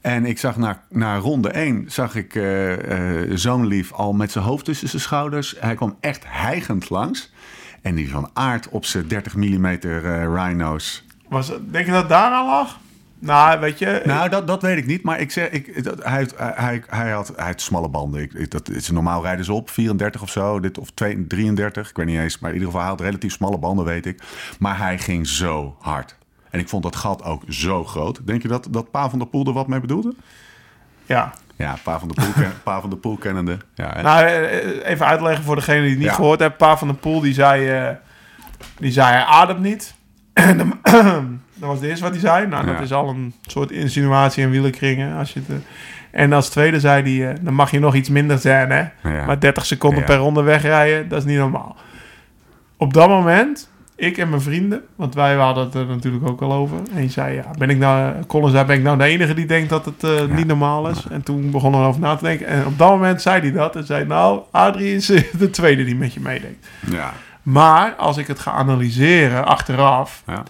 [0.00, 4.30] En ik zag na, na ronde 1 zag ik eh eh, zo'n lief al met
[4.30, 5.54] zijn hoofd tussen zijn schouders.
[5.58, 7.32] Hij kwam echt hijgend langs.
[7.82, 11.04] En die van aard op zijn 30 mm eh, rhino's.
[11.28, 12.78] Was, denk je dat het daaraan lag?
[13.18, 14.02] Nou, weet je...
[14.04, 15.02] Nou, dat, dat weet ik niet.
[15.02, 18.20] Maar ik zeg, ik, dat, hij, hij, hij, had, hij had smalle banden.
[18.22, 21.90] Ik, ik- dat is normaal rijden ze op 34 of zo, dit, of 2, 33.
[21.90, 22.38] Ik weet niet eens.
[22.38, 24.22] Maar in ieder geval, hij had relatief smalle banden, weet ik.
[24.58, 26.16] Maar hij ging zo hard.
[26.50, 28.20] En ik vond dat gat ook zo groot.
[28.26, 30.14] Denk je dat, dat Pa van der Poel er wat mee bedoelde?
[31.06, 31.32] ja.
[31.56, 33.58] Ja, Pa van der Poel, pa van der Poel kennende.
[33.74, 34.02] Ja, hè?
[34.02, 36.14] Nou, eh, even uitleggen voor degene die het niet Ja.
[36.14, 36.56] gehoord heeft.
[36.56, 37.94] Pa van der Poel, die zei, eh,
[38.78, 39.94] die zei hij ademt niet.
[41.60, 42.46] Dat was het eerste wat hij zei.
[42.46, 42.80] Nou, dat Ja.
[42.80, 45.16] is al een soort insinuatie in wielenkringen.
[45.18, 48.08] Als je het, eh, en als tweede zei hij, eh, dan mag je nog iets
[48.08, 48.80] minder zijn, hè.
[49.10, 49.24] Ja.
[49.26, 51.76] Maar 30 seconden per ronde wegrijden, dat is niet normaal.
[52.76, 53.69] Op dat moment,
[54.00, 56.78] ik en mijn vrienden, want wij hadden het er natuurlijk ook al over.
[56.94, 59.46] En je zei, ja, ben ik nou, Colin zei, ben ik nou de enige die
[59.46, 61.04] denkt dat het eh, niet normaal is?
[61.10, 62.46] En toen begonnen we erover na te denken.
[62.46, 65.84] En op dat moment zei hij dat en zei, nou, Adrie is eh, de tweede
[65.84, 66.66] die met je meedenkt.
[66.90, 70.42] ja, Maar als ik het ga analyseren achteraf, ja.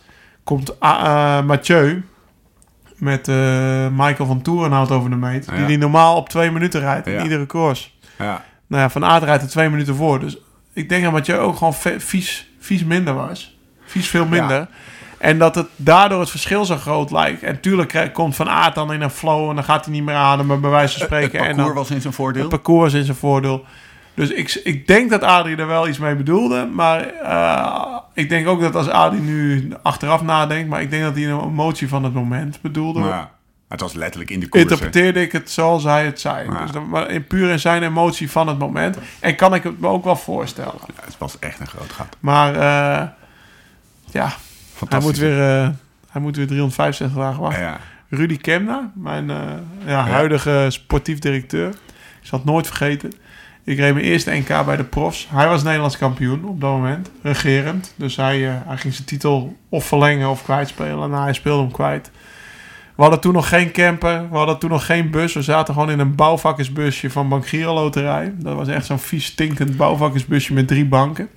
[0.45, 2.05] komt ah, eh, Mathieu
[2.97, 5.49] met eh, Michael van Toerenhout over de meet.
[5.49, 5.67] Die Ja.
[5.67, 7.99] die normaal op twee minuten rijdt in iedere koers.
[8.19, 8.43] ja.
[8.67, 10.21] Nou ja, Van Aert rijdt er twee minuten voor.
[10.21, 10.39] Dus
[10.73, 13.57] ik denk dat Mathieu ook gewoon vies, vies minder was.
[13.85, 14.69] Vies veel minder.
[15.19, 17.43] En dat het daardoor het verschil zo groot lijkt.
[17.43, 19.49] En tuurlijk komt Van Aert dan in een flow...
[19.49, 21.39] en dan gaat hij niet meer ademen, bij wijze van Het spreken.
[21.39, 22.41] en parcours dan, was in zijn voordeel.
[22.41, 23.65] het parcours is een voordeel.
[24.15, 26.69] Dus ik, ik denk dat Adrie er wel iets mee bedoelde.
[26.73, 30.69] Maar eh, ik denk ook dat als Adrie nu achteraf nadenkt...
[30.69, 33.29] maar ik denk dat hij een emotie van het moment bedoelde.
[33.71, 34.63] Maar het was letterlijk in de koers.
[34.63, 36.51] interpreteerde ik het zoals hij het zei.
[36.51, 36.65] Ja.
[36.65, 38.97] Dus maar in, puur in zijn emotie van het moment.
[39.21, 40.75] En kan ik het me ook wel voorstellen.
[40.87, 42.17] Ja, het was echt een groot gat.
[42.21, 43.09] Maar eh,
[44.11, 44.33] ja,
[44.89, 45.69] hij moet, weer, eh,
[46.11, 47.63] hij moet weer 365 dagen wachten.
[47.63, 49.39] Ja, Rudy Kemna, mijn eh,
[49.87, 51.69] ja, huidige sportief directeur.
[51.69, 53.13] Ik zal het nooit vergeten.
[53.65, 55.29] Ik reed mijn eerste NK bij de profs.
[55.31, 57.93] Hij was Nederlands kampioen op dat moment, regerend.
[57.97, 61.11] Dus hij, hij ging zijn titel of verlengen of kwijtspelen.
[61.11, 62.11] Nou, hij speelde hem kwijt.
[63.01, 64.29] We hadden toen nog geen camper.
[64.31, 65.35] We hadden toen nog geen bus.
[65.35, 68.33] We zaten gewoon in een bouwvakkersbusje van Bank Giro Loterij.
[68.37, 71.29] Dat was echt zo'n vies stinkend bouwvakkersbusje met drie banken.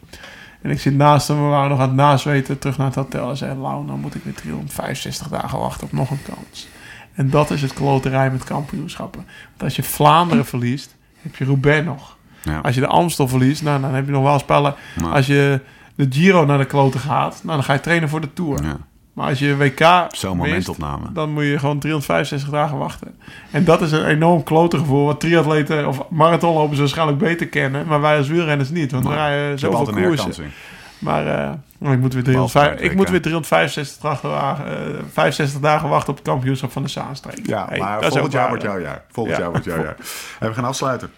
[0.61, 1.37] En ik zit naast hem.
[1.43, 2.59] We waren nog aan het nazweten.
[2.59, 3.29] Terug naar het hotel.
[3.29, 6.67] En zei, Lau, nou moet ik weer 365 dagen wachten op nog een kans.
[7.13, 9.25] En dat is het kloterij met kampioenschappen.
[9.49, 12.17] Want als je Vlaanderen verliest, heb je Roubaix nog.
[12.41, 12.59] ja.
[12.59, 14.75] Als je de Amstel verliest, nou, dan heb je nog wel spellen.
[15.01, 15.59] Maar- Als je
[15.95, 18.63] de Giro naar de kloten gaat, nou, dan ga je trainen voor de Tour.
[18.63, 18.77] Ja.
[19.13, 21.11] Maar als je WK Zo'n momentopname.
[21.11, 23.15] dan moet je gewoon 365 dagen wachten.
[23.51, 25.05] En dat is een enorm klote gevoel.
[25.05, 27.87] Wat triatleten of marathonlopers waarschijnlijk beter kennen.
[27.87, 28.91] Maar wij als wielrenners niet.
[28.91, 30.51] Want we Maar rijden Ze hebben zoveel een koersen.
[30.99, 35.03] Maar eh, ik moet weer, 305 Behalve bij het ik moet weer 365 dagen, eh,
[35.11, 37.47] 65 dagen wachten op het kampioenschap van de Zaanstreek.
[37.47, 39.03] Ja, Hey, maar volgend ook jaar wordt jouw jaar.
[39.11, 39.41] Volgend Ja.
[39.41, 39.95] jaar wordt jouw jaar.
[40.39, 41.11] En we gaan afsluiten.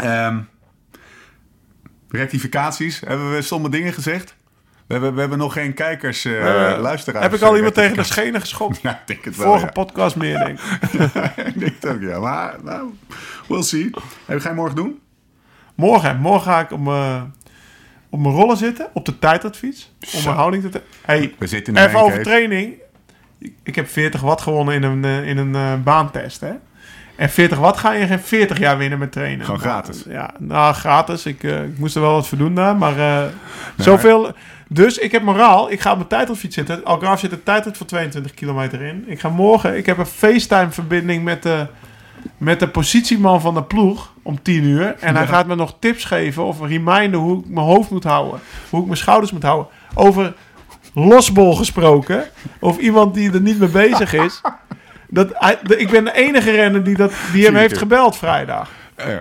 [0.00, 0.38] Ehm,
[2.08, 3.00] rectificaties.
[3.00, 4.34] Hebben we stomme dingen gezegd?
[4.86, 7.24] We hebben, we hebben nog geen kijkers, eh Eh, luisteraars.
[7.24, 8.78] Heb ik al iemand tegen de schenen geschopt?
[8.82, 9.46] Ja, ik denk het wel.
[9.46, 9.70] Vorige ja.
[9.72, 11.00] podcast meer, denk ik.
[11.54, 12.18] ik denk het ook, ja.
[12.18, 12.94] Maar, nou,
[13.48, 13.90] we'll see.
[14.26, 15.00] Hey, ga je morgen doen?
[15.74, 17.34] Morgen, morgen ga ik op mijn,
[18.10, 19.92] op mijn rollen zitten, op de tijdritfiets.
[20.14, 20.82] Om mijn houding te...
[21.02, 22.74] Hey, We zitten in even over training.
[23.62, 26.52] Ik- heb 40 watt gewonnen in een, eh, in een eh, baantest, hè.
[27.16, 29.44] En 40 watt ga je geen 40 jaar winnen met trainen.
[29.44, 30.04] Gewoon gratis?
[30.08, 31.26] Ja, nou, gratis.
[31.26, 33.24] Ik, eh, ik moest er wel wat voor doen daar, maar eh,
[33.76, 34.32] zoveel...
[34.72, 35.70] Dus ik heb moraal.
[35.70, 36.84] Ik ga op mijn tijdritfiets zitten.
[36.84, 39.04] Algarve zit een tijdrit voor 22 kilometer in.
[39.06, 39.76] Ik ga morgen...
[39.76, 41.66] Ik heb een FaceTime-verbinding met de,
[42.36, 44.96] met de positieman van de ploeg om 10 uur.
[45.00, 48.04] En hij gaat me nog tips geven of een reminder hoe ik mijn hoofd moet
[48.04, 48.40] houden.
[48.70, 49.66] Hoe ik mijn schouders moet houden.
[49.94, 50.34] Over
[50.94, 52.24] losbol gesproken.
[52.60, 54.40] Of iemand die er niet mee bezig is.
[55.08, 55.28] Dat,
[55.68, 58.70] ik ben de enige renner die, dat, die hem heeft gebeld vrijdag.
[58.94, 59.18] Hè?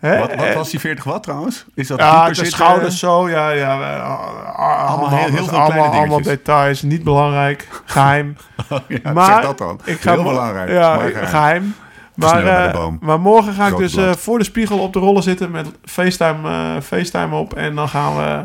[0.00, 1.64] Wat, wat Eh, was die 40 watt trouwens?
[1.74, 3.80] Is dat ja, de schouders zo, ja, ja.
[3.96, 6.26] eh, Allemaal, heel- heel veel kleine allemaal, allemaal dingetjes.
[6.36, 8.36] details, niet belangrijk, geheim.
[8.88, 9.80] Ja, maar zeg dat dan.
[9.84, 10.70] Ik ga Heel belangrijk.
[10.70, 11.26] Ja, maar geheim.
[11.26, 11.74] geheim.
[12.14, 15.50] Maar, eh, maar morgen ga ik dus eh, voor de spiegel op de rollen zitten
[15.50, 17.54] met FaceTime, eh, FaceTime op.
[17.54, 18.44] En dan gaan we.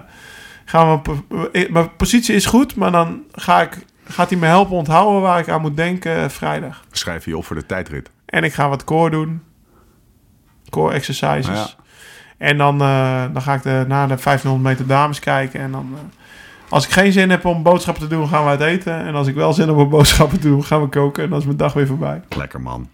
[0.66, 4.76] Gaan we eh, mijn positie is goed, maar dan ga ik, gaat hij me helpen
[4.76, 6.84] onthouden waar ik aan moet denken eh, vrijdag.
[6.91, 8.10] Schrijf je op voor de tijdrit.
[8.26, 9.41] En ik ga wat core doen.
[10.74, 11.45] Core exercises.
[11.47, 11.67] Ja.
[12.38, 15.59] En dan, eh, dan ga ik de, na de 1500 meter dames kijken.
[15.59, 15.99] En dan, eh,
[16.69, 19.05] als ik geen zin heb om boodschappen te doen, gaan we uit eten.
[19.05, 21.24] En als ik wel zin heb om boodschappen te doen, gaan we koken.
[21.24, 22.21] En dan is mijn dag weer voorbij.
[22.38, 22.89] Lekker man.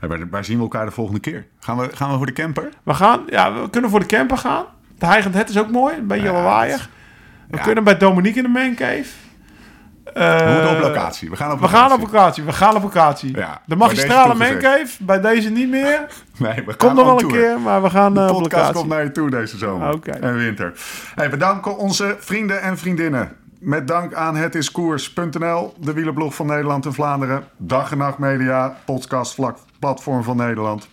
[0.00, 1.46] Waar, waar zien we elkaar de volgende keer?
[1.60, 2.68] Gaan we, gaan we voor de camper?
[2.82, 4.64] We gaan, ja, we kunnen voor de camper gaan.
[4.98, 6.88] De Heigend Het is ook mooi, een beetje Ja, lawaaiig.
[7.48, 7.62] We ja.
[7.62, 9.08] kunnen bij Dominique in de mancave.
[10.14, 11.30] Eh, We moeten op locatie.
[11.30, 12.04] We gaan op We gaan locatie.
[12.06, 13.36] op locatie, we gaan op locatie.
[13.36, 16.06] Ja, de magistrale mancave, bij deze niet meer.
[16.38, 18.52] Nee, we gaan Komt nog wel een keer, maar we gaan De eh, op podcast
[18.54, 18.74] locatie.
[18.74, 20.72] komt naar je toe deze zomer en winter.
[21.14, 23.32] Hey, we danken onze vrienden en vriendinnen.
[23.60, 27.44] Met dank aan hetiskoers.nl, de wielerblog van Nederland en Vlaanderen.
[27.56, 30.88] Dag en Nacht Media, podcast vlak- platform van Nederland.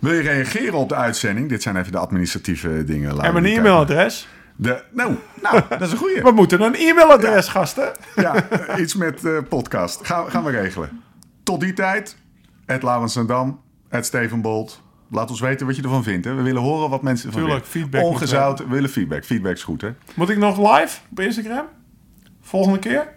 [0.00, 1.48] Wil je reageren op de uitzending?
[1.48, 3.20] Dit zijn even de administratieve dingen.
[3.20, 4.28] En mijn e-mailadres.
[4.62, 6.22] De, nou, nou, dat is een goeie.
[6.22, 7.92] We moeten een e-mailadres, gasten.
[8.16, 10.06] Ja, eh, iets met eh, podcast.
[10.06, 11.02] Gaan, gaan we regelen.
[11.42, 12.16] Tot die tijd,
[12.66, 14.82] Ed Laurens en Dam, Ed Steven Bolt.
[15.10, 16.24] Laat ons weten wat je ervan vindt.
[16.24, 16.34] Hè.
[16.34, 17.90] We willen horen wat mensen ervan Tuurlijk, vinden.
[17.90, 19.24] feedback we Ongezout, we willen feedback.
[19.24, 19.90] Feedback is goed, hè?
[20.14, 21.66] Moet ik nog live op Instagram?
[22.40, 23.12] Volgende keer?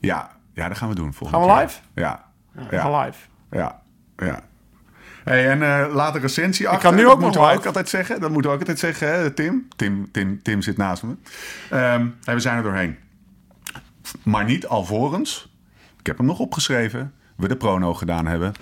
[0.00, 1.12] Ja, ja dat gaan we doen.
[1.14, 1.68] volgende Gaan we keer.
[1.68, 1.80] live?
[1.94, 2.24] Ja,
[2.70, 2.90] Ja.
[2.90, 3.18] ja, live.
[3.50, 3.82] ja,
[4.16, 4.40] ja.
[5.24, 6.88] Hey, en eh, laat een recensie achter.
[6.88, 8.20] kan nu ook moeten nog ook altijd zeggen.
[8.20, 9.68] Dat moeten we ook altijd zeggen, hè, Tim.
[9.76, 11.14] Tim, Tim, Tim zit naast me.
[11.68, 12.96] Hey, we zijn er doorheen.
[14.22, 15.50] Maar niet alvorens.
[15.98, 17.14] Ik heb hem nog opgeschreven.
[17.36, 18.52] We de prono gedaan hebben.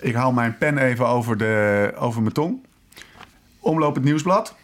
[0.00, 2.66] Ik haal mijn pen even over, de, over mijn tong.
[3.60, 4.54] Omloop het nieuwsblad.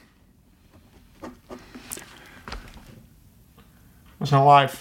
[4.17, 4.77] We zijn live.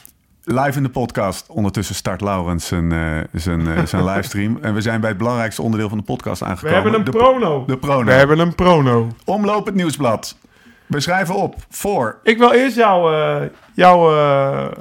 [0.45, 1.47] Live in de podcast.
[1.47, 4.57] Ondertussen start Laurens zijn, eh, zijn, eh, zijn livestream.
[4.61, 6.73] En we zijn bij het belangrijkste onderdeel van de podcast We aangekomen.
[6.81, 7.65] hebben een de, prono.
[7.65, 8.03] De prono.
[8.05, 9.07] We hebben een prono.
[9.25, 10.37] Omloop het nieuwsblad.
[10.85, 14.71] We schrijven op voor Ik wil eerst jouw eh jouw eh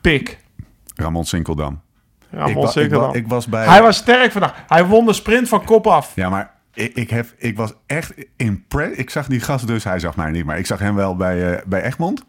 [0.00, 0.38] pick.
[0.94, 1.80] Ramon Sinkeldam.
[2.30, 3.14] Ramon ik, wa- ik, Sinkeldam.
[3.14, 3.64] ik was bij...
[3.64, 4.54] Hij was sterk vandaag.
[4.66, 6.12] Hij won de sprint van kop af.
[6.14, 8.98] Ja, maar ik, ik, heb, ik was echt impressed.
[8.98, 11.52] Ik zag die gast dus, hij zag mij niet, maar ik zag hem wel bij,
[11.52, 12.24] eh, bij Egmond.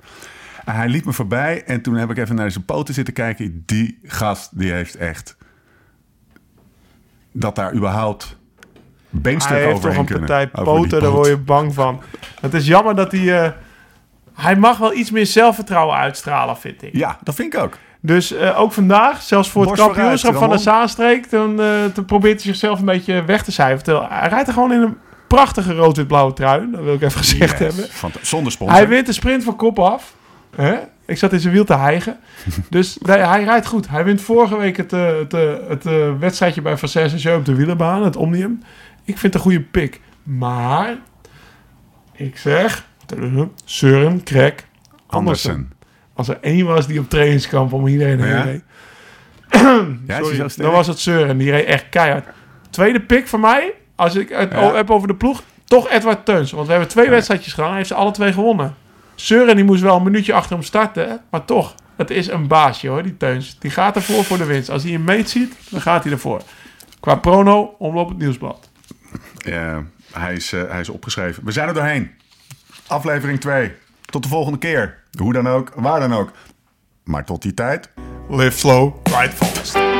[0.65, 3.63] En hij liep me voorbij en toen heb ik even naar zijn poten zitten kijken.
[3.65, 5.37] Die gast, die heeft echt...
[7.31, 8.37] Dat daar überhaupt
[9.09, 10.27] beenstuk Hij heeft toch een kunnen.
[10.27, 12.01] partij poten, daar word je bang van.
[12.41, 13.43] Het is jammer dat hij...
[13.43, 13.51] eh,
[14.33, 16.95] hij mag wel iets meer zelfvertrouwen uitstralen, vind ik.
[16.95, 17.77] Ja, dat vind ik ook.
[17.99, 20.57] Dus eh, ook vandaag, zelfs voor het Borst kampioenschap van de.
[20.57, 21.25] Zaanstreek...
[21.25, 24.07] eh, toen probeert hij zichzelf een beetje weg te cijferen.
[24.09, 24.97] Hij rijdt er gewoon in een
[25.27, 26.71] prachtige rood-wit-blauwe trui.
[26.71, 27.75] Dat wil ik even gezegd Yes.
[27.75, 27.85] hebben.
[28.21, 28.77] Zonder sponsor.
[28.77, 30.13] Hij wint de sprint van kop af.
[30.55, 30.75] Hè?
[31.05, 32.17] Ik zat in zijn wiel te hijgen.
[32.69, 33.89] Dus nee, hij rijdt goed.
[33.89, 37.35] Hij wint vorige week het, eh, het, eh, het eh, wedstrijdje bij Vincennes en Jeu
[37.37, 38.61] op de wielerbaan, het Omnium.
[39.03, 40.01] Ik vind het een goede pick.
[40.23, 40.97] Maar,
[42.13, 42.85] ik zeg,
[43.65, 44.65] Søren Krek
[45.07, 45.51] Andersen.
[45.51, 45.71] Andersen.
[46.13, 48.43] Als er één was die op trainingskamp om iedereen heen Ja?
[50.07, 50.25] reed.
[50.25, 51.37] Sorry, dan was het Søren.
[51.37, 52.25] Die reed echt keihard.
[52.69, 54.73] Tweede pick voor mij, als ik het Ja.
[54.73, 56.51] heb over de ploeg, toch Edward Teuns.
[56.51, 57.67] Want we hebben twee wedstrijdjes gedaan.
[57.67, 58.75] Hij heeft ze alle twee gewonnen.
[59.15, 61.75] Søren die moest wel een minuutje achter hem starten, maar toch.
[61.95, 63.59] Het is een baasje hoor, die Teuns.
[63.59, 64.69] Die gaat ervoor voor de winst.
[64.69, 66.41] Als hij een meet ziet, dan gaat hij ervoor.
[66.99, 68.69] Qua prono, omloop het nieuwsblad.
[69.37, 71.45] Ja, hij, is, eh, hij is opgeschreven.
[71.45, 72.11] We zijn er doorheen.
[72.87, 73.71] Aflevering 2.
[74.05, 74.97] Tot de volgende keer.
[75.17, 76.31] Hoe dan ook, waar dan ook.
[77.03, 77.89] Maar tot die tijd.
[78.29, 79.92] Live slow, ride fast.